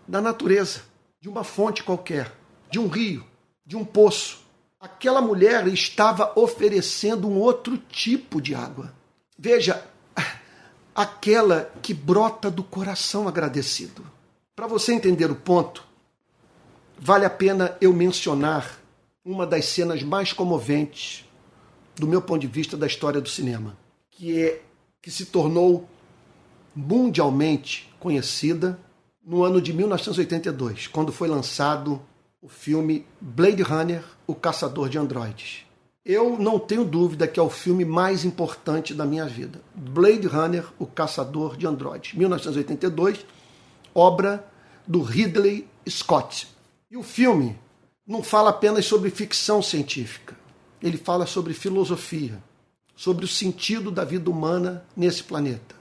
da 0.07 0.20
natureza, 0.20 0.82
de 1.22 1.30
uma 1.30 1.43
fonte 1.43 1.84
qualquer, 1.84 2.32
de 2.70 2.80
um 2.80 2.88
rio, 2.88 3.26
de 3.66 3.78
um 3.78 3.86
poço. 3.86 4.41
Aquela 4.80 5.22
mulher 5.22 5.68
estava 5.68 6.34
oferecendo 6.36 7.30
um 7.30 7.39
outro 7.39 7.78
tipo 7.78 8.41
de 8.41 8.53
água. 8.53 8.93
Veja, 9.38 9.86
aquela 10.93 11.72
que 11.82 11.93
brota 11.93 12.51
do 12.51 12.64
coração 12.64 13.28
agradecido. 13.28 14.03
Para 14.55 14.68
você 14.68 14.93
entender 14.93 15.32
o 15.32 15.36
ponto, 15.36 15.86
vale 16.99 17.26
a 17.26 17.30
pena 17.30 17.78
eu 17.80 17.93
mencionar 17.93 18.78
uma 19.24 19.47
das 19.47 19.66
cenas 19.66 20.03
mais 20.03 20.34
comoventes, 20.34 21.22
do 21.95 22.07
meu 22.07 22.21
ponto 22.21 22.41
de 22.41 22.47
vista, 22.47 22.75
da 22.75 22.87
história 22.87 23.21
do 23.21 23.29
cinema, 23.29 23.77
que 24.11 24.39
é 24.39 24.61
que 25.01 25.11
se 25.11 25.25
tornou 25.25 25.87
mundialmente 26.75 27.93
conhecida 27.99 28.79
no 29.25 29.43
ano 29.43 29.61
de 29.61 29.73
1982, 29.73 30.87
quando 30.87 31.11
foi 31.11 31.27
lançado 31.27 32.01
o 32.41 32.49
filme 32.49 33.05
Blade 33.21 33.61
Runner, 33.61 34.03
O 34.27 34.35
Caçador 34.35 34.89
de 34.89 34.97
Androides. 34.97 35.65
Eu 36.05 36.37
não 36.37 36.59
tenho 36.59 36.83
dúvida 36.83 37.27
que 37.27 37.39
é 37.39 37.43
o 37.43 37.49
filme 37.49 37.85
mais 37.85 38.25
importante 38.25 38.93
da 38.93 39.05
minha 39.05 39.25
vida. 39.25 39.61
Blade 39.73 40.27
Runner, 40.27 40.65
O 40.77 40.85
Caçador 40.85 41.55
de 41.55 41.65
Androides, 41.65 42.13
1982 42.13 43.25
obra 43.93 44.45
do 44.87 45.01
Ridley 45.01 45.67
Scott. 45.87 46.47
E 46.89 46.97
o 46.97 47.03
filme 47.03 47.57
não 48.05 48.23
fala 48.23 48.49
apenas 48.49 48.85
sobre 48.85 49.09
ficção 49.09 49.61
científica, 49.61 50.35
ele 50.84 50.97
fala 50.97 51.25
sobre 51.25 51.53
filosofia, 51.53 52.43
sobre 52.93 53.23
o 53.23 53.27
sentido 53.27 53.89
da 53.89 54.03
vida 54.03 54.29
humana 54.29 54.86
nesse 54.95 55.23
planeta. 55.23 55.73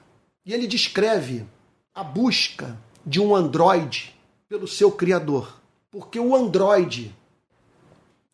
E 0.47 0.55
ele 0.55 0.67
descreve 0.69 1.45
a 1.93 2.05
busca 2.05 2.79
de 3.05 3.21
um 3.21 3.35
androide 3.35 4.15
pelo 4.49 4.69
seu 4.69 4.93
criador, 4.93 5.61
porque 5.91 6.21
o 6.21 6.37
androide 6.37 7.13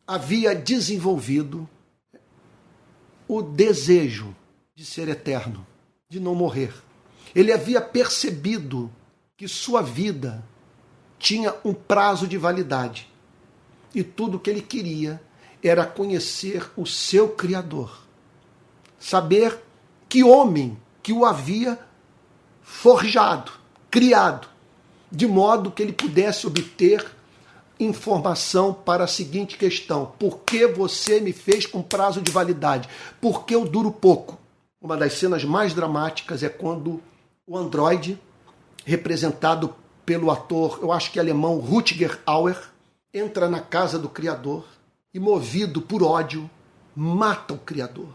havia 0.07 0.55
desenvolvido 0.55 1.69
o 3.27 3.41
desejo 3.41 4.37
de 4.75 4.85
ser 4.85 5.09
eterno, 5.09 5.66
de 6.09 6.21
não 6.21 6.35
morrer. 6.35 6.75
Ele 7.35 7.51
havia 7.51 7.81
percebido 7.81 8.93
que 9.39 9.49
sua 9.49 9.83
vida 9.83 10.45
tinha 11.19 11.55
um 11.64 11.73
prazo 11.73 12.29
de 12.29 12.37
validade 12.37 13.09
e 13.95 14.03
tudo 14.03 14.39
que 14.39 14.51
ele 14.51 14.62
queria 14.62 15.21
era 15.63 15.85
conhecer 15.85 16.71
o 16.77 16.87
seu 16.87 17.31
Criador, 17.31 17.99
saber 18.99 19.59
que 20.09 20.23
homem 20.23 20.79
que 21.03 21.13
o 21.13 21.25
havia 21.25 21.79
forjado, 22.63 23.53
criado, 23.91 24.49
de 25.11 25.27
modo 25.27 25.71
que 25.71 25.83
ele 25.83 25.93
pudesse 25.93 26.47
obter 26.47 27.05
informação 27.81 28.73
para 28.73 29.05
a 29.05 29.09
seguinte 29.09 29.57
questão: 29.57 30.13
por 30.19 30.41
que 30.41 30.67
você 30.67 31.21
me 31.21 31.33
fez 31.33 31.67
com 31.67 31.83
prazo 31.83 32.21
de 32.21 32.31
validade? 32.31 32.89
Por 33.21 33.45
que 33.45 33.55
eu 33.55 33.65
duro 33.65 33.91
pouco? 33.91 34.39
Uma 34.81 34.97
das 34.97 35.15
cenas 35.15 35.45
mais 35.45 35.75
dramáticas 35.75 36.43
é 36.43 36.49
quando 36.49 37.03
o 37.47 37.57
androide 37.57 38.19
representado 38.85 39.75
pelo 40.07 40.31
ator, 40.31 40.79
eu 40.81 40.91
acho 40.91 41.11
que 41.11 41.21
alemão, 41.21 41.59
Rutger 41.59 42.19
Auer, 42.25 42.59
entra 43.13 43.49
na 43.49 43.61
casa 43.61 43.99
do 43.99 44.09
Criador 44.09 44.65
e, 45.13 45.19
movido 45.19 45.81
por 45.81 46.03
ódio, 46.03 46.49
mata 46.95 47.55
o 47.55 47.59
Criador. 47.59 48.09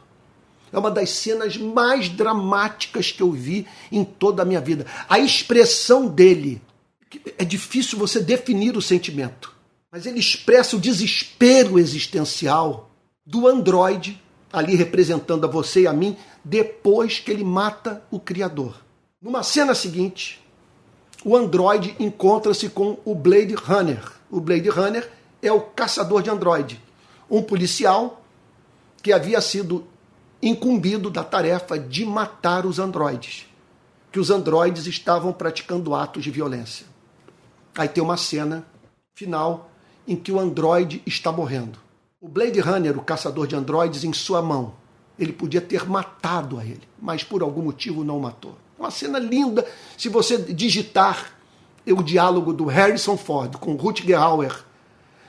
É 0.71 0.77
uma 0.77 0.89
das 0.89 1.11
cenas 1.11 1.55
mais 1.55 2.09
dramáticas 2.09 3.11
que 3.11 3.21
eu 3.21 3.31
vi 3.31 3.67
em 3.91 4.03
toda 4.03 4.41
a 4.41 4.45
minha 4.45 4.59
vida. 4.59 4.85
A 5.07 5.19
expressão 5.19 6.07
dele, 6.07 6.61
é 7.37 7.45
difícil 7.45 7.97
você 7.97 8.19
definir 8.19 8.75
o 8.75 8.81
sentimento, 8.81 9.53
mas 9.91 10.05
ele 10.05 10.19
expressa 10.19 10.75
o 10.75 10.79
desespero 10.79 11.77
existencial 11.77 12.89
do 13.25 13.47
androide, 13.47 14.19
ali 14.51 14.75
representando 14.75 15.45
a 15.45 15.49
você 15.49 15.81
e 15.81 15.87
a 15.87 15.93
mim, 15.93 16.17
depois 16.43 17.19
que 17.19 17.31
ele 17.31 17.43
mata 17.43 18.03
o 18.09 18.19
Criador. 18.19 18.75
Numa 19.21 19.43
cena 19.43 19.73
seguinte, 19.73 20.43
o 21.23 21.37
Android 21.37 21.95
encontra-se 21.99 22.67
com 22.67 22.97
o 23.05 23.15
Blade 23.15 23.53
Runner. 23.53 24.11
O 24.29 24.41
Blade 24.41 24.67
Runner 24.67 25.09
é 25.41 25.51
o 25.51 25.61
caçador 25.61 26.21
de 26.21 26.29
Android, 26.29 26.81
um 27.33 27.41
policial 27.41 28.21
que 29.01 29.11
havia 29.11 29.41
sido 29.41 29.87
incumbido 30.39 31.09
da 31.09 31.23
tarefa 31.23 31.79
de 31.79 32.05
matar 32.05 32.63
os 32.63 32.77
androides, 32.77 33.47
que 34.11 34.19
os 34.19 34.29
androides 34.29 34.85
estavam 34.85 35.33
praticando 35.33 35.95
atos 35.95 36.23
de 36.23 36.29
violência. 36.29 36.85
Aí 37.75 37.87
tem 37.87 38.03
uma 38.03 38.17
cena 38.17 38.63
final 39.15 39.71
em 40.07 40.15
que 40.15 40.31
o 40.31 40.39
androide 40.39 41.01
está 41.07 41.31
morrendo. 41.31 41.79
O 42.21 42.27
Blade 42.27 42.59
Runner, 42.59 42.95
o 42.95 43.03
caçador 43.03 43.47
de 43.47 43.55
androides, 43.55 44.03
em 44.03 44.13
sua 44.13 44.39
mão. 44.39 44.75
Ele 45.17 45.33
podia 45.33 45.59
ter 45.59 45.89
matado 45.89 46.59
a 46.59 46.63
ele, 46.63 46.83
mas 47.01 47.23
por 47.23 47.41
algum 47.41 47.63
motivo 47.63 48.03
não 48.03 48.19
matou. 48.19 48.55
Uma 48.77 48.91
cena 48.91 49.17
linda. 49.17 49.65
Se 49.97 50.07
você 50.07 50.37
digitar 50.37 51.33
o 51.87 52.03
diálogo 52.03 52.53
do 52.53 52.65
Harrison 52.65 53.17
Ford 53.17 53.55
com 53.57 53.73
Rutger 53.73 54.19
Hauer 54.19 54.63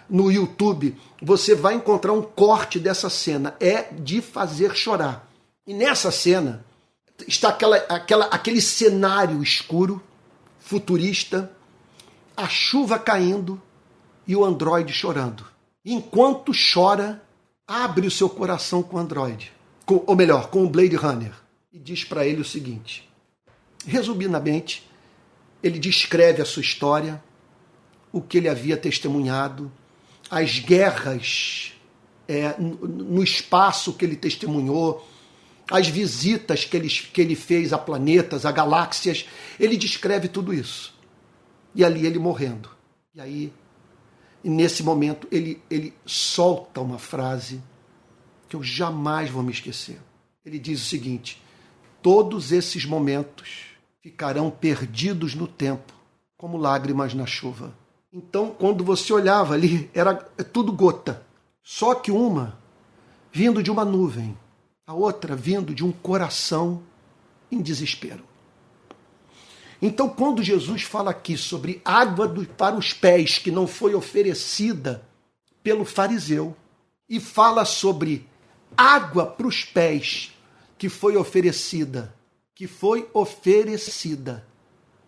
no 0.08 0.30
YouTube, 0.30 0.96
você 1.20 1.54
vai 1.54 1.74
encontrar 1.74 2.12
um 2.12 2.22
corte 2.22 2.78
dessa 2.78 3.08
cena. 3.08 3.56
É 3.60 3.82
de 3.92 4.20
fazer 4.20 4.74
chorar. 4.74 5.28
E 5.66 5.72
nessa 5.72 6.10
cena 6.10 6.64
está 7.26 7.48
aquela, 7.48 7.76
aquela, 7.76 8.26
aquele 8.26 8.60
cenário 8.60 9.42
escuro, 9.42 10.02
futurista, 10.58 11.50
a 12.36 12.48
chuva 12.48 12.98
caindo 12.98 13.60
e 14.26 14.34
o 14.34 14.44
androide 14.44 14.92
chorando. 14.92 15.44
Enquanto 15.84 16.52
chora, 16.52 17.22
abre 17.66 18.06
o 18.06 18.10
seu 18.10 18.28
coração 18.28 18.82
com 18.82 18.96
o 18.96 19.00
androide, 19.00 19.52
com, 19.86 20.02
ou 20.06 20.16
melhor, 20.16 20.48
com 20.48 20.64
o 20.64 20.68
Blade 20.68 20.96
Runner, 20.96 21.32
e 21.72 21.78
diz 21.78 22.04
para 22.04 22.26
ele 22.26 22.40
o 22.40 22.44
seguinte: 22.44 23.08
Resumidamente, 23.86 24.88
ele 25.62 25.78
descreve 25.78 26.42
a 26.42 26.44
sua 26.44 26.62
história, 26.62 27.22
o 28.12 28.20
que 28.20 28.38
ele 28.38 28.48
havia 28.48 28.76
testemunhado, 28.76 29.70
as 30.34 30.58
guerras 30.58 31.72
é, 32.26 32.56
no 32.58 33.22
espaço 33.22 33.92
que 33.92 34.04
ele 34.04 34.16
testemunhou, 34.16 35.08
as 35.70 35.86
visitas 35.86 36.64
que 36.64 36.76
ele, 36.76 36.88
que 36.88 37.20
ele 37.20 37.36
fez 37.36 37.72
a 37.72 37.78
planetas, 37.78 38.44
a 38.44 38.50
galáxias. 38.50 39.26
Ele 39.60 39.76
descreve 39.76 40.26
tudo 40.26 40.52
isso. 40.52 40.92
E 41.72 41.84
ali 41.84 42.04
ele 42.04 42.18
morrendo. 42.18 42.68
E 43.14 43.20
aí, 43.20 43.52
nesse 44.42 44.82
momento, 44.82 45.28
ele, 45.30 45.62
ele 45.70 45.94
solta 46.04 46.80
uma 46.80 46.98
frase 46.98 47.62
que 48.48 48.56
eu 48.56 48.62
jamais 48.62 49.30
vou 49.30 49.42
me 49.42 49.52
esquecer. 49.52 50.00
Ele 50.44 50.58
diz 50.58 50.82
o 50.82 50.84
seguinte: 50.84 51.40
todos 52.02 52.50
esses 52.50 52.84
momentos 52.84 53.66
ficarão 54.02 54.50
perdidos 54.50 55.36
no 55.36 55.46
tempo, 55.46 55.92
como 56.36 56.56
lágrimas 56.56 57.14
na 57.14 57.24
chuva. 57.24 57.83
Então, 58.16 58.50
quando 58.56 58.84
você 58.84 59.12
olhava 59.12 59.54
ali, 59.54 59.90
era 59.92 60.14
tudo 60.14 60.70
gota. 60.70 61.26
Só 61.64 61.96
que 61.96 62.12
uma 62.12 62.56
vindo 63.32 63.60
de 63.60 63.72
uma 63.72 63.84
nuvem, 63.84 64.38
a 64.86 64.94
outra 64.94 65.34
vindo 65.34 65.74
de 65.74 65.84
um 65.84 65.90
coração 65.90 66.80
em 67.50 67.60
desespero. 67.60 68.22
Então, 69.82 70.08
quando 70.08 70.44
Jesus 70.44 70.84
fala 70.84 71.10
aqui 71.10 71.36
sobre 71.36 71.82
água 71.84 72.32
para 72.56 72.76
os 72.76 72.92
pés 72.92 73.38
que 73.38 73.50
não 73.50 73.66
foi 73.66 73.96
oferecida 73.96 75.04
pelo 75.60 75.84
fariseu, 75.84 76.56
e 77.08 77.18
fala 77.18 77.64
sobre 77.64 78.28
água 78.76 79.26
para 79.26 79.48
os 79.48 79.64
pés 79.64 80.32
que 80.78 80.88
foi 80.88 81.16
oferecida, 81.16 82.14
que 82.54 82.68
foi 82.68 83.08
oferecida 83.12 84.46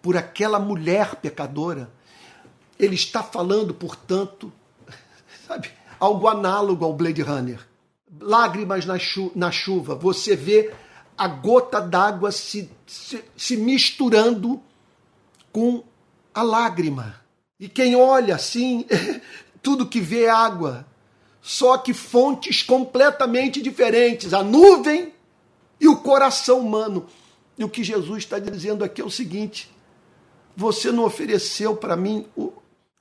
por 0.03 0.17
aquela 0.17 0.59
mulher 0.59 1.15
pecadora, 1.17 1.89
ele 2.79 2.95
está 2.95 3.23
falando, 3.23 3.75
portanto, 3.75 4.53
sabe, 5.47 5.71
algo 5.99 6.29
análogo 6.29 6.85
ao 6.85 6.93
Blade 6.93 7.23
Runner. 7.23 7.61
Lágrimas 8.21 8.87
na, 8.87 8.99
chu 8.99 9.31
na 9.35 9.51
chuva, 9.51 9.95
você 9.95 10.35
vê 10.35 10.73
a 11.17 11.27
gota 11.27 11.81
d'água 11.81 12.31
se, 12.31 12.71
se, 12.87 13.23
se 13.37 13.57
misturando 13.57 14.61
com 15.53 15.83
a 16.35 16.43
lágrima. 16.43 17.21
E 17.59 17.69
quem 17.69 17.97
olha 17.97 18.35
assim, 18.35 18.85
tudo 19.63 19.87
que 19.87 20.01
vê 20.01 20.25
é 20.25 20.31
água. 20.31 20.87
Só 21.41 21.79
que 21.79 21.95
fontes 21.95 22.63
completamente 22.63 23.63
diferentes. 23.63 24.35
A 24.35 24.43
nuvem 24.43 25.15
e 25.81 25.89
o 25.89 25.97
coração 25.97 26.61
humano. 26.61 27.07
E 27.57 27.65
o 27.65 27.69
que 27.69 27.83
Jesus 27.83 28.19
está 28.19 28.39
dizendo 28.39 28.85
aqui 28.85 29.01
é 29.01 29.05
o 29.05 29.11
seguinte: 29.11 29.71
você 30.55 30.91
não 30.91 31.05
ofereceu 31.05 31.77
para 31.77 31.97
mim 31.97 32.27
o, 32.37 32.53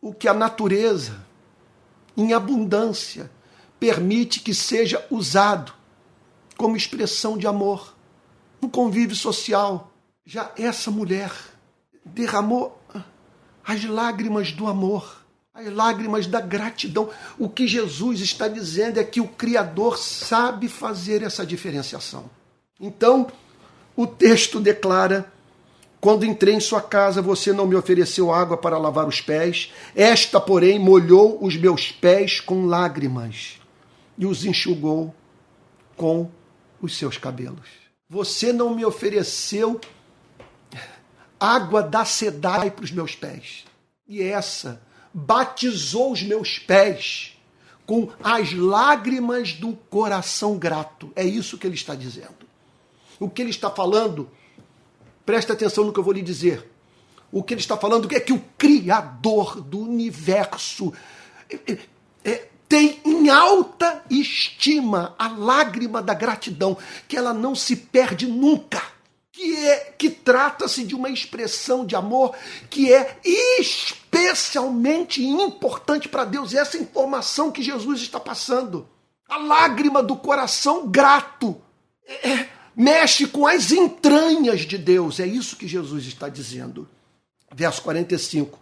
o 0.05 0.13
que 0.13 0.27
a 0.27 0.35
natureza, 0.35 1.25
em 2.15 2.31
abundância, 2.31 3.31
permite 3.79 4.39
que 4.39 4.53
seja 4.53 5.03
usado 5.09 5.73
como 6.55 6.77
expressão 6.77 7.35
de 7.35 7.47
amor 7.47 7.95
no 8.61 8.69
convívio 8.69 9.15
social. 9.15 9.91
Já 10.23 10.51
essa 10.59 10.91
mulher 10.91 11.31
derramou 12.05 12.79
as 13.65 13.83
lágrimas 13.83 14.51
do 14.51 14.67
amor, 14.67 15.25
as 15.51 15.73
lágrimas 15.73 16.27
da 16.27 16.39
gratidão. 16.39 17.09
O 17.39 17.49
que 17.49 17.67
Jesus 17.67 18.19
está 18.19 18.47
dizendo 18.47 18.99
é 18.99 19.03
que 19.03 19.19
o 19.19 19.27
Criador 19.27 19.97
sabe 19.97 20.69
fazer 20.69 21.23
essa 21.23 21.43
diferenciação. 21.43 22.29
Então, 22.79 23.25
o 23.95 24.05
texto 24.05 24.59
declara: 24.59 25.33
Quando 25.99 26.25
entrei 26.25 26.53
em 26.53 26.59
sua 26.59 26.81
casa, 26.81 27.21
você 27.21 27.51
não 27.51 27.65
me 27.65 27.75
ofereceu 27.75 28.31
água 28.31 28.57
para 28.57 28.77
lavar 28.77 29.07
os 29.07 29.21
pés, 29.21 29.73
esta, 29.95 30.39
porém, 30.39 30.77
molhou 30.77 31.43
os 31.43 31.55
meus 31.55 31.91
pés 31.91 32.39
com 32.39 32.65
lágrimas 32.65 33.59
e 34.17 34.25
os 34.25 34.45
enxugou 34.45 35.13
com 35.95 36.29
os 36.81 36.95
seus 36.95 37.17
cabelos. 37.17 37.67
Você 38.07 38.53
não 38.53 38.75
me 38.75 38.85
ofereceu 38.85 39.79
água 41.39 41.81
da 41.81 42.05
sedai 42.05 42.71
para 42.71 42.85
os 42.85 42.91
meus 42.91 43.15
pés. 43.15 43.65
E 44.07 44.21
essa 44.21 44.81
batizou 45.13 46.11
os 46.11 46.21
meus 46.21 46.59
pés 46.59 47.37
com 47.85 48.09
as 48.23 48.53
lágrimas 48.53 49.53
do 49.53 49.73
coração 49.89 50.57
grato. 50.57 51.11
É 51.15 51.23
isso 51.23 51.57
que 51.57 51.65
ele 51.65 51.75
está 51.75 51.95
dizendo. 51.95 52.45
O 53.19 53.29
que 53.29 53.41
ele 53.41 53.51
está 53.51 53.69
falando, 53.69 54.29
presta 55.25 55.53
atenção 55.53 55.83
no 55.83 55.93
que 55.93 55.99
eu 55.99 56.03
vou 56.03 56.13
lhe 56.13 56.21
dizer. 56.21 56.69
O 57.31 57.43
que 57.43 57.53
ele 57.53 57.61
está 57.61 57.75
falando 57.75 58.07
é 58.13 58.19
que 58.19 58.31
o 58.31 58.43
Criador 58.57 59.59
do 59.59 59.79
universo 59.79 60.93
é, 61.49 61.77
é, 62.23 62.47
tem 62.67 62.99
em 63.05 63.29
alta 63.29 64.03
estima 64.09 65.15
a 65.17 65.27
lágrima 65.27 66.01
da 66.01 66.13
gratidão, 66.13 66.77
que 67.07 67.17
ela 67.17 67.33
não 67.33 67.55
se 67.55 67.75
perde 67.75 68.27
nunca. 68.27 68.95
Que, 69.31 69.67
é, 69.67 69.93
que 69.97 70.09
trata-se 70.09 70.85
de 70.85 70.95
uma 70.95 71.09
expressão 71.09 71.85
de 71.85 71.93
amor 71.93 72.33
que 72.69 72.93
é 72.93 73.19
especialmente 73.21 75.21
importante 75.21 76.07
para 76.07 76.23
Deus. 76.23 76.53
E 76.53 76.57
essa 76.57 76.77
informação 76.77 77.51
que 77.51 77.61
Jesus 77.61 78.01
está 78.01 78.17
passando. 78.17 78.87
A 79.27 79.37
lágrima 79.37 80.01
do 80.01 80.15
coração 80.15 80.87
grato. 80.87 81.61
É, 82.07 82.29
é 82.29 82.49
mexe 82.75 83.27
com 83.27 83.47
as 83.47 83.71
entranhas 83.71 84.61
de 84.61 84.77
Deus. 84.77 85.19
É 85.19 85.25
isso 85.25 85.55
que 85.55 85.67
Jesus 85.67 86.05
está 86.05 86.27
dizendo. 86.27 86.87
Verso 87.53 87.81
45. 87.81 88.59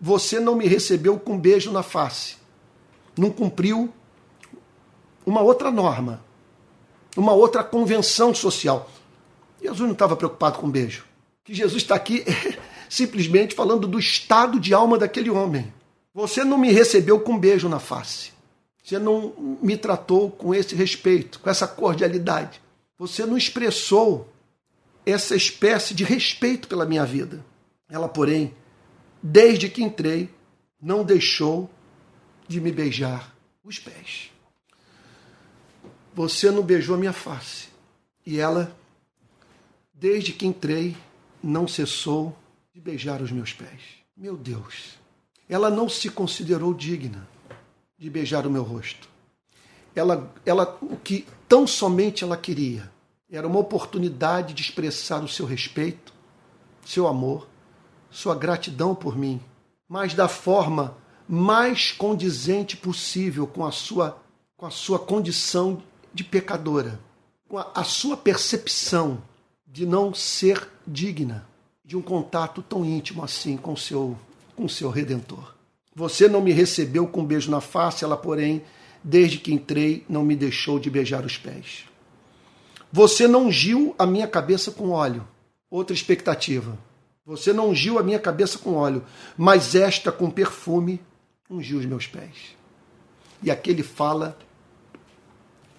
Você 0.00 0.38
não 0.38 0.54
me 0.54 0.66
recebeu 0.66 1.18
com 1.18 1.38
beijo 1.38 1.72
na 1.72 1.82
face. 1.82 2.36
Não 3.16 3.30
cumpriu 3.30 3.92
uma 5.24 5.40
outra 5.40 5.70
norma, 5.70 6.22
uma 7.16 7.32
outra 7.32 7.64
convenção 7.64 8.34
social. 8.34 8.88
Jesus 9.60 9.80
não 9.80 9.92
estava 9.92 10.14
preocupado 10.14 10.58
com 10.58 10.70
beijo. 10.70 11.04
Que 11.42 11.54
Jesus 11.54 11.82
está 11.82 11.94
aqui 11.94 12.24
simplesmente 12.88 13.54
falando 13.54 13.88
do 13.88 13.98
estado 13.98 14.60
de 14.60 14.74
alma 14.74 14.98
daquele 14.98 15.30
homem. 15.30 15.72
Você 16.14 16.44
não 16.44 16.58
me 16.58 16.70
recebeu 16.70 17.18
com 17.20 17.38
beijo 17.38 17.68
na 17.68 17.78
face. 17.78 18.32
Você 18.82 18.98
não 18.98 19.58
me 19.60 19.76
tratou 19.76 20.30
com 20.30 20.54
esse 20.54 20.74
respeito, 20.74 21.40
com 21.40 21.50
essa 21.50 21.66
cordialidade. 21.66 22.60
Você 22.98 23.26
não 23.26 23.36
expressou 23.36 24.32
essa 25.04 25.36
espécie 25.36 25.94
de 25.94 26.04
respeito 26.04 26.66
pela 26.66 26.86
minha 26.86 27.04
vida. 27.04 27.44
Ela, 27.88 28.08
porém, 28.08 28.54
desde 29.22 29.68
que 29.68 29.82
entrei, 29.82 30.30
não 30.80 31.04
deixou 31.04 31.70
de 32.48 32.60
me 32.60 32.72
beijar 32.72 33.34
os 33.62 33.78
pés. 33.78 34.30
Você 36.14 36.50
não 36.50 36.62
beijou 36.62 36.94
a 36.94 36.98
minha 36.98 37.12
face. 37.12 37.68
E 38.24 38.40
ela, 38.40 38.76
desde 39.92 40.32
que 40.32 40.46
entrei, 40.46 40.96
não 41.42 41.68
cessou 41.68 42.36
de 42.74 42.80
beijar 42.80 43.20
os 43.20 43.30
meus 43.30 43.52
pés. 43.52 43.80
Meu 44.16 44.36
Deus, 44.36 44.98
ela 45.48 45.70
não 45.70 45.88
se 45.88 46.10
considerou 46.10 46.72
digna 46.72 47.28
de 47.98 48.10
beijar 48.10 48.46
o 48.46 48.50
meu 48.50 48.62
rosto. 48.62 49.08
Ela, 49.96 50.32
ela, 50.44 50.78
o 50.82 50.96
que 50.96 51.26
tão 51.48 51.66
somente 51.66 52.22
ela 52.22 52.36
queria 52.36 52.90
era 53.30 53.46
uma 53.46 53.58
oportunidade 53.58 54.54
de 54.54 54.62
expressar 54.62 55.24
o 55.24 55.28
seu 55.28 55.46
respeito, 55.46 56.12
seu 56.84 57.08
amor, 57.08 57.48
sua 58.10 58.34
gratidão 58.34 58.94
por 58.94 59.16
mim, 59.16 59.40
mas 59.88 60.14
da 60.14 60.28
forma 60.28 60.96
mais 61.28 61.90
condizente 61.90 62.76
possível 62.76 63.46
com 63.46 63.64
a 63.64 63.72
sua, 63.72 64.22
com 64.56 64.66
a 64.66 64.70
sua 64.70 64.98
condição 64.98 65.82
de 66.14 66.22
pecadora, 66.22 67.00
com 67.48 67.58
a, 67.58 67.70
a 67.74 67.82
sua 67.82 68.16
percepção 68.16 69.22
de 69.66 69.84
não 69.84 70.14
ser 70.14 70.68
digna 70.86 71.46
de 71.84 71.96
um 71.96 72.02
contato 72.02 72.62
tão 72.62 72.84
íntimo 72.84 73.22
assim 73.22 73.56
com 73.56 73.76
seu, 73.76 74.16
com 74.54 74.68
seu 74.68 74.90
redentor. 74.90 75.54
Você 75.94 76.28
não 76.28 76.40
me 76.40 76.52
recebeu 76.52 77.06
com 77.06 77.20
um 77.20 77.24
beijo 77.24 77.50
na 77.50 77.60
face, 77.60 78.04
ela, 78.04 78.16
porém, 78.16 78.62
desde 79.06 79.38
que 79.38 79.54
entrei, 79.54 80.04
não 80.08 80.24
me 80.24 80.34
deixou 80.34 80.80
de 80.80 80.90
beijar 80.90 81.24
os 81.24 81.38
pés. 81.38 81.84
Você 82.92 83.28
não 83.28 83.46
ungiu 83.46 83.94
a 83.96 84.04
minha 84.04 84.26
cabeça 84.26 84.72
com 84.72 84.90
óleo. 84.90 85.26
Outra 85.70 85.94
expectativa. 85.94 86.76
Você 87.24 87.52
não 87.52 87.70
ungiu 87.70 88.00
a 88.00 88.02
minha 88.02 88.18
cabeça 88.18 88.58
com 88.58 88.74
óleo, 88.74 89.04
mas 89.36 89.76
esta 89.76 90.10
com 90.10 90.28
perfume 90.28 91.00
ungiu 91.48 91.78
os 91.78 91.86
meus 91.86 92.08
pés. 92.08 92.56
E 93.40 93.48
aqui 93.48 93.70
ele 93.70 93.84
fala 93.84 94.36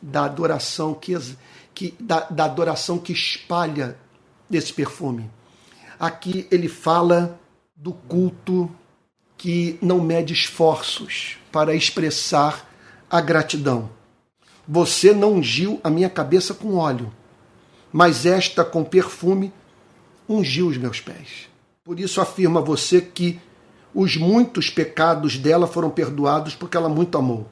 da 0.01 0.23
adoração 0.23 0.93
que, 0.93 1.13
que 1.75 1.93
da, 1.99 2.21
da 2.21 2.45
adoração 2.45 2.97
que 2.97 3.11
espalha 3.11 3.97
desse 4.49 4.71
perfume. 4.71 5.29
Aqui 5.99 6.47
ele 6.49 6.69
fala 6.69 7.37
do 7.75 7.91
culto 7.91 8.71
que 9.37 9.77
não 9.81 9.99
mede 9.99 10.33
esforços 10.33 11.37
para 11.51 11.75
expressar 11.75 12.66
a 13.09 13.21
gratidão. 13.21 13.89
Você 14.67 15.13
não 15.13 15.33
ungiu 15.33 15.79
a 15.83 15.89
minha 15.89 16.09
cabeça 16.09 16.53
com 16.53 16.75
óleo, 16.75 17.11
mas 17.91 18.25
esta 18.25 18.65
com 18.65 18.83
perfume 18.83 19.53
ungiu 20.27 20.67
os 20.67 20.77
meus 20.77 20.99
pés. 20.99 21.47
Por 21.83 21.99
isso 21.99 22.19
afirma 22.19 22.59
você 22.61 22.99
que 22.99 23.39
os 23.95 24.17
muitos 24.17 24.69
pecados 24.69 25.37
dela 25.37 25.65
foram 25.65 25.89
perdoados 25.89 26.53
porque 26.53 26.75
ela 26.75 26.89
muito 26.89 27.17
amou. 27.17 27.47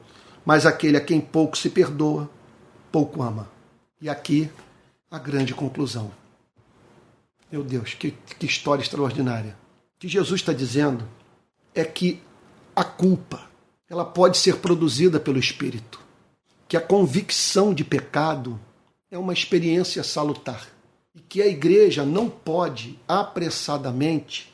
mas 0.46 0.64
aquele 0.64 0.96
a 0.96 1.00
quem 1.00 1.20
pouco 1.20 1.58
se 1.58 1.68
perdoa, 1.68 2.30
pouco 2.92 3.20
ama. 3.20 3.50
E 4.00 4.08
aqui 4.08 4.48
a 5.10 5.18
grande 5.18 5.52
conclusão. 5.52 6.12
Meu 7.50 7.64
Deus, 7.64 7.94
que, 7.94 8.12
que 8.38 8.46
história 8.46 8.80
extraordinária. 8.80 9.56
O 9.96 9.98
que 9.98 10.06
Jesus 10.06 10.40
está 10.40 10.52
dizendo 10.52 11.04
é 11.74 11.84
que 11.84 12.22
a 12.76 12.84
culpa 12.84 13.48
ela 13.88 14.04
pode 14.04 14.36
ser 14.38 14.56
produzida 14.56 15.20
pelo 15.20 15.38
Espírito, 15.38 16.00
que 16.68 16.76
a 16.76 16.80
convicção 16.80 17.72
de 17.72 17.84
pecado 17.84 18.60
é 19.10 19.16
uma 19.16 19.32
experiência 19.32 20.02
salutar 20.02 20.68
e 21.14 21.20
que 21.20 21.40
a 21.40 21.46
igreja 21.46 22.04
não 22.04 22.28
pode 22.28 22.98
apressadamente, 23.06 24.52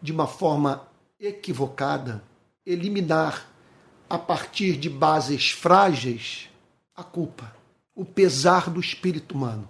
de 0.00 0.12
uma 0.12 0.26
forma 0.26 0.86
equivocada, 1.18 2.22
eliminar 2.66 3.48
a 4.10 4.18
partir 4.18 4.76
de 4.76 4.90
bases 4.90 5.50
frágeis 5.50 6.48
a 6.94 7.02
culpa, 7.02 7.56
o 7.94 8.04
pesar 8.04 8.68
do 8.68 8.80
espírito 8.80 9.34
humano. 9.34 9.68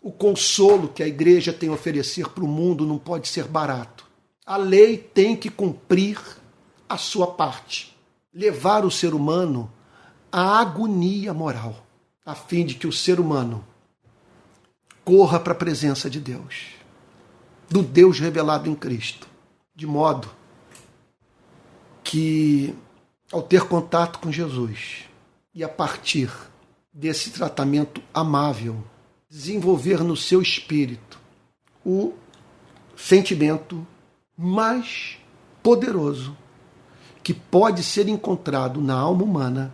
O 0.00 0.10
consolo 0.10 0.88
que 0.88 1.02
a 1.02 1.06
igreja 1.06 1.52
tem 1.52 1.68
a 1.68 1.72
oferecer 1.72 2.28
para 2.30 2.44
o 2.44 2.48
mundo 2.48 2.86
não 2.86 2.98
pode 2.98 3.28
ser 3.28 3.44
barato. 3.44 4.06
A 4.46 4.56
lei 4.56 4.96
tem 4.96 5.36
que 5.36 5.50
cumprir 5.50 6.18
a 6.88 6.96
sua 6.96 7.26
parte, 7.26 7.91
levar 8.32 8.84
o 8.84 8.90
ser 8.90 9.14
humano 9.14 9.70
à 10.30 10.60
agonia 10.60 11.34
moral, 11.34 11.84
a 12.24 12.34
fim 12.34 12.64
de 12.64 12.74
que 12.74 12.86
o 12.86 12.92
ser 12.92 13.20
humano 13.20 13.64
corra 15.04 15.38
para 15.38 15.52
a 15.52 15.56
presença 15.56 16.08
de 16.08 16.20
Deus, 16.20 16.68
do 17.68 17.82
Deus 17.82 18.18
revelado 18.18 18.70
em 18.70 18.74
Cristo, 18.74 19.28
de 19.74 19.86
modo 19.86 20.30
que, 22.02 22.74
ao 23.30 23.42
ter 23.42 23.64
contato 23.64 24.18
com 24.18 24.30
Jesus 24.30 25.04
e 25.54 25.62
a 25.62 25.68
partir 25.68 26.30
desse 26.92 27.30
tratamento 27.30 28.02
amável, 28.12 28.82
desenvolver 29.28 30.02
no 30.02 30.16
seu 30.16 30.40
espírito 30.40 31.18
o 31.84 32.12
sentimento 32.96 33.86
mais 34.36 35.18
poderoso 35.62 36.36
que 37.22 37.32
pode 37.32 37.82
ser 37.82 38.08
encontrado 38.08 38.80
na 38.80 38.94
alma 38.94 39.22
humana, 39.22 39.72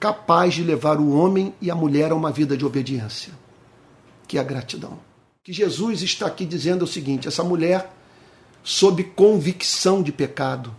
capaz 0.00 0.54
de 0.54 0.62
levar 0.62 0.98
o 0.98 1.10
homem 1.10 1.54
e 1.60 1.70
a 1.70 1.74
mulher 1.74 2.12
a 2.12 2.14
uma 2.14 2.30
vida 2.30 2.56
de 2.56 2.64
obediência, 2.64 3.32
que 4.26 4.38
é 4.38 4.40
a 4.40 4.44
gratidão. 4.44 4.98
Que 5.42 5.52
Jesus 5.52 6.02
está 6.02 6.26
aqui 6.26 6.44
dizendo 6.44 6.82
o 6.82 6.88
seguinte: 6.88 7.28
essa 7.28 7.44
mulher, 7.44 7.92
sob 8.62 9.04
convicção 9.04 10.02
de 10.02 10.12
pecado, 10.12 10.74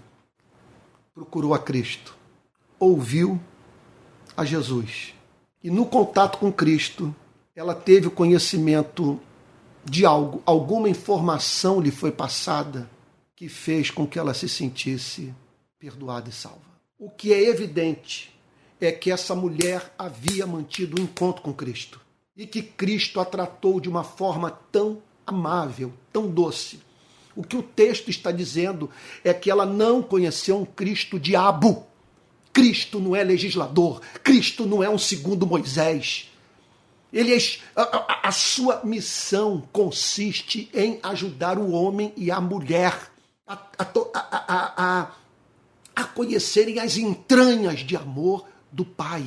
procurou 1.14 1.54
a 1.54 1.60
Cristo, 1.60 2.16
ouviu 2.80 3.40
a 4.36 4.44
Jesus. 4.44 5.14
E 5.64 5.70
no 5.70 5.86
contato 5.86 6.38
com 6.38 6.52
Cristo, 6.52 7.16
ela 7.56 7.74
teve 7.74 8.08
o 8.08 8.12
conhecimento 8.12 9.20
de 9.84 10.06
algo, 10.06 10.42
alguma 10.46 10.90
informação 10.90 11.80
lhe 11.80 11.92
foi 11.92 12.12
passada 12.12 12.90
que 13.36 13.48
fez 13.48 13.90
com 13.90 14.06
que 14.06 14.20
ela 14.20 14.34
se 14.34 14.50
sentisse 14.50 15.34
perdoada 15.80 16.30
e 16.30 16.34
salva. 16.34 16.60
O 16.98 17.10
que 17.10 17.34
é 17.34 17.50
evidente 17.50 18.34
é 18.82 18.92
que 18.92 19.12
essa 19.12 19.36
mulher 19.36 19.94
havia 19.98 20.48
mantido 20.48 20.98
o 20.98 21.02
um 21.02 21.04
encontro 21.04 21.42
com 21.42 21.54
Cristo 21.54 22.02
e 22.36 22.48
que 22.48 22.62
Cristo 22.62 23.20
a 23.20 23.26
tratou 23.26 23.80
de 23.80 23.90
uma 23.90 24.04
forma 24.04 24.52
tão 24.72 25.02
amável, 25.26 25.94
tão 26.12 26.30
doce, 26.30 26.80
o 27.38 27.44
que 27.44 27.56
o 27.56 27.62
texto 27.62 28.10
está 28.10 28.32
dizendo 28.32 28.90
é 29.24 29.32
que 29.32 29.52
ela 29.52 29.64
não 29.64 30.02
conheceu 30.02 30.58
um 30.58 30.66
Cristo 30.66 31.20
diabo. 31.20 31.86
Cristo 32.52 33.00
não 33.00 33.16
é 33.16 33.24
legislador, 33.24 34.02
Cristo 34.24 34.66
não 34.66 34.84
é 34.84 34.90
um 34.90 34.98
segundo 34.98 35.46
Moisés. 35.46 36.32
Ele 37.14 37.36
é, 37.36 37.38
a, 37.76 37.82
a, 37.82 38.28
a 38.30 38.32
sua 38.32 38.82
missão 38.84 39.62
consiste 39.72 40.68
em 40.74 41.00
ajudar 41.04 41.60
o 41.60 41.72
homem 41.72 42.12
e 42.18 42.32
a 42.32 42.42
mulher 42.42 43.12
a, 43.46 43.54
a, 43.78 44.74
a 44.78 45.12
conhecerem 46.04 46.80
as 46.80 46.98
entranhas 46.98 47.80
de 47.80 47.96
amor 47.96 48.46
do 48.72 48.86
Pai. 48.86 49.26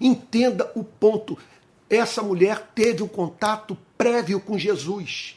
Entenda 0.00 0.70
o 0.74 0.82
ponto. 0.82 1.38
Essa 1.88 2.22
mulher 2.22 2.70
teve 2.74 3.02
um 3.02 3.08
contato 3.08 3.76
prévio 3.96 4.40
com 4.40 4.58
Jesus. 4.58 5.36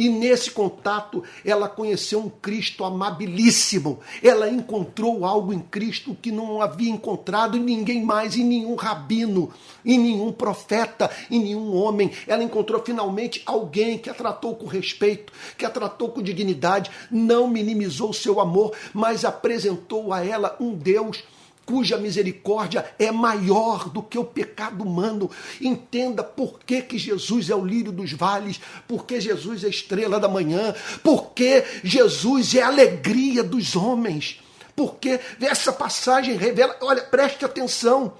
E 0.00 0.08
nesse 0.08 0.50
contato, 0.50 1.22
ela 1.44 1.68
conheceu 1.68 2.20
um 2.20 2.30
Cristo 2.30 2.86
amabilíssimo. 2.86 4.00
Ela 4.22 4.48
encontrou 4.48 5.26
algo 5.26 5.52
em 5.52 5.60
Cristo 5.60 6.16
que 6.22 6.32
não 6.32 6.62
havia 6.62 6.90
encontrado 6.90 7.54
em 7.54 7.60
ninguém 7.60 8.02
mais, 8.02 8.34
em 8.34 8.42
nenhum 8.42 8.76
rabino, 8.76 9.52
em 9.84 9.98
nenhum 9.98 10.32
profeta, 10.32 11.10
em 11.30 11.38
nenhum 11.38 11.76
homem. 11.76 12.10
Ela 12.26 12.42
encontrou 12.42 12.82
finalmente 12.82 13.42
alguém 13.44 13.98
que 13.98 14.08
a 14.08 14.14
tratou 14.14 14.54
com 14.54 14.64
respeito, 14.64 15.34
que 15.58 15.66
a 15.66 15.70
tratou 15.70 16.08
com 16.08 16.22
dignidade, 16.22 16.90
não 17.10 17.46
minimizou 17.46 18.14
seu 18.14 18.40
amor, 18.40 18.74
mas 18.94 19.22
apresentou 19.22 20.14
a 20.14 20.24
ela 20.24 20.56
um 20.58 20.74
Deus 20.74 21.22
cuja 21.70 21.96
misericórdia 21.96 22.84
é 22.98 23.12
maior 23.12 23.88
do 23.88 24.02
que 24.02 24.18
o 24.18 24.24
pecado 24.24 24.82
humano. 24.82 25.30
Entenda 25.60 26.24
por 26.24 26.58
que, 26.66 26.82
que 26.82 26.98
Jesus 26.98 27.48
é 27.48 27.54
o 27.54 27.64
lírio 27.64 27.92
dos 27.92 28.12
vales, 28.12 28.60
por 28.88 29.06
que 29.06 29.20
Jesus 29.20 29.62
é 29.62 29.68
a 29.68 29.70
estrela 29.70 30.18
da 30.18 30.28
manhã, 30.28 30.74
por 31.00 31.30
que 31.30 31.64
Jesus 31.84 32.56
é 32.56 32.62
a 32.62 32.66
alegria 32.66 33.44
dos 33.44 33.76
homens. 33.76 34.40
Porque 34.74 35.20
essa 35.40 35.72
passagem 35.72 36.36
revela, 36.36 36.76
olha, 36.80 37.02
preste 37.02 37.44
atenção, 37.44 38.14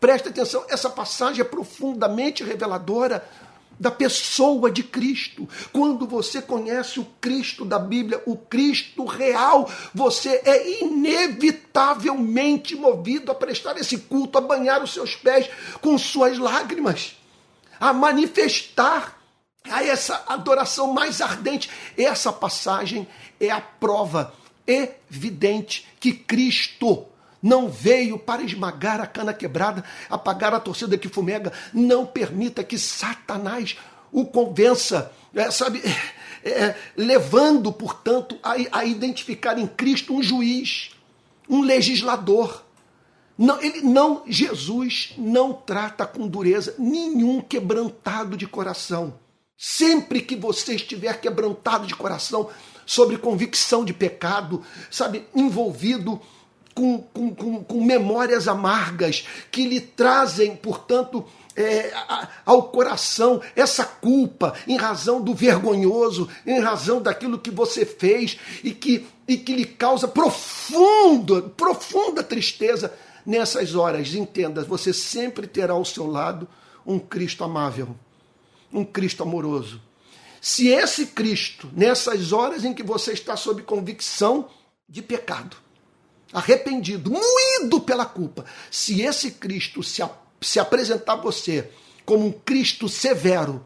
preste 0.00 0.30
atenção, 0.30 0.64
essa 0.68 0.90
passagem 0.90 1.42
é 1.42 1.44
profundamente 1.44 2.42
reveladora 2.42 3.24
da 3.78 3.90
pessoa 3.90 4.70
de 4.70 4.82
Cristo. 4.82 5.48
Quando 5.72 6.06
você 6.06 6.40
conhece 6.42 6.98
o 7.00 7.06
Cristo 7.20 7.64
da 7.64 7.78
Bíblia, 7.78 8.22
o 8.26 8.36
Cristo 8.36 9.04
real, 9.04 9.70
você 9.94 10.42
é 10.44 10.82
inevitavelmente 10.82 12.74
movido 12.74 13.30
a 13.30 13.34
prestar 13.34 13.76
esse 13.78 13.98
culto, 13.98 14.38
a 14.38 14.40
banhar 14.40 14.82
os 14.82 14.92
seus 14.92 15.14
pés 15.14 15.48
com 15.80 15.96
suas 15.98 16.38
lágrimas, 16.38 17.16
a 17.78 17.92
manifestar 17.92 19.18
a 19.70 19.84
essa 19.84 20.24
adoração 20.26 20.92
mais 20.92 21.20
ardente. 21.20 21.70
Essa 21.96 22.32
passagem 22.32 23.06
é 23.38 23.50
a 23.50 23.60
prova 23.60 24.32
evidente 24.66 25.86
que 26.00 26.12
Cristo 26.12 27.06
não 27.42 27.68
veio 27.68 28.18
para 28.18 28.42
esmagar 28.42 29.00
a 29.00 29.06
cana 29.06 29.32
quebrada, 29.32 29.84
apagar 30.10 30.52
a 30.52 30.60
torcida 30.60 30.98
que 30.98 31.08
fumega. 31.08 31.52
Não 31.72 32.04
permita 32.04 32.64
que 32.64 32.78
Satanás 32.78 33.76
o 34.10 34.24
convença, 34.24 35.12
é, 35.34 35.50
sabe, 35.50 35.82
é, 36.44 36.50
é, 36.50 36.76
levando, 36.96 37.72
portanto, 37.72 38.38
a, 38.42 38.54
a, 38.78 38.84
identificar 38.84 39.58
em 39.58 39.66
Cristo 39.66 40.14
um 40.14 40.22
juiz, 40.22 40.90
um 41.48 41.62
legislador. 41.62 42.64
Não, 43.36 43.60
ele 43.62 43.82
não, 43.82 44.24
Jesus 44.26 45.14
não 45.16 45.52
trata 45.52 46.04
com 46.06 46.26
dureza 46.26 46.74
nenhum 46.78 47.40
quebrantado 47.40 48.36
de 48.36 48.46
coração. 48.46 49.14
Sempre 49.56 50.20
que 50.20 50.34
você 50.34 50.74
estiver 50.74 51.20
quebrantado 51.20 51.86
de 51.86 51.94
coração, 51.94 52.48
sobre 52.86 53.18
convicção 53.18 53.84
de 53.84 53.92
pecado, 53.92 54.64
sabe, 54.90 55.26
envolvido 55.34 56.18
com, 56.78 57.02
com, 57.02 57.34
com, 57.34 57.64
com 57.64 57.84
memórias 57.84 58.46
amargas 58.46 59.26
que 59.50 59.66
lhe 59.66 59.80
trazem, 59.80 60.54
portanto, 60.54 61.24
é, 61.56 61.92
ao 62.46 62.70
coração 62.70 63.42
essa 63.56 63.84
culpa 63.84 64.54
em 64.64 64.76
razão 64.76 65.20
do 65.20 65.34
vergonhoso, 65.34 66.28
em 66.46 66.60
razão 66.60 67.02
daquilo 67.02 67.40
que 67.40 67.50
você 67.50 67.84
fez 67.84 68.38
e 68.62 68.70
que, 68.70 69.04
e 69.26 69.36
que 69.36 69.56
lhe 69.56 69.64
causa 69.64 70.06
profunda, 70.06 71.42
profunda 71.42 72.22
tristeza 72.22 72.94
nessas 73.26 73.74
horas. 73.74 74.14
Entenda, 74.14 74.62
você 74.62 74.92
sempre 74.92 75.48
terá 75.48 75.72
ao 75.72 75.84
seu 75.84 76.06
lado 76.06 76.46
um 76.86 76.96
Cristo 76.96 77.42
amável, 77.42 77.96
um 78.72 78.84
Cristo 78.84 79.24
amoroso. 79.24 79.82
Se 80.40 80.68
esse 80.68 81.06
Cristo, 81.06 81.68
nessas 81.72 82.32
horas 82.32 82.64
em 82.64 82.72
que 82.72 82.84
você 82.84 83.12
está 83.12 83.36
sob 83.36 83.62
convicção 83.62 84.48
de 84.88 85.02
pecado, 85.02 85.56
arrependido, 86.32 87.10
moído 87.10 87.80
pela 87.80 88.04
culpa, 88.04 88.44
se 88.70 89.02
esse 89.02 89.32
Cristo 89.32 89.82
se, 89.82 90.02
se 90.40 90.60
apresentar 90.60 91.14
a 91.14 91.16
você 91.16 91.70
como 92.04 92.26
um 92.26 92.32
Cristo 92.32 92.88
severo, 92.88 93.64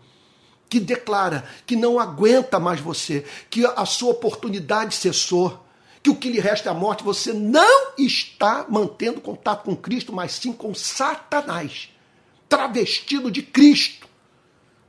que 0.68 0.80
declara 0.80 1.44
que 1.66 1.76
não 1.76 2.00
aguenta 2.00 2.58
mais 2.58 2.80
você, 2.80 3.24
que 3.50 3.64
a 3.66 3.84
sua 3.84 4.10
oportunidade 4.10 4.94
cessou, 4.94 5.64
que 6.02 6.10
o 6.10 6.16
que 6.16 6.30
lhe 6.30 6.40
resta 6.40 6.70
é 6.70 6.72
a 6.72 6.74
morte, 6.74 7.04
você 7.04 7.32
não 7.32 7.92
está 7.96 8.66
mantendo 8.68 9.20
contato 9.20 9.64
com 9.64 9.76
Cristo, 9.76 10.12
mas 10.12 10.32
sim 10.32 10.52
com 10.52 10.74
Satanás, 10.74 11.90
travestido 12.48 13.30
de 13.30 13.42
Cristo. 13.42 14.08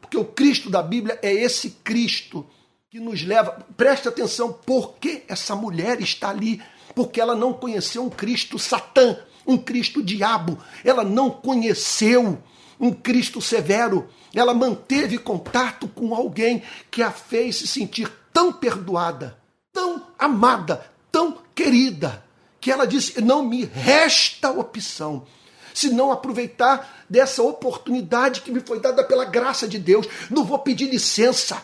Porque 0.01 0.17
o 0.17 0.25
Cristo 0.25 0.69
da 0.69 0.81
Bíblia 0.81 1.19
é 1.21 1.31
esse 1.31 1.71
Cristo 1.83 2.47
que 2.89 2.99
nos 2.99 3.23
leva. 3.23 3.51
Preste 3.75 4.07
atenção, 4.07 4.53
por 4.53 4.95
que 4.95 5.23
essa 5.27 5.55
mulher 5.55 6.01
está 6.01 6.29
ali 6.29 6.61
porque 6.95 7.19
ela 7.19 7.35
não 7.35 7.53
conheceu 7.53 8.03
um 8.03 8.09
Cristo 8.09 8.57
Satã, 8.59 9.17
um 9.45 9.57
Cristo 9.57 10.01
diabo. 10.01 10.57
Ela 10.83 11.03
não 11.03 11.29
conheceu 11.29 12.37
um 12.79 12.91
Cristo 12.91 13.41
severo. 13.41 14.07
Ela 14.33 14.53
manteve 14.53 15.17
contato 15.17 15.87
com 15.87 16.13
alguém 16.13 16.63
que 16.89 17.01
a 17.01 17.11
fez 17.11 17.57
se 17.57 17.67
sentir 17.67 18.11
tão 18.31 18.51
perdoada, 18.51 19.37
tão 19.71 20.07
amada, 20.17 20.85
tão 21.11 21.37
querida, 21.53 22.23
que 22.59 22.71
ela 22.71 22.87
disse: 22.87 23.21
não 23.21 23.43
me 23.43 23.65
resta 23.65 24.49
opção 24.51 25.25
se 25.73 25.89
não 25.89 26.11
aproveitar 26.11 27.03
dessa 27.09 27.41
oportunidade 27.41 28.41
que 28.41 28.51
me 28.51 28.59
foi 28.59 28.79
dada 28.79 29.03
pela 29.03 29.25
graça 29.25 29.67
de 29.67 29.79
Deus. 29.79 30.07
Não 30.29 30.43
vou 30.43 30.59
pedir 30.59 30.89
licença. 30.89 31.63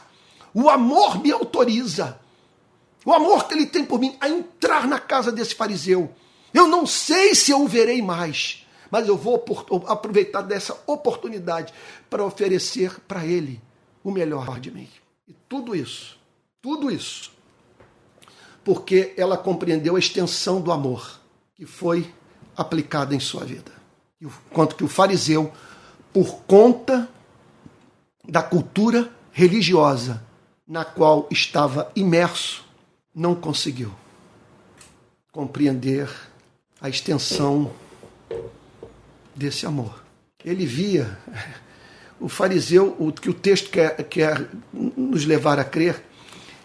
O 0.53 0.69
amor 0.69 1.21
me 1.21 1.31
autoriza. 1.31 2.19
O 3.09 3.13
amor 3.13 3.47
que 3.47 3.55
ele 3.55 3.65
tem 3.65 3.83
por 3.83 3.99
mim 3.99 4.15
a 4.21 4.29
entrar 4.29 4.87
na 4.87 4.99
casa 4.99 5.31
desse 5.31 5.55
fariseu. 5.55 6.13
Eu 6.53 6.67
não 6.67 6.85
sei 6.85 7.33
se 7.33 7.49
eu 7.49 7.63
o 7.63 7.67
verei 7.67 8.03
mais, 8.03 8.67
mas 8.91 9.07
eu 9.07 9.17
vou 9.17 9.43
aproveitar 9.87 10.43
dessa 10.43 10.79
oportunidade 10.85 11.73
para 12.07 12.23
oferecer 12.23 12.99
para 13.07 13.25
ele 13.25 13.59
o 14.03 14.11
melhor 14.11 14.59
de 14.59 14.69
mim. 14.69 14.87
E 15.27 15.33
tudo 15.49 15.75
isso, 15.75 16.19
tudo 16.61 16.91
isso, 16.91 17.31
porque 18.63 19.11
ela 19.17 19.39
compreendeu 19.39 19.95
a 19.95 19.99
extensão 19.99 20.61
do 20.61 20.71
amor 20.71 21.19
que 21.55 21.65
foi 21.65 22.13
aplicada 22.55 23.15
em 23.15 23.19
sua 23.19 23.43
vida. 23.43 23.71
Enquanto 24.21 24.75
que 24.75 24.83
o 24.83 24.87
fariseu, 24.87 25.51
por 26.13 26.43
conta 26.43 27.09
da 28.23 28.43
cultura 28.43 29.11
religiosa 29.31 30.23
na 30.67 30.85
qual 30.85 31.27
estava 31.31 31.91
imerso, 31.95 32.68
não 33.19 33.35
conseguiu 33.35 33.93
compreender 35.29 36.09
a 36.79 36.87
extensão 36.87 37.69
desse 39.35 39.65
amor. 39.65 40.01
Ele 40.43 40.65
via, 40.65 41.19
o 42.17 42.29
fariseu, 42.29 42.95
o 42.97 43.11
que 43.11 43.29
o 43.29 43.33
texto 43.33 43.69
quer, 43.69 44.01
quer 44.05 44.49
nos 44.71 45.25
levar 45.25 45.59
a 45.59 45.65
crer, 45.65 46.01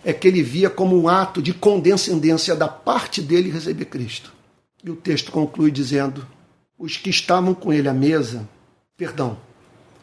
é 0.04 0.12
que 0.12 0.28
ele 0.28 0.44
via 0.44 0.70
como 0.70 0.96
um 0.96 1.08
ato 1.08 1.42
de 1.42 1.52
condescendência 1.52 2.54
da 2.54 2.68
parte 2.68 3.20
dele 3.20 3.50
receber 3.50 3.86
Cristo. 3.86 4.32
E 4.84 4.90
o 4.90 4.96
texto 4.96 5.32
conclui 5.32 5.72
dizendo: 5.72 6.24
os 6.78 6.96
que 6.96 7.10
estavam 7.10 7.52
com 7.52 7.72
ele 7.72 7.88
à 7.88 7.92
mesa, 7.92 8.48
perdão, 8.96 9.36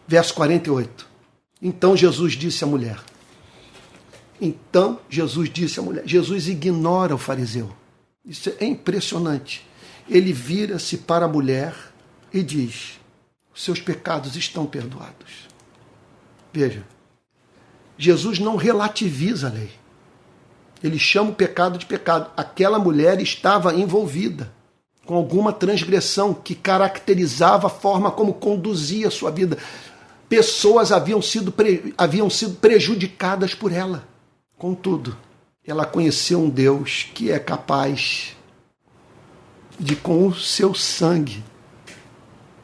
verso 0.05 0.33
48. 0.33 1.07
Então 1.61 1.95
Jesus 1.95 2.33
disse 2.33 2.61
à 2.65 2.67
mulher: 2.67 2.99
Então 4.41 4.99
Jesus 5.07 5.51
disse 5.51 5.79
à 5.79 5.83
mulher: 5.83 6.01
Jesus 6.03 6.47
ignora 6.47 7.13
o 7.13 7.19
fariseu. 7.19 7.71
Isso 8.25 8.51
é 8.59 8.65
impressionante. 8.65 9.67
Ele 10.09 10.33
vira-se 10.33 10.97
para 10.97 11.25
a 11.25 11.29
mulher 11.29 11.75
e 12.33 12.41
diz: 12.41 12.99
Seus 13.53 13.79
pecados 13.79 14.35
estão 14.35 14.65
perdoados. 14.65 15.47
Veja, 16.51 16.83
Jesus 17.97 18.39
não 18.39 18.55
relativiza 18.55 19.47
a 19.47 19.51
lei. 19.51 19.69
Ele 20.83 20.97
chama 20.97 21.29
o 21.29 21.35
pecado 21.35 21.77
de 21.77 21.85
pecado. 21.85 22.31
Aquela 22.35 22.79
mulher 22.79 23.21
estava 23.21 23.75
envolvida 23.75 24.51
com 25.05 25.15
alguma 25.15 25.53
transgressão 25.53 26.33
que 26.33 26.55
caracterizava 26.55 27.67
a 27.67 27.69
forma 27.69 28.09
como 28.09 28.33
conduzia 28.33 29.07
a 29.07 29.11
sua 29.11 29.29
vida. 29.29 29.57
Pessoas 30.27 30.91
haviam 30.91 31.21
sido, 31.21 31.53
haviam 31.95 32.29
sido 32.29 32.55
prejudicadas 32.55 33.53
por 33.53 33.71
ela. 33.71 34.10
Contudo, 34.61 35.17
ela 35.65 35.87
conheceu 35.87 36.39
um 36.39 36.47
Deus 36.47 37.09
que 37.15 37.31
é 37.31 37.39
capaz 37.39 38.37
de, 39.79 39.95
com 39.95 40.27
o 40.27 40.35
seu 40.35 40.75
sangue, 40.75 41.43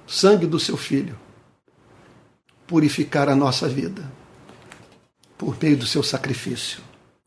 sangue 0.05 0.45
do 0.45 0.59
seu 0.59 0.77
filho, 0.77 1.17
purificar 2.67 3.27
a 3.27 3.35
nossa 3.35 3.67
vida 3.67 4.07
por 5.39 5.57
meio 5.59 5.75
do 5.75 5.87
seu 5.87 6.03
sacrifício. 6.03 6.81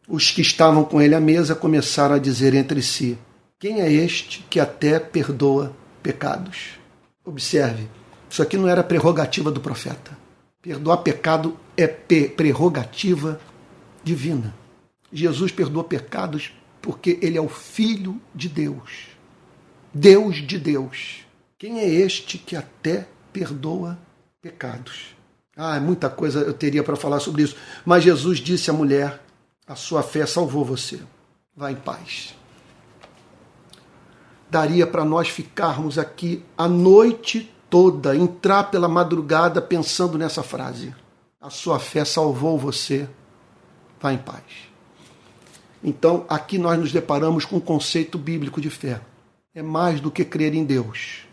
Os 0.07 0.31
que 0.31 0.41
estavam 0.41 0.85
com 0.85 1.03
ele 1.03 1.17
à 1.17 1.21
mesa 1.21 1.57
começaram 1.57 2.15
a 2.15 2.21
dizer 2.21 2.55
entre 2.55 2.81
si: 2.81 3.19
quem 3.59 3.81
é 3.81 3.91
este 3.91 4.47
que 4.49 4.61
até 4.61 5.01
perdoa 5.01 5.75
pecados? 6.01 6.79
Observe, 7.25 7.89
isso 8.31 8.41
aqui 8.41 8.57
não 8.57 8.69
era 8.69 8.85
prerrogativa 8.85 9.51
do 9.51 9.61
profeta. 9.61 10.17
Perdoar 10.63 10.99
pecado 10.99 11.59
é 11.77 11.89
prerrogativa 11.89 13.41
divina. 14.05 14.60
Jesus 15.13 15.53
perdoa 15.53 15.85
pecados 15.85 16.53
porque 16.81 17.19
ele 17.21 17.37
é 17.37 17.41
o 17.41 17.49
Filho 17.49 18.21
de 18.35 18.49
Deus. 18.49 19.09
Deus 19.93 20.37
de 20.37 20.59
Deus. 20.59 21.27
Quem 21.59 21.81
é 21.81 21.89
este 21.89 22.39
que 22.39 22.57
até 22.57 23.09
perdoa 23.33 23.99
pecados? 24.41 25.15
Ah, 25.57 25.79
muita 25.81 26.09
coisa 26.09 26.41
eu 26.41 26.55
teria 26.55 26.83
para 26.83 26.97
falar 26.97 27.21
sobre 27.21 27.43
isso. 27.43 27.57
Mas 27.85 28.05
Jesus 28.05 28.39
disse 28.39 28.71
à 28.71 28.73
mulher: 28.73 29.21
A 29.67 29.75
sua 29.75 30.03
fé 30.03 30.25
salvou 30.25 30.65
você. 30.65 31.01
Vá 31.55 31.71
em 31.71 31.77
paz 31.77 32.35
daria 34.51 34.87
para 34.87 35.05
nós 35.05 35.29
ficarmos 35.29 35.97
aqui 35.97 36.45
a 36.59 36.67
noite 36.67 37.55
toda, 37.71 38.17
entrar 38.17 38.65
pela 38.65 38.89
madrugada 38.89 39.63
pensando 39.63 40.19
nessa 40.19 40.43
frase. 40.43 40.93
A 41.41 41.49
sua 41.49 41.79
fé 41.79 42.05
salvou 42.05 42.59
você, 42.59 43.09
vá 44.01 44.13
em 44.13 44.19
paz. 44.19 44.70
Então, 45.83 46.27
aqui 46.29 46.59
nós 46.59 46.79
nos 46.79 46.93
deparamos 46.93 47.45
com 47.45 47.57
um 47.57 47.61
conceito 47.61 48.19
bíblico 48.19 48.61
de 48.61 48.69
fé. 48.69 49.01
É 49.55 49.63
mais 49.63 50.01
do 50.01 50.11
que 50.11 50.25
crer 50.25 50.55
em 50.55 50.65
Deus. 50.65 51.27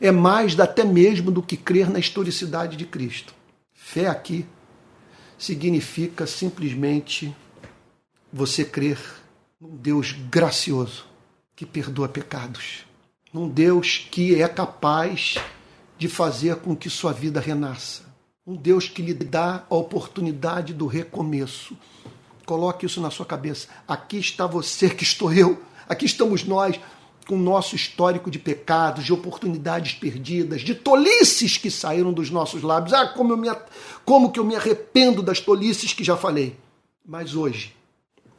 É 0.00 0.10
mais 0.10 0.58
até 0.58 0.82
mesmo 0.82 1.30
do 1.30 1.42
que 1.42 1.56
crer 1.56 1.90
na 1.90 1.98
historicidade 1.98 2.76
de 2.76 2.86
Cristo. 2.86 3.34
Fé 3.72 4.06
aqui 4.06 4.46
significa 5.38 6.26
simplesmente 6.26 7.34
você 8.32 8.64
crer 8.64 8.98
num 9.60 9.76
Deus 9.76 10.12
gracioso, 10.12 11.04
que 11.54 11.66
perdoa 11.66 12.08
pecados. 12.08 12.86
Um 13.32 13.48
Deus 13.48 14.06
que 14.10 14.40
é 14.40 14.48
capaz 14.48 15.36
de 15.98 16.08
fazer 16.08 16.56
com 16.56 16.74
que 16.74 16.88
sua 16.88 17.12
vida 17.12 17.40
renasça. 17.40 18.04
Um 18.46 18.56
Deus 18.56 18.88
que 18.88 19.02
lhe 19.02 19.12
dá 19.12 19.64
a 19.68 19.74
oportunidade 19.74 20.72
do 20.72 20.86
recomeço. 20.86 21.76
Coloque 22.50 22.84
isso 22.84 23.00
na 23.00 23.12
sua 23.12 23.24
cabeça. 23.24 23.68
Aqui 23.86 24.18
está 24.18 24.44
você, 24.44 24.90
que 24.90 25.04
estou 25.04 25.32
eu. 25.32 25.62
Aqui 25.88 26.04
estamos 26.04 26.42
nós, 26.42 26.80
com 27.24 27.36
o 27.36 27.38
nosso 27.38 27.76
histórico 27.76 28.28
de 28.28 28.40
pecados, 28.40 29.04
de 29.04 29.12
oportunidades 29.12 29.92
perdidas, 29.92 30.62
de 30.62 30.74
tolices 30.74 31.56
que 31.56 31.70
saíram 31.70 32.12
dos 32.12 32.28
nossos 32.28 32.60
lábios. 32.64 32.92
Ah, 32.92 33.06
como, 33.06 33.34
eu 33.34 33.36
me, 33.36 33.46
como 34.04 34.32
que 34.32 34.40
eu 34.40 34.44
me 34.44 34.56
arrependo 34.56 35.22
das 35.22 35.38
tolices 35.38 35.92
que 35.92 36.02
já 36.02 36.16
falei. 36.16 36.56
Mas 37.06 37.36
hoje, 37.36 37.72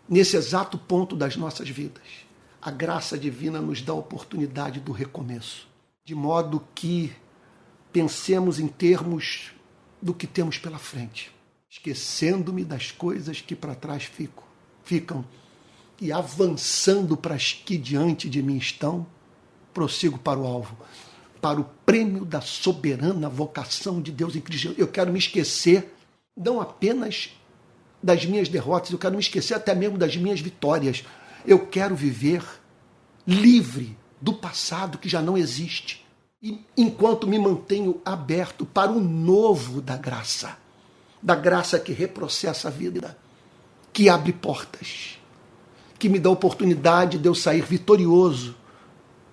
nesse 0.09 0.35
exato 0.35 0.77
ponto 0.77 1.15
das 1.15 1.37
nossas 1.37 1.69
vidas, 1.69 2.03
a 2.61 2.69
graça 2.69 3.17
divina 3.17 3.61
nos 3.61 3.81
dá 3.81 3.93
a 3.93 3.95
oportunidade 3.95 4.81
do 4.81 4.91
recomeço, 4.91 5.69
de 6.03 6.13
modo 6.13 6.67
que 6.75 7.13
pensemos 7.93 8.59
em 8.59 8.67
termos 8.67 9.53
do 10.01 10.13
que 10.13 10.27
temos 10.27 10.57
pela 10.57 10.77
frente, 10.77 11.31
esquecendo-me 11.71 12.65
das 12.65 12.91
coisas 12.91 13.39
que 13.39 13.55
para 13.55 13.73
trás 13.73 14.03
fico, 14.03 14.43
ficam. 14.83 15.23
E 16.01 16.11
avançando 16.11 17.15
para 17.15 17.35
as 17.35 17.53
que 17.53 17.77
diante 17.77 18.29
de 18.29 18.43
mim 18.43 18.57
estão, 18.57 19.07
prossigo 19.73 20.19
para 20.19 20.37
o 20.37 20.45
alvo, 20.45 20.75
para 21.41 21.61
o 21.61 21.63
prêmio 21.85 22.25
da 22.25 22.41
soberana 22.41 23.29
vocação 23.29 24.01
de 24.01 24.11
Deus 24.11 24.35
em 24.35 24.41
Cristo. 24.41 24.75
Eu 24.77 24.87
quero 24.89 25.13
me 25.13 25.19
esquecer 25.19 25.95
não 26.35 26.59
apenas 26.59 27.29
das 28.03 28.25
minhas 28.25 28.49
derrotas, 28.49 28.91
eu 28.91 28.97
quero 28.97 29.13
me 29.15 29.21
esquecer 29.21 29.53
até 29.53 29.73
mesmo 29.73 29.97
das 29.97 30.17
minhas 30.17 30.41
vitórias, 30.41 31.05
eu 31.45 31.67
quero 31.67 31.95
viver 31.95 32.43
livre 33.25 33.95
do 34.19 34.33
passado 34.33 34.97
que 34.97 35.07
já 35.07 35.21
não 35.21 35.37
existe, 35.37 36.05
e 36.41 36.65
enquanto 36.75 37.27
me 37.27 37.37
mantenho 37.37 38.01
aberto 38.03 38.65
para 38.65 38.91
o 38.91 38.99
novo 38.99 39.79
da 39.81 39.95
graça, 39.95 40.57
da 41.21 41.35
graça 41.35 41.79
que 41.79 41.91
reprocessa 41.91 42.67
a 42.67 42.71
vida, 42.71 43.17
que 43.93 44.09
abre 44.09 44.33
portas, 44.33 45.19
que 45.99 46.09
me 46.09 46.19
dá 46.19 46.29
oportunidade 46.29 47.17
de 47.17 47.27
eu 47.27 47.35
sair 47.35 47.61
vitorioso 47.61 48.55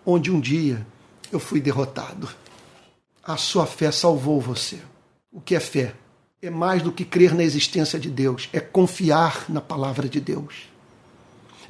onde 0.05 0.31
um 0.31 0.41
dia 0.41 0.87
eu 1.31 1.39
fui 1.39 1.61
derrotado. 1.61 2.29
A 3.23 3.37
sua 3.37 3.67
fé 3.67 3.91
salvou 3.91 4.41
você. 4.41 4.79
O 5.31 5.41
que 5.41 5.55
é 5.55 5.61
fé? 5.61 5.95
É 6.41 6.51
mais 6.51 6.83
do 6.83 6.93
que 6.93 7.05
crer 7.05 7.35
na 7.35 7.43
existência 7.43 7.99
de 7.99 8.11
Deus, 8.11 8.49
é 8.53 8.61
confiar 8.61 9.45
na 9.49 9.61
palavra 9.61 10.09
de 10.09 10.21
Deus 10.21 10.69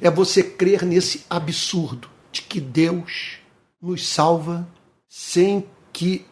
é 0.01 0.09
você 0.09 0.41
crer 0.43 0.83
nesse 0.83 1.25
absurdo 1.29 2.09
de 2.31 2.41
que 2.41 2.59
Deus 2.61 3.37
nos 3.81 4.07
salva 4.07 4.67
sem 5.07 5.65
que, 5.91 6.25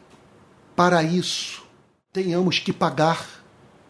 para 0.75 1.03
isso, 1.03 1.65
tenhamos 2.13 2.59
que 2.59 2.71
pagar 2.71 3.36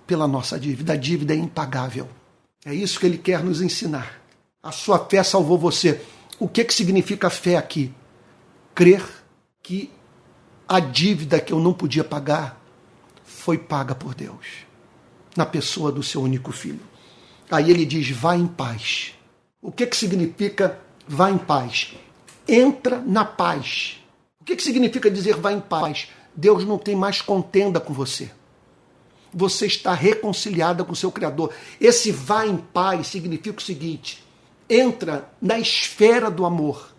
pela 0.07 0.27
nossa 0.27 0.57
dívida. 0.59 0.93
A 0.93 0.95
dívida 0.95 1.33
é 1.33 1.37
impagável. 1.37 2.07
É 2.65 2.73
isso 2.73 2.99
que 2.99 3.05
ele 3.05 3.17
quer 3.17 3.43
nos 3.43 3.61
ensinar. 3.61 4.21
A 4.63 4.71
sua 4.71 5.05
fé 5.05 5.21
salvou 5.21 5.57
você. 5.57 6.01
O 6.39 6.47
que, 6.47 6.63
que 6.63 6.73
significa 6.73 7.29
fé 7.29 7.57
aqui? 7.57 7.93
Crer 8.73 9.03
que 9.61 9.91
a 10.67 10.79
dívida 10.79 11.39
que 11.39 11.53
eu 11.53 11.59
não 11.59 11.73
podia 11.73 12.03
pagar 12.03 12.59
foi 13.23 13.57
paga 13.57 13.95
por 13.95 14.13
Deus, 14.13 14.65
na 15.35 15.45
pessoa 15.45 15.91
do 15.91 16.03
seu 16.03 16.21
único 16.21 16.51
filho. 16.51 16.81
Aí 17.49 17.69
ele 17.69 17.85
diz: 17.85 18.09
vá 18.09 18.35
em 18.35 18.47
paz. 18.47 19.13
O 19.61 19.71
que, 19.71 19.85
que 19.85 19.95
significa 19.95 20.79
vá 21.07 21.31
em 21.31 21.37
paz? 21.37 21.93
Entra 22.47 23.01
na 23.05 23.25
paz. 23.25 23.97
O 24.39 24.43
que, 24.43 24.55
que 24.55 24.63
significa 24.63 25.09
dizer 25.09 25.35
vá 25.37 25.51
em 25.51 25.59
paz? 25.59 26.09
Deus 26.35 26.65
não 26.65 26.77
tem 26.77 26.95
mais 26.95 27.21
contenda 27.21 27.79
com 27.79 27.93
você. 27.93 28.29
Você 29.33 29.67
está 29.67 29.93
reconciliada 29.93 30.83
com 30.83 30.93
o 30.93 30.95
seu 30.95 31.11
Criador. 31.11 31.53
Esse 31.79 32.11
vá 32.11 32.45
em 32.45 32.57
paz 32.57 33.07
significa 33.07 33.59
o 33.59 33.61
seguinte: 33.61 34.23
entra 34.69 35.29
na 35.41 35.59
esfera 35.59 36.29
do 36.29 36.45
amor. 36.45 36.95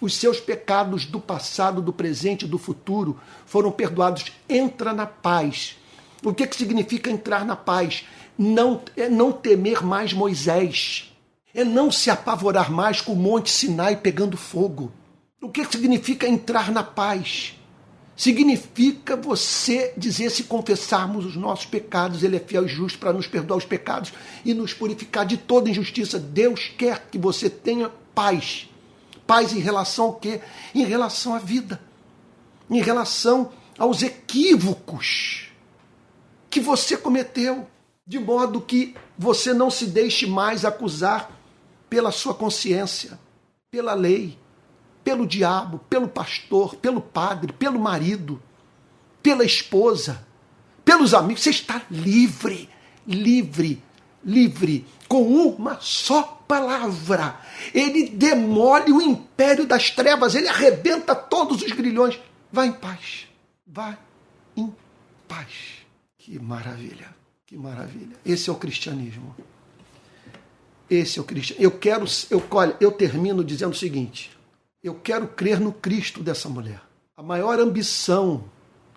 Os 0.00 0.14
seus 0.14 0.38
pecados 0.38 1.06
do 1.06 1.18
passado, 1.18 1.80
do 1.80 1.92
presente 1.92 2.44
e 2.44 2.48
do 2.48 2.58
futuro 2.58 3.18
foram 3.46 3.70
perdoados. 3.70 4.32
Entra 4.48 4.92
na 4.92 5.06
paz. 5.06 5.76
O 6.22 6.34
que, 6.34 6.46
que 6.46 6.56
significa 6.56 7.10
entrar 7.10 7.44
na 7.44 7.56
paz? 7.56 8.04
Não, 8.38 8.82
é 8.96 9.08
não 9.08 9.32
temer 9.32 9.82
mais 9.82 10.12
Moisés. 10.12 11.14
É 11.54 11.64
não 11.64 11.90
se 11.90 12.10
apavorar 12.10 12.70
mais 12.70 13.00
com 13.00 13.12
o 13.12 13.16
Monte 13.16 13.50
Sinai 13.50 13.96
pegando 13.96 14.36
fogo. 14.36 14.92
O 15.40 15.48
que 15.48 15.64
significa 15.64 16.28
entrar 16.28 16.70
na 16.70 16.82
paz? 16.82 17.54
Significa 18.16 19.14
você 19.14 19.92
dizer, 19.94 20.30
se 20.30 20.44
confessarmos 20.44 21.26
os 21.26 21.36
nossos 21.36 21.66
pecados, 21.66 22.22
Ele 22.22 22.36
é 22.36 22.40
fiel 22.40 22.64
e 22.64 22.68
justo 22.68 22.98
para 22.98 23.12
nos 23.12 23.26
perdoar 23.26 23.58
os 23.58 23.66
pecados 23.66 24.10
e 24.42 24.54
nos 24.54 24.72
purificar 24.72 25.26
de 25.26 25.36
toda 25.36 25.68
injustiça. 25.68 26.18
Deus 26.18 26.72
quer 26.78 27.08
que 27.10 27.18
você 27.18 27.50
tenha 27.50 27.90
paz. 28.14 28.70
Paz 29.26 29.52
em 29.52 29.58
relação 29.58 30.06
ao 30.06 30.14
quê? 30.14 30.40
Em 30.74 30.84
relação 30.84 31.34
à 31.34 31.38
vida. 31.38 31.78
Em 32.70 32.80
relação 32.80 33.52
aos 33.78 34.02
equívocos 34.02 35.48
que 36.48 36.58
você 36.58 36.96
cometeu. 36.96 37.68
De 38.06 38.18
modo 38.18 38.60
que 38.60 38.94
você 39.18 39.52
não 39.52 39.68
se 39.68 39.84
deixe 39.84 40.26
mais 40.26 40.64
acusar 40.64 41.30
pela 41.90 42.12
sua 42.12 42.32
consciência, 42.32 43.18
pela 43.70 43.94
lei 43.94 44.38
pelo 45.06 45.24
diabo, 45.24 45.78
pelo 45.88 46.08
pastor, 46.08 46.74
pelo 46.74 47.00
padre, 47.00 47.52
pelo 47.52 47.78
marido, 47.78 48.42
pela 49.22 49.44
esposa, 49.44 50.26
pelos 50.84 51.14
amigos. 51.14 51.44
Você 51.44 51.50
está 51.50 51.80
livre, 51.88 52.68
livre, 53.06 53.80
livre, 54.24 54.84
com 55.06 55.22
uma 55.22 55.78
só 55.80 56.42
palavra. 56.48 57.38
Ele 57.72 58.08
demole 58.08 58.90
o 58.90 59.00
império 59.00 59.64
das 59.64 59.92
trevas, 59.92 60.34
ele 60.34 60.48
arrebenta 60.48 61.14
todos 61.14 61.62
os 61.62 61.70
grilhões. 61.70 62.18
Vá 62.50 62.66
em 62.66 62.72
paz, 62.72 63.28
vá 63.64 63.96
em 64.56 64.74
paz. 65.28 65.86
Que 66.18 66.36
maravilha, 66.36 67.14
que 67.46 67.56
maravilha. 67.56 68.16
Esse 68.24 68.50
é 68.50 68.52
o 68.52 68.56
cristianismo. 68.56 69.36
Esse 70.90 71.20
é 71.20 71.22
o 71.22 71.24
cristianismo. 71.24 71.64
Eu 71.64 71.78
quero, 71.78 72.04
eu, 72.28 72.42
olha, 72.50 72.76
eu 72.80 72.90
termino 72.90 73.44
dizendo 73.44 73.70
o 73.70 73.76
seguinte: 73.76 74.35
eu 74.86 74.94
quero 74.94 75.26
crer 75.26 75.58
no 75.58 75.72
Cristo 75.72 76.22
dessa 76.22 76.48
mulher. 76.48 76.80
A 77.16 77.22
maior 77.22 77.58
ambição 77.58 78.44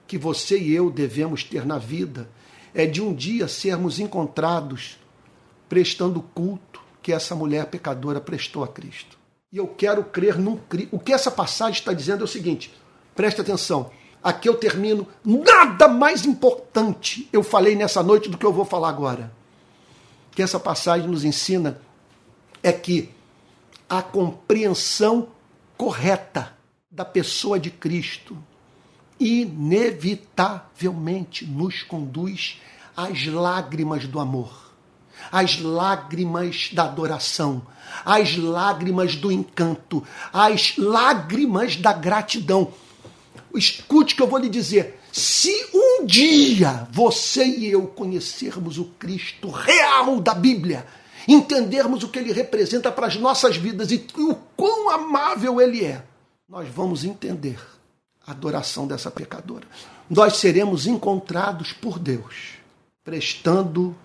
que 0.05 0.17
você 0.17 0.59
e 0.59 0.73
eu 0.73 0.91
devemos 0.91 1.43
ter 1.43 1.65
na 1.65 1.77
vida 1.77 2.29
é 2.73 2.85
de 2.85 3.01
um 3.01 3.13
dia 3.13 3.47
sermos 3.47 3.99
encontrados 3.99 4.99
prestando 5.67 6.19
o 6.19 6.23
culto 6.23 6.81
que 7.01 7.11
essa 7.11 7.35
mulher 7.35 7.65
pecadora 7.67 8.21
prestou 8.21 8.63
a 8.63 8.67
Cristo. 8.67 9.17
E 9.51 9.57
eu 9.57 9.67
quero 9.67 10.03
crer 10.03 10.37
num 10.37 10.57
Cristo. 10.57 10.95
O 10.95 10.99
que 10.99 11.11
essa 11.13 11.31
passagem 11.31 11.79
está 11.79 11.91
dizendo 11.91 12.21
é 12.21 12.25
o 12.25 12.27
seguinte: 12.27 12.71
preste 13.15 13.41
atenção. 13.41 13.91
Aqui 14.21 14.47
eu 14.47 14.55
termino. 14.55 15.07
Nada 15.23 15.87
mais 15.87 16.25
importante 16.25 17.27
eu 17.33 17.41
falei 17.41 17.75
nessa 17.75 18.03
noite 18.03 18.29
do 18.29 18.37
que 18.37 18.45
eu 18.45 18.53
vou 18.53 18.65
falar 18.65 18.89
agora. 18.89 19.31
Que 20.31 20.43
essa 20.43 20.59
passagem 20.59 21.07
nos 21.07 21.23
ensina 21.23 21.81
é 22.61 22.71
que 22.71 23.09
a 23.89 24.03
compreensão 24.03 25.29
correta 25.79 26.55
da 26.91 27.05
pessoa 27.05 27.57
de 27.57 27.71
Cristo 27.71 28.37
inevitavelmente 29.17 31.45
nos 31.45 31.83
conduz 31.83 32.59
às 32.97 33.25
lágrimas 33.25 34.05
do 34.05 34.19
amor, 34.19 34.73
às 35.31 35.61
lágrimas 35.61 36.71
da 36.73 36.83
adoração, 36.83 37.65
às 38.03 38.35
lágrimas 38.35 39.15
do 39.15 39.31
encanto, 39.31 40.05
às 40.33 40.75
lágrimas 40.75 41.77
da 41.77 41.93
gratidão. 41.93 42.73
Escute 43.55 44.15
que 44.15 44.21
eu 44.21 44.27
vou 44.27 44.39
lhe 44.39 44.49
dizer: 44.49 44.99
se 45.13 45.69
um 45.73 46.05
dia 46.05 46.85
você 46.91 47.45
e 47.45 47.71
eu 47.71 47.87
conhecermos 47.87 48.77
o 48.77 48.83
Cristo 48.99 49.49
real 49.49 50.19
da 50.19 50.33
Bíblia, 50.33 50.85
entendermos 51.25 52.03
o 52.03 52.09
que 52.09 52.19
ele 52.19 52.33
representa 52.33 52.91
para 52.91 53.07
as 53.07 53.15
nossas 53.15 53.55
vidas 53.55 53.91
e 53.91 54.05
o 54.17 54.48
quão 54.59 54.89
amável 54.89 55.61
ele 55.61 55.85
é, 55.85 56.03
nós 56.49 56.67
vamos 56.67 57.05
entender 57.05 57.57
a 58.27 58.31
adoração 58.31 58.85
dessa 58.85 59.09
pecadora. 59.09 59.65
Nós 60.09 60.35
seremos 60.35 60.85
encontrados 60.85 61.71
por 61.71 61.97
Deus, 61.97 62.55
prestando 63.01 63.95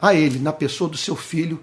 a 0.00 0.12
ele, 0.12 0.40
na 0.40 0.52
pessoa 0.52 0.90
do 0.90 0.96
seu 0.96 1.14
filho, 1.14 1.62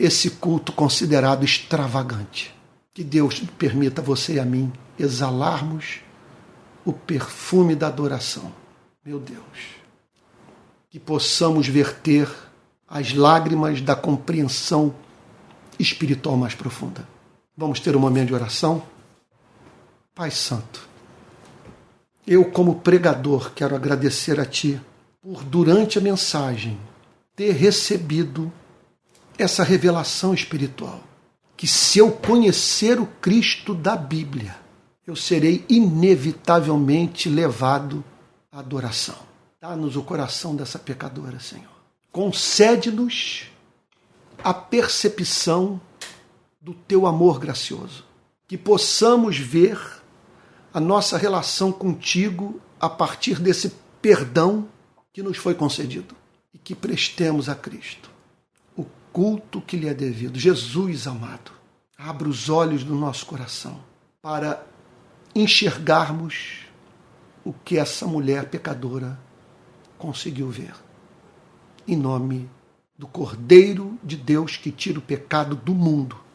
esse 0.00 0.30
culto 0.30 0.72
considerado 0.72 1.44
extravagante. 1.44 2.54
Que 2.94 3.04
Deus 3.04 3.40
permita 3.58 4.00
você 4.00 4.36
e 4.36 4.40
a 4.40 4.46
mim 4.46 4.72
exalarmos 4.98 6.00
o 6.86 6.92
perfume 6.94 7.76
da 7.76 7.88
adoração. 7.88 8.50
Meu 9.04 9.20
Deus. 9.20 9.76
Que 10.88 10.98
possamos 10.98 11.68
verter 11.68 12.30
as 12.88 13.12
lágrimas 13.12 13.82
da 13.82 13.94
compreensão 13.94 14.94
espiritual 15.78 16.34
mais 16.34 16.54
profunda. 16.54 17.06
Vamos 17.58 17.80
ter 17.80 17.96
um 17.96 18.00
momento 18.00 18.28
de 18.28 18.34
oração? 18.34 18.82
Pai 20.14 20.30
Santo, 20.30 20.88
eu, 22.26 22.44
como 22.44 22.76
pregador, 22.76 23.52
quero 23.52 23.74
agradecer 23.74 24.38
a 24.38 24.46
Ti 24.46 24.80
por, 25.20 25.42
durante 25.42 25.98
a 25.98 26.00
mensagem, 26.00 26.78
ter 27.34 27.52
recebido 27.52 28.52
essa 29.36 29.64
revelação 29.64 30.32
espiritual. 30.32 31.00
Que 31.56 31.66
se 31.66 31.98
eu 31.98 32.12
conhecer 32.12 33.00
o 33.00 33.06
Cristo 33.20 33.74
da 33.74 33.96
Bíblia, 33.96 34.56
eu 35.04 35.16
serei 35.16 35.64
inevitavelmente 35.68 37.28
levado 37.28 38.04
à 38.52 38.60
adoração. 38.60 39.18
Dá-nos 39.60 39.96
o 39.96 40.02
coração 40.02 40.54
dessa 40.54 40.78
pecadora, 40.78 41.40
Senhor 41.40 41.78
concede-nos 42.18 43.44
a 44.42 44.52
percepção 44.52 45.80
do 46.68 46.74
teu 46.74 47.06
amor 47.06 47.40
gracioso, 47.40 48.04
que 48.46 48.58
possamos 48.58 49.38
ver 49.38 49.80
a 50.70 50.78
nossa 50.78 51.16
relação 51.16 51.72
contigo 51.72 52.60
a 52.78 52.90
partir 52.90 53.40
desse 53.40 53.72
perdão 54.02 54.68
que 55.10 55.22
nos 55.22 55.38
foi 55.38 55.54
concedido 55.54 56.14
e 56.52 56.58
que 56.58 56.74
prestemos 56.74 57.48
a 57.48 57.54
Cristo. 57.54 58.10
O 58.76 58.84
culto 59.10 59.62
que 59.62 59.78
lhe 59.78 59.88
é 59.88 59.94
devido. 59.94 60.38
Jesus 60.38 61.06
amado, 61.06 61.52
abra 61.96 62.28
os 62.28 62.50
olhos 62.50 62.84
do 62.84 62.94
nosso 62.94 63.24
coração 63.24 63.80
para 64.20 64.62
enxergarmos 65.34 66.66
o 67.46 67.54
que 67.54 67.78
essa 67.78 68.06
mulher 68.06 68.50
pecadora 68.50 69.18
conseguiu 69.96 70.50
ver. 70.50 70.74
Em 71.86 71.96
nome 71.96 72.46
do 72.94 73.06
Cordeiro 73.06 73.98
de 74.04 74.18
Deus 74.18 74.58
que 74.58 74.70
tira 74.70 74.98
o 74.98 75.02
pecado 75.02 75.56
do 75.56 75.74
mundo, 75.74 76.27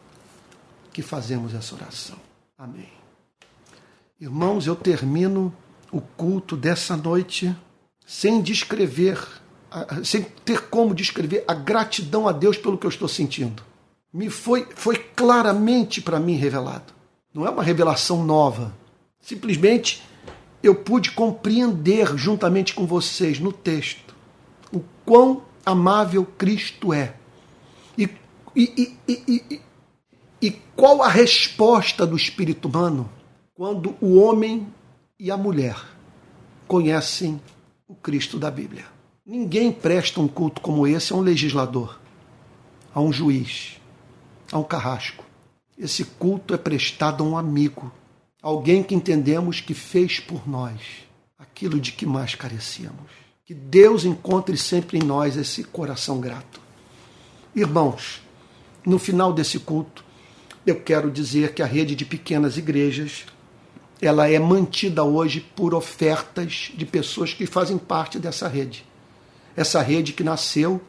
que 0.93 1.01
fazemos 1.01 1.53
essa 1.53 1.75
oração. 1.75 2.17
Amém. 2.57 2.89
Irmãos, 4.21 4.67
eu 4.67 4.75
termino 4.75 5.53
o 5.91 5.99
culto 5.99 6.55
dessa 6.55 6.95
noite 6.95 7.53
sem 8.05 8.41
descrever, 8.41 9.19
sem 10.03 10.23
ter 10.45 10.69
como 10.69 10.93
descrever 10.93 11.43
a 11.47 11.53
gratidão 11.53 12.27
a 12.27 12.31
Deus 12.31 12.57
pelo 12.57 12.77
que 12.77 12.85
eu 12.85 12.89
estou 12.89 13.07
sentindo. 13.07 13.63
Me 14.13 14.29
foi, 14.29 14.67
foi 14.75 14.95
claramente 14.95 16.01
para 16.01 16.19
mim 16.19 16.35
revelado. 16.35 16.93
Não 17.33 17.45
é 17.45 17.49
uma 17.49 17.63
revelação 17.63 18.23
nova. 18.23 18.73
Simplesmente 19.19 20.03
eu 20.61 20.75
pude 20.75 21.11
compreender 21.11 22.15
juntamente 22.15 22.73
com 22.73 22.85
vocês 22.85 23.39
no 23.39 23.51
texto 23.51 24.15
o 24.71 24.81
quão 25.03 25.43
amável 25.65 26.25
Cristo 26.25 26.93
é. 26.93 27.15
E, 27.97 28.09
e, 28.55 28.97
e, 29.07 29.19
e, 29.27 29.61
qual 30.51 31.01
a 31.01 31.07
resposta 31.07 32.05
do 32.05 32.15
espírito 32.15 32.67
humano 32.67 33.09
quando 33.53 33.95
o 34.01 34.19
homem 34.19 34.67
e 35.19 35.29
a 35.29 35.37
mulher 35.37 35.75
conhecem 36.67 37.41
o 37.87 37.95
Cristo 37.95 38.37
da 38.39 38.49
Bíblia? 38.49 38.85
Ninguém 39.25 39.71
presta 39.71 40.19
um 40.19 40.27
culto 40.27 40.61
como 40.61 40.85
esse 40.87 41.13
a 41.13 41.15
um 41.15 41.21
legislador, 41.21 41.99
a 42.93 42.99
um 42.99 43.11
juiz, 43.11 43.79
a 44.51 44.57
um 44.57 44.63
carrasco. 44.63 45.23
Esse 45.77 46.03
culto 46.03 46.53
é 46.53 46.57
prestado 46.57 47.23
a 47.23 47.27
um 47.27 47.37
amigo 47.37 47.91
Alguém 48.43 48.83
que 48.83 48.93
entendemos 48.93 49.61
que 49.61 49.73
fez 49.73 50.19
por 50.19 50.45
nós 50.45 50.81
aquilo 51.39 51.79
de 51.79 51.93
que 51.93 52.05
mais 52.05 52.35
carecíamos. 52.35 53.09
Que 53.45 53.53
Deus 53.53 54.03
encontre 54.03 54.57
sempre 54.57 54.97
em 54.97 55.01
nós 55.01 55.37
esse 55.37 55.63
coração 55.63 56.19
grato. 56.19 56.59
Irmãos, 57.55 58.21
no 58.85 58.99
final 58.99 59.31
desse 59.31 59.59
culto, 59.59 60.03
eu 60.65 60.79
quero 60.79 61.11
dizer 61.11 61.53
que 61.53 61.61
a 61.61 61.65
rede 61.65 61.95
de 61.95 62.05
pequenas 62.05 62.57
igrejas 62.57 63.25
ela 64.01 64.29
é 64.29 64.37
mantida 64.39 65.03
hoje 65.03 65.39
por 65.55 65.73
ofertas 65.73 66.71
de 66.75 66.85
pessoas 66.85 67.33
que 67.33 67.45
fazem 67.45 67.77
parte 67.77 68.19
dessa 68.19 68.47
rede. 68.47 68.85
Essa 69.55 69.81
rede 69.81 70.13
que 70.13 70.23
nasceu 70.23 70.81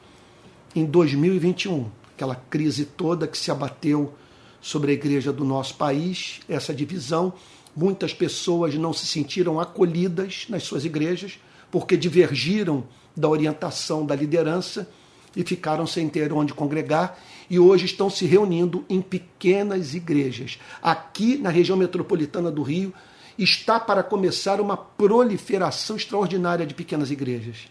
em 0.74 0.84
2021, 0.84 1.88
aquela 2.14 2.34
crise 2.34 2.84
toda 2.84 3.26
que 3.26 3.38
se 3.38 3.50
abateu 3.50 4.14
sobre 4.60 4.90
a 4.90 4.94
igreja 4.94 5.32
do 5.32 5.44
nosso 5.44 5.76
país, 5.76 6.40
essa 6.48 6.74
divisão, 6.74 7.32
muitas 7.76 8.12
pessoas 8.12 8.74
não 8.74 8.92
se 8.92 9.06
sentiram 9.06 9.60
acolhidas 9.60 10.46
nas 10.48 10.62
suas 10.64 10.84
igrejas 10.84 11.38
porque 11.70 11.96
divergiram 11.96 12.84
da 13.16 13.28
orientação 13.28 14.04
da 14.06 14.14
liderança 14.14 14.88
e 15.36 15.42
ficaram 15.42 15.86
sem 15.86 16.08
ter 16.08 16.32
onde 16.32 16.54
congregar 16.54 17.18
e 17.48 17.58
hoje 17.58 17.86
estão 17.86 18.08
se 18.08 18.24
reunindo 18.26 18.84
em 18.88 19.00
pequenas 19.00 19.94
igrejas. 19.94 20.58
Aqui 20.82 21.36
na 21.36 21.50
região 21.50 21.76
metropolitana 21.76 22.50
do 22.50 22.62
Rio 22.62 22.92
está 23.38 23.80
para 23.80 24.02
começar 24.02 24.60
uma 24.60 24.76
proliferação 24.76 25.96
extraordinária 25.96 26.66
de 26.66 26.74
pequenas 26.74 27.10
igrejas. 27.10 27.68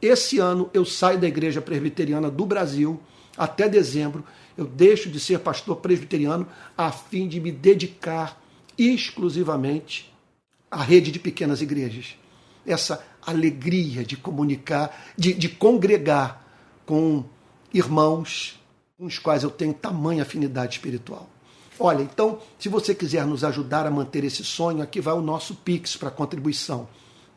Esse 0.00 0.38
ano 0.38 0.68
eu 0.74 0.84
saio 0.84 1.18
da 1.18 1.26
Igreja 1.26 1.62
Presbiteriana 1.62 2.30
do 2.30 2.44
Brasil 2.44 3.00
até 3.36 3.68
dezembro. 3.68 4.24
Eu 4.56 4.66
deixo 4.66 5.08
de 5.08 5.20
ser 5.20 5.38
pastor 5.40 5.76
presbiteriano 5.76 6.46
a 6.76 6.90
fim 6.90 7.28
de 7.28 7.40
me 7.40 7.50
dedicar 7.50 8.40
exclusivamente 8.76 10.12
à 10.70 10.82
rede 10.82 11.10
de 11.10 11.18
pequenas 11.18 11.62
igrejas. 11.62 12.16
Essa 12.66 13.04
alegria 13.22 14.04
de 14.04 14.16
comunicar, 14.16 15.12
de, 15.16 15.32
de 15.32 15.48
congregar 15.48 16.45
com 16.86 17.24
irmãos 17.74 18.58
com 18.96 19.04
os 19.04 19.18
quais 19.18 19.42
eu 19.42 19.50
tenho 19.50 19.74
tamanha 19.74 20.22
afinidade 20.22 20.76
espiritual. 20.76 21.28
Olha, 21.78 22.02
então, 22.02 22.38
se 22.58 22.70
você 22.70 22.94
quiser 22.94 23.26
nos 23.26 23.44
ajudar 23.44 23.86
a 23.86 23.90
manter 23.90 24.24
esse 24.24 24.42
sonho, 24.42 24.82
aqui 24.82 24.98
vai 25.00 25.12
o 25.12 25.20
nosso 25.20 25.54
Pix 25.56 25.94
para 25.96 26.10
contribuição, 26.10 26.88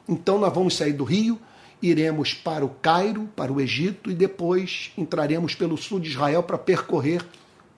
Então 0.08 0.38
nós 0.38 0.54
vamos 0.54 0.76
sair 0.76 0.94
do 0.94 1.04
Rio, 1.04 1.40
iremos 1.82 2.34
para 2.34 2.64
o 2.64 2.70
Cairo, 2.70 3.28
para 3.36 3.52
o 3.52 3.60
Egito 3.60 4.12
e 4.12 4.14
depois 4.14 4.92
entraremos 4.98 5.56
pelo 5.56 5.78
sul 5.78 6.00
de 6.00 6.10
Israel 6.10 6.44
para 6.44 6.58
percorrer 6.58 7.26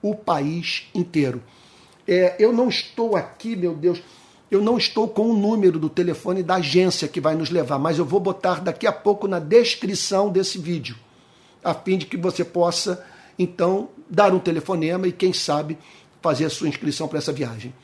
o 0.02 0.14
país 0.14 0.88
inteiro. 0.94 1.42
É, 2.06 2.36
eu 2.38 2.52
não 2.52 2.68
estou 2.68 3.16
aqui, 3.16 3.56
meu 3.56 3.74
Deus, 3.74 4.00
eu 4.50 4.62
não 4.62 4.78
estou 4.78 5.08
com 5.08 5.30
o 5.30 5.36
número 5.36 5.78
do 5.78 5.88
telefone 5.88 6.42
da 6.42 6.56
agência 6.56 7.08
que 7.08 7.20
vai 7.20 7.34
nos 7.34 7.50
levar, 7.50 7.78
mas 7.78 7.98
eu 7.98 8.04
vou 8.04 8.20
botar 8.20 8.60
daqui 8.60 8.86
a 8.86 8.92
pouco 8.92 9.26
na 9.26 9.40
descrição 9.40 10.30
desse 10.30 10.58
vídeo, 10.58 10.96
a 11.62 11.74
fim 11.74 11.98
de 11.98 12.06
que 12.06 12.16
você 12.16 12.44
possa, 12.44 13.04
então, 13.38 13.90
dar 14.08 14.32
um 14.32 14.38
telefonema 14.38 15.06
e, 15.06 15.12
quem 15.12 15.32
sabe, 15.32 15.78
fazer 16.22 16.46
a 16.46 16.50
sua 16.50 16.68
inscrição 16.68 17.08
para 17.08 17.18
essa 17.18 17.32
viagem. 17.32 17.74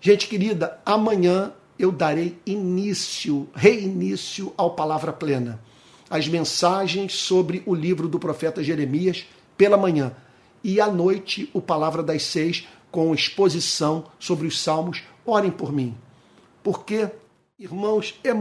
Gente 0.00 0.28
querida, 0.28 0.78
amanhã 0.84 1.52
eu 1.78 1.92
darei 1.92 2.38
início, 2.46 3.48
reinício 3.54 4.52
ao 4.56 4.74
Palavra 4.74 5.12
Plena. 5.12 5.60
As 6.08 6.28
mensagens 6.28 7.14
sobre 7.14 7.62
o 7.66 7.74
livro 7.74 8.08
do 8.08 8.18
profeta 8.18 8.62
Jeremias 8.62 9.26
pela 9.56 9.76
manhã. 9.76 10.12
E 10.62 10.80
à 10.80 10.86
noite, 10.86 11.50
o 11.52 11.60
Palavra 11.60 12.02
das 12.02 12.22
Seis, 12.22 12.66
com 12.90 13.12
exposição 13.14 14.04
sobre 14.18 14.46
os 14.46 14.60
Salmos. 14.60 15.02
Orem 15.24 15.50
por 15.50 15.72
mim. 15.72 15.96
Porque, 16.62 17.10
irmãos, 17.58 18.18
é 18.22 18.32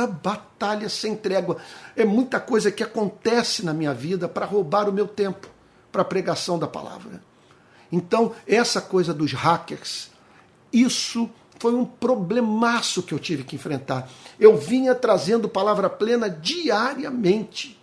muita 0.00 0.06
batalha 0.06 0.88
sem 0.88 1.16
trégua. 1.16 1.58
É 1.96 2.04
muita 2.04 2.40
coisa 2.40 2.70
que 2.70 2.82
acontece 2.82 3.64
na 3.64 3.74
minha 3.74 3.92
vida 3.92 4.28
para 4.28 4.46
roubar 4.46 4.88
o 4.88 4.92
meu 4.92 5.06
tempo 5.06 5.48
para 5.92 6.02
a 6.02 6.04
pregação 6.04 6.58
da 6.58 6.66
palavra. 6.66 7.22
Então, 7.90 8.32
essa 8.46 8.80
coisa 8.80 9.12
dos 9.12 9.32
hackers, 9.32 10.10
isso 10.72 11.28
foi 11.58 11.74
um 11.74 11.84
problemaço 11.84 13.02
que 13.02 13.12
eu 13.12 13.18
tive 13.18 13.42
que 13.42 13.56
enfrentar. 13.56 14.08
Eu 14.38 14.56
vinha 14.56 14.94
trazendo 14.94 15.48
palavra 15.48 15.90
plena 15.90 16.30
diariamente 16.30 17.78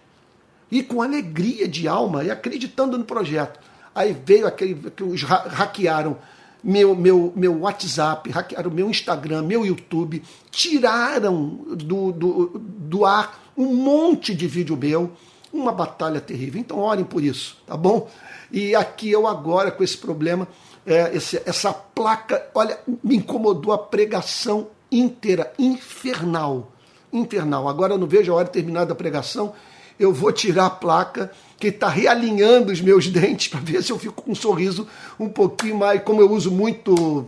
e 0.71 0.81
com 0.81 1.01
alegria 1.01 1.67
de 1.67 1.87
alma 1.87 2.23
e 2.23 2.31
acreditando 2.31 2.97
no 2.97 3.03
projeto. 3.03 3.59
Aí 3.93 4.15
veio 4.25 4.47
aquele 4.47 4.89
que 4.91 5.03
os 5.03 5.21
hackearam 5.23 6.17
meu, 6.63 6.95
meu, 6.95 7.33
meu 7.35 7.61
WhatsApp, 7.61 8.29
hackearam 8.29 8.71
meu 8.71 8.89
Instagram, 8.89 9.43
meu 9.43 9.65
YouTube, 9.65 10.21
tiraram 10.51 11.65
do, 11.69 12.11
do, 12.11 12.51
do 12.59 13.05
ar 13.05 13.51
um 13.57 13.73
monte 13.73 14.35
de 14.35 14.47
vídeo 14.47 14.77
meu, 14.77 15.11
uma 15.51 15.71
batalha 15.71 16.21
terrível. 16.21 16.59
Então 16.59 16.79
orem 16.79 17.05
por 17.05 17.23
isso, 17.23 17.57
tá 17.65 17.75
bom? 17.75 18.09
E 18.51 18.75
aqui 18.75 19.11
eu 19.11 19.27
agora 19.27 19.71
com 19.71 19.83
esse 19.83 19.97
problema 19.97 20.47
é, 20.87 21.13
esse, 21.13 21.41
essa 21.45 21.73
placa, 21.73 22.49
olha, 22.55 22.79
me 23.03 23.17
incomodou 23.17 23.73
a 23.73 23.77
pregação 23.77 24.69
inteira, 24.89 25.51
infernal. 25.59 26.71
Infernal. 27.11 27.67
Agora 27.67 27.93
eu 27.93 27.97
não 27.97 28.07
vejo 28.07 28.31
a 28.31 28.35
hora 28.35 28.45
de 28.45 28.51
terminar 28.51 28.89
a 28.89 28.95
pregação, 28.95 29.53
eu 29.99 30.13
vou 30.13 30.31
tirar 30.31 30.65
a 30.67 30.69
placa 30.69 31.31
que 31.59 31.67
está 31.67 31.89
realinhando 31.89 32.71
os 32.71 32.81
meus 32.81 33.07
dentes 33.09 33.47
para 33.47 33.59
ver 33.59 33.83
se 33.83 33.91
eu 33.91 33.99
fico 33.99 34.21
com 34.21 34.31
um 34.31 34.35
sorriso 34.35 34.87
um 35.19 35.29
pouquinho 35.29 35.77
mais. 35.77 36.01
Como 36.03 36.21
eu 36.21 36.31
uso 36.31 36.51
muito, 36.51 37.25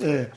é, 0.00 0.28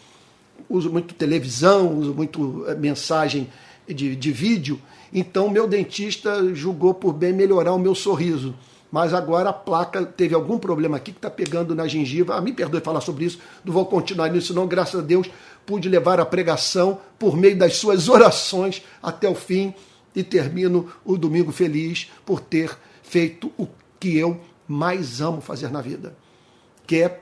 uso 0.69 0.89
muito 0.91 1.13
televisão, 1.13 1.97
uso 1.97 2.13
muito 2.13 2.65
é, 2.67 2.75
mensagem 2.75 3.49
de, 3.87 4.15
de 4.15 4.31
vídeo, 4.31 4.81
então 5.13 5.49
meu 5.49 5.67
dentista 5.67 6.53
julgou 6.55 6.93
por 6.93 7.13
bem 7.13 7.31
melhorar 7.31 7.73
o 7.73 7.79
meu 7.79 7.93
sorriso 7.93 8.55
mas 8.95 9.13
agora 9.13 9.49
a 9.49 9.53
placa 9.53 10.05
teve 10.05 10.33
algum 10.33 10.57
problema 10.57 10.95
aqui 10.95 11.11
que 11.11 11.17
está 11.17 11.29
pegando 11.29 11.75
na 11.75 11.85
gengiva. 11.85 12.35
Ah, 12.35 12.39
me 12.39 12.53
perdoe 12.53 12.79
falar 12.79 13.01
sobre 13.01 13.25
isso, 13.25 13.39
não 13.65 13.73
vou 13.73 13.85
continuar 13.85 14.29
nisso, 14.29 14.53
não. 14.53 14.65
Graças 14.65 15.01
a 15.01 15.03
Deus 15.03 15.29
pude 15.65 15.89
levar 15.89 16.17
a 16.21 16.25
pregação 16.25 16.99
por 17.19 17.35
meio 17.35 17.57
das 17.57 17.75
suas 17.75 18.07
orações 18.09 18.81
até 19.03 19.27
o 19.27 19.35
fim 19.35 19.73
e 20.15 20.23
termino 20.23 20.89
o 21.03 21.17
domingo 21.17 21.51
feliz 21.51 22.09
por 22.25 22.39
ter 22.39 22.77
feito 23.03 23.51
o 23.57 23.67
que 23.99 24.17
eu 24.17 24.39
mais 24.67 25.21
amo 25.21 25.41
fazer 25.41 25.69
na 25.69 25.81
vida, 25.81 26.15
que 26.87 27.03
é 27.03 27.21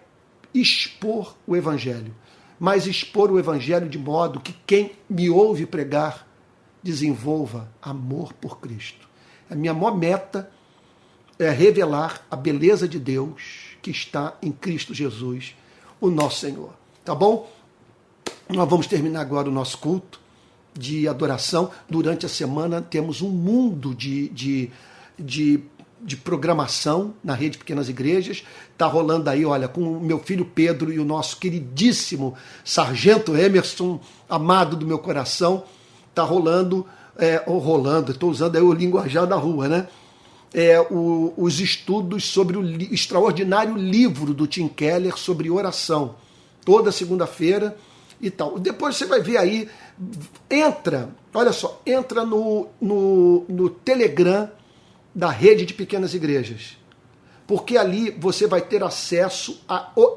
expor 0.54 1.36
o 1.48 1.56
Evangelho. 1.56 2.14
Mas 2.60 2.86
expor 2.86 3.32
o 3.32 3.40
Evangelho 3.40 3.90
de 3.90 3.98
modo 3.98 4.40
que 4.40 4.56
quem 4.66 4.92
me 5.10 5.30
ouve 5.30 5.66
pregar 5.66 6.28
desenvolva 6.82 7.70
amor 7.82 8.34
por 8.34 8.60
Cristo. 8.60 9.10
A 9.50 9.56
minha 9.56 9.74
maior 9.74 9.98
meta 9.98 10.50
é 11.40 11.50
revelar 11.50 12.26
a 12.30 12.36
beleza 12.36 12.88
de 12.88 13.00
Deus 13.00 13.76
que 13.82 13.92
está 13.92 14.38
em 14.42 14.52
Cristo 14.52 14.94
Jesus, 14.94 15.56
o 16.00 16.10
nosso 16.10 16.40
Senhor. 16.40 16.74
Tá 17.04 17.14
bom? 17.14 17.52
Nós 18.48 18.70
vamos 18.70 18.88
terminar 18.88 19.22
agora 19.22 19.50
o 19.50 19.52
nosso 19.52 19.78
culto 19.78 20.23
de 20.74 21.08
adoração. 21.08 21.72
Durante 21.90 22.26
a 22.26 22.30
semana 22.30 22.82
temos 22.82 23.22
um 23.22 23.30
mundo 23.30 23.94
de, 23.94 24.30
de, 24.30 24.70
de, 25.18 25.60
de 26.02 26.18
programação 26.18 27.14
na 27.24 27.34
rede 27.34 27.58
Pequenas 27.58 27.90
Igrejas. 27.90 28.44
Está 28.72 28.86
rolando 28.86 29.30
aí, 29.30 29.46
olha, 29.46 29.68
com 29.68 29.82
o 29.82 30.02
meu 30.02 30.20
filho 30.20 30.46
Pedro 30.46 30.92
e 30.92 31.00
o 31.00 31.06
nosso 31.06 31.38
queridíssimo 31.38 32.36
Sargento 32.64 33.36
Emerson, 33.36 34.00
amado 34.30 34.76
do 34.76 34.86
meu 34.86 35.00
coração. 35.00 35.64
Está 36.10 36.24
rolando, 36.24 36.86
é, 37.18 37.44
ou 37.46 37.58
rolando, 37.60 38.12
estou 38.12 38.30
usando 38.30 38.56
aí 38.56 38.62
o 38.62 38.74
linguajar 38.74 39.26
da 39.26 39.36
rua, 39.36 39.68
né? 39.68 39.88
é, 40.54 40.80
o, 40.80 41.34
os 41.36 41.60
estudos 41.60 42.26
sobre 42.26 42.58
o 42.58 42.62
li, 42.62 42.88
extraordinário 42.94 43.76
livro 43.76 44.34
do 44.34 44.46
Tim 44.46 44.68
Keller 44.68 45.18
sobre 45.18 45.50
oração, 45.50 46.16
toda 46.64 46.92
segunda-feira 46.92 47.76
e 48.22 48.30
tal. 48.30 48.60
Depois 48.60 48.96
você 48.96 49.06
vai 49.06 49.22
ver 49.22 49.38
aí, 49.38 49.68
entra, 50.50 51.10
olha 51.34 51.52
só, 51.52 51.82
entra 51.86 52.26
no, 52.26 52.68
no, 52.80 53.46
no 53.48 53.70
Telegram 53.70 54.50
da 55.14 55.30
rede 55.30 55.66
de 55.66 55.74
pequenas 55.74 56.14
igrejas. 56.14 56.78
Porque 57.46 57.78
ali 57.78 58.10
você 58.12 58.48
vai 58.48 58.62
ter 58.62 58.84
acesso 58.84 59.62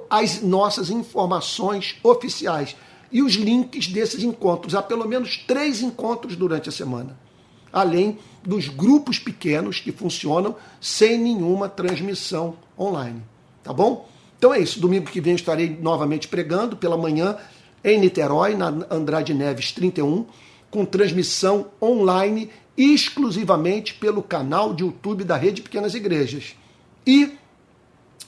às 0.08 0.42
nossas 0.42 0.90
informações 0.90 1.96
oficiais. 2.02 2.76
e 3.10 3.22
os 3.22 3.34
links 3.34 3.86
desses 3.88 4.22
encontros. 4.22 4.74
Há 4.74 4.82
pelo 4.82 5.06
menos 5.06 5.36
três 5.38 5.80
encontros 5.80 6.34
durante 6.36 6.68
a 6.68 6.72
semana, 6.72 7.16
além 7.72 8.18
dos 8.42 8.68
grupos 8.68 9.18
pequenos 9.18 9.80
que 9.80 9.92
funcionam 9.92 10.56
sem 10.80 11.18
nenhuma 11.18 11.68
transmissão 11.68 12.56
online. 12.78 13.22
Tá 13.62 13.72
bom? 13.72 14.08
Então 14.38 14.52
é 14.52 14.60
isso. 14.60 14.80
Domingo 14.80 15.10
que 15.10 15.20
vem 15.20 15.34
estarei 15.34 15.76
novamente 15.80 16.28
pregando 16.28 16.76
pela 16.76 16.96
manhã 16.96 17.36
em 17.84 17.98
Niterói, 17.98 18.54
na 18.54 18.68
Andrade 18.90 19.32
Neves 19.32 19.72
31, 19.72 20.26
com 20.70 20.84
transmissão 20.84 21.68
online 21.80 22.50
exclusivamente 22.76 23.94
pelo 23.94 24.22
canal 24.22 24.74
de 24.74 24.84
YouTube 24.84 25.24
da 25.24 25.36
Rede 25.36 25.62
Pequenas 25.62 25.94
Igrejas. 25.94 26.54
E 27.06 27.36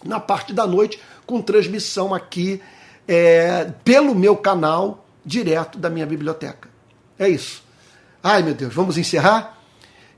na 0.04 0.20
parte 0.20 0.52
da 0.52 0.66
noite, 0.66 1.00
com 1.26 1.42
transmissão 1.42 2.14
aqui 2.14 2.60
é, 3.06 3.72
pelo 3.84 4.14
meu 4.14 4.36
canal, 4.36 5.04
direto 5.24 5.78
da 5.78 5.90
minha 5.90 6.06
biblioteca. 6.06 6.68
É 7.18 7.28
isso. 7.28 7.62
Ai, 8.22 8.42
meu 8.42 8.54
Deus, 8.54 8.72
vamos 8.72 8.96
encerrar? 8.96 9.58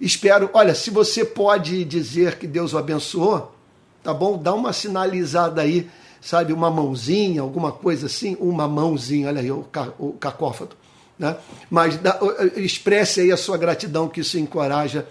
Espero. 0.00 0.48
Olha, 0.52 0.74
se 0.74 0.90
você 0.90 1.24
pode 1.24 1.84
dizer 1.84 2.38
que 2.38 2.46
Deus 2.46 2.72
o 2.72 2.78
abençoou, 2.78 3.54
tá 4.02 4.14
bom? 4.14 4.38
Dá 4.38 4.54
uma 4.54 4.72
sinalizada 4.72 5.62
aí, 5.62 5.90
sabe? 6.20 6.52
Uma 6.52 6.70
mãozinha, 6.70 7.40
alguma 7.40 7.72
coisa 7.72 8.06
assim. 8.06 8.36
Uma 8.40 8.68
mãozinha, 8.68 9.28
olha 9.28 9.40
aí, 9.40 9.50
o, 9.50 9.66
o 9.98 10.12
cacófato. 10.12 10.76
Né? 11.18 11.36
Mas 11.68 11.96
dá, 11.96 12.18
expresse 12.56 13.20
aí 13.20 13.30
a 13.32 13.36
sua 13.36 13.56
gratidão, 13.56 14.08
que 14.08 14.20
isso 14.20 14.38
encoraja 14.38 15.06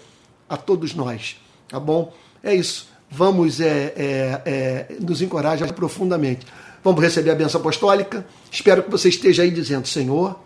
a 0.50 0.58
todos 0.58 0.96
nós, 0.96 1.38
tá 1.68 1.80
bom? 1.80 2.12
É 2.44 2.54
isso. 2.54 2.88
Vamos, 3.12 3.60
é, 3.60 3.94
é, 3.96 4.42
é, 4.46 4.96
nos 5.00 5.22
encoraja 5.22 5.68
profundamente. 5.68 6.46
Vamos 6.84 7.02
receber 7.02 7.32
a 7.32 7.36
benção 7.36 7.60
apostólica. 7.60 8.26
Espero 8.52 8.84
que 8.84 8.90
você 8.90 9.10
esteja 9.10 9.44
aí 9.44 9.52
dizendo, 9.52 9.88
Senhor, 9.88 10.40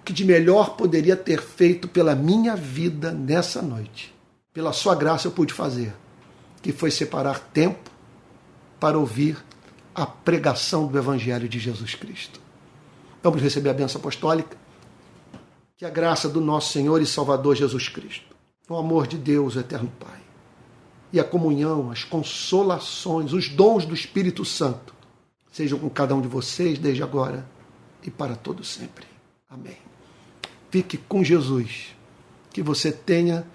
o 0.00 0.04
que 0.04 0.12
de 0.12 0.24
melhor 0.24 0.76
poderia 0.76 1.16
ter 1.16 1.40
feito 1.42 1.88
pela 1.88 2.14
minha 2.14 2.54
vida 2.54 3.10
nessa 3.10 3.62
noite? 3.62 4.14
Pela 4.52 4.72
sua 4.72 4.94
graça 4.94 5.26
eu 5.26 5.32
pude 5.32 5.52
fazer, 5.52 5.92
que 6.62 6.72
foi 6.72 6.90
separar 6.90 7.40
tempo 7.52 7.90
para 8.78 8.98
ouvir 8.98 9.36
a 9.96 10.04
pregação 10.04 10.86
do 10.86 10.98
Evangelho 10.98 11.48
de 11.48 11.58
Jesus 11.58 11.94
Cristo. 11.94 12.38
Vamos 13.22 13.40
receber 13.40 13.70
a 13.70 13.74
benção 13.74 13.98
apostólica. 13.98 14.54
Que 15.74 15.86
a 15.86 15.90
graça 15.90 16.28
do 16.28 16.38
nosso 16.38 16.72
Senhor 16.72 17.00
e 17.00 17.06
Salvador 17.06 17.56
Jesus 17.56 17.88
Cristo, 17.88 18.36
o 18.68 18.76
amor 18.76 19.06
de 19.06 19.16
Deus, 19.16 19.56
o 19.56 19.60
eterno 19.60 19.90
Pai, 19.98 20.20
e 21.12 21.18
a 21.18 21.24
comunhão, 21.24 21.90
as 21.90 22.04
consolações, 22.04 23.32
os 23.32 23.48
dons 23.48 23.86
do 23.86 23.94
Espírito 23.94 24.44
Santo 24.44 24.94
sejam 25.50 25.78
com 25.78 25.88
cada 25.88 26.14
um 26.14 26.20
de 26.20 26.28
vocês 26.28 26.78
desde 26.78 27.02
agora 27.02 27.46
e 28.02 28.10
para 28.10 28.36
todo 28.36 28.62
sempre. 28.62 29.06
Amém. 29.48 29.78
Fique 30.70 30.98
com 30.98 31.24
Jesus. 31.24 31.94
Que 32.52 32.62
você 32.62 32.92
tenha 32.92 33.46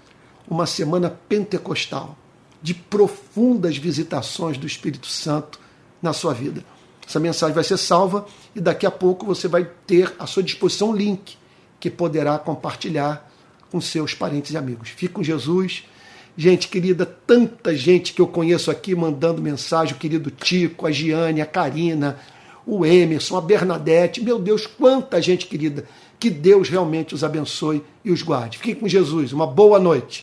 uma 0.48 0.66
semana 0.66 1.10
pentecostal 1.10 2.18
de 2.62 2.74
profundas 2.74 3.78
visitações 3.78 4.58
do 4.58 4.66
Espírito 4.66 5.08
Santo 5.08 5.61
na 6.02 6.14
sua 6.14 6.34
vida. 6.34 6.64
Essa 7.08 7.20
mensagem 7.20 7.54
vai 7.54 7.64
ser 7.64 7.78
salva 7.78 8.26
e 8.56 8.60
daqui 8.60 8.86
a 8.86 8.92
pouco 8.92 9.26
você 9.26 9.48
vai 9.48 9.70
ter 9.86 10.14
à 10.18 10.26
sua 10.26 10.44
disposição 10.44 10.92
um 10.92 10.96
link 10.96 11.38
que 11.80 11.90
poderá 11.90 12.38
compartilhar 12.38 13.30
com 13.72 13.82
seus 13.82 14.14
parentes 14.14 14.52
e 14.52 14.58
amigos. 14.58 14.90
Fique 14.90 15.14
com 15.14 15.24
Jesus 15.24 15.84
Gente 16.36 16.70
querida, 16.70 17.06
tanta 17.06 17.76
gente 17.76 18.14
que 18.14 18.22
eu 18.22 18.28
conheço 18.28 18.72
aqui 18.72 18.96
mandando 18.96 19.42
mensagem, 19.42 19.94
o 19.94 19.98
querido 19.98 20.32
Tico, 20.32 20.88
a 20.88 20.92
Giane, 20.92 21.42
a 21.42 21.46
Karina, 21.46 22.18
o 22.66 22.86
Emerson, 22.86 23.38
a 23.38 23.42
Bernadette. 23.42 24.24
Meu 24.24 24.40
Deus, 24.40 24.66
quanta 24.66 25.22
gente 25.22 25.46
querida. 25.46 25.86
Que 26.18 26.30
Deus 26.30 26.70
realmente 26.70 27.14
os 27.14 27.24
abençoe 27.24 27.84
e 28.04 28.12
os 28.12 28.22
guarde. 28.22 28.58
Fiquem 28.58 28.76
com 28.76 28.88
Jesus. 28.88 29.34
Uma 29.34 29.46
boa 29.46 29.78
noite. 29.78 30.20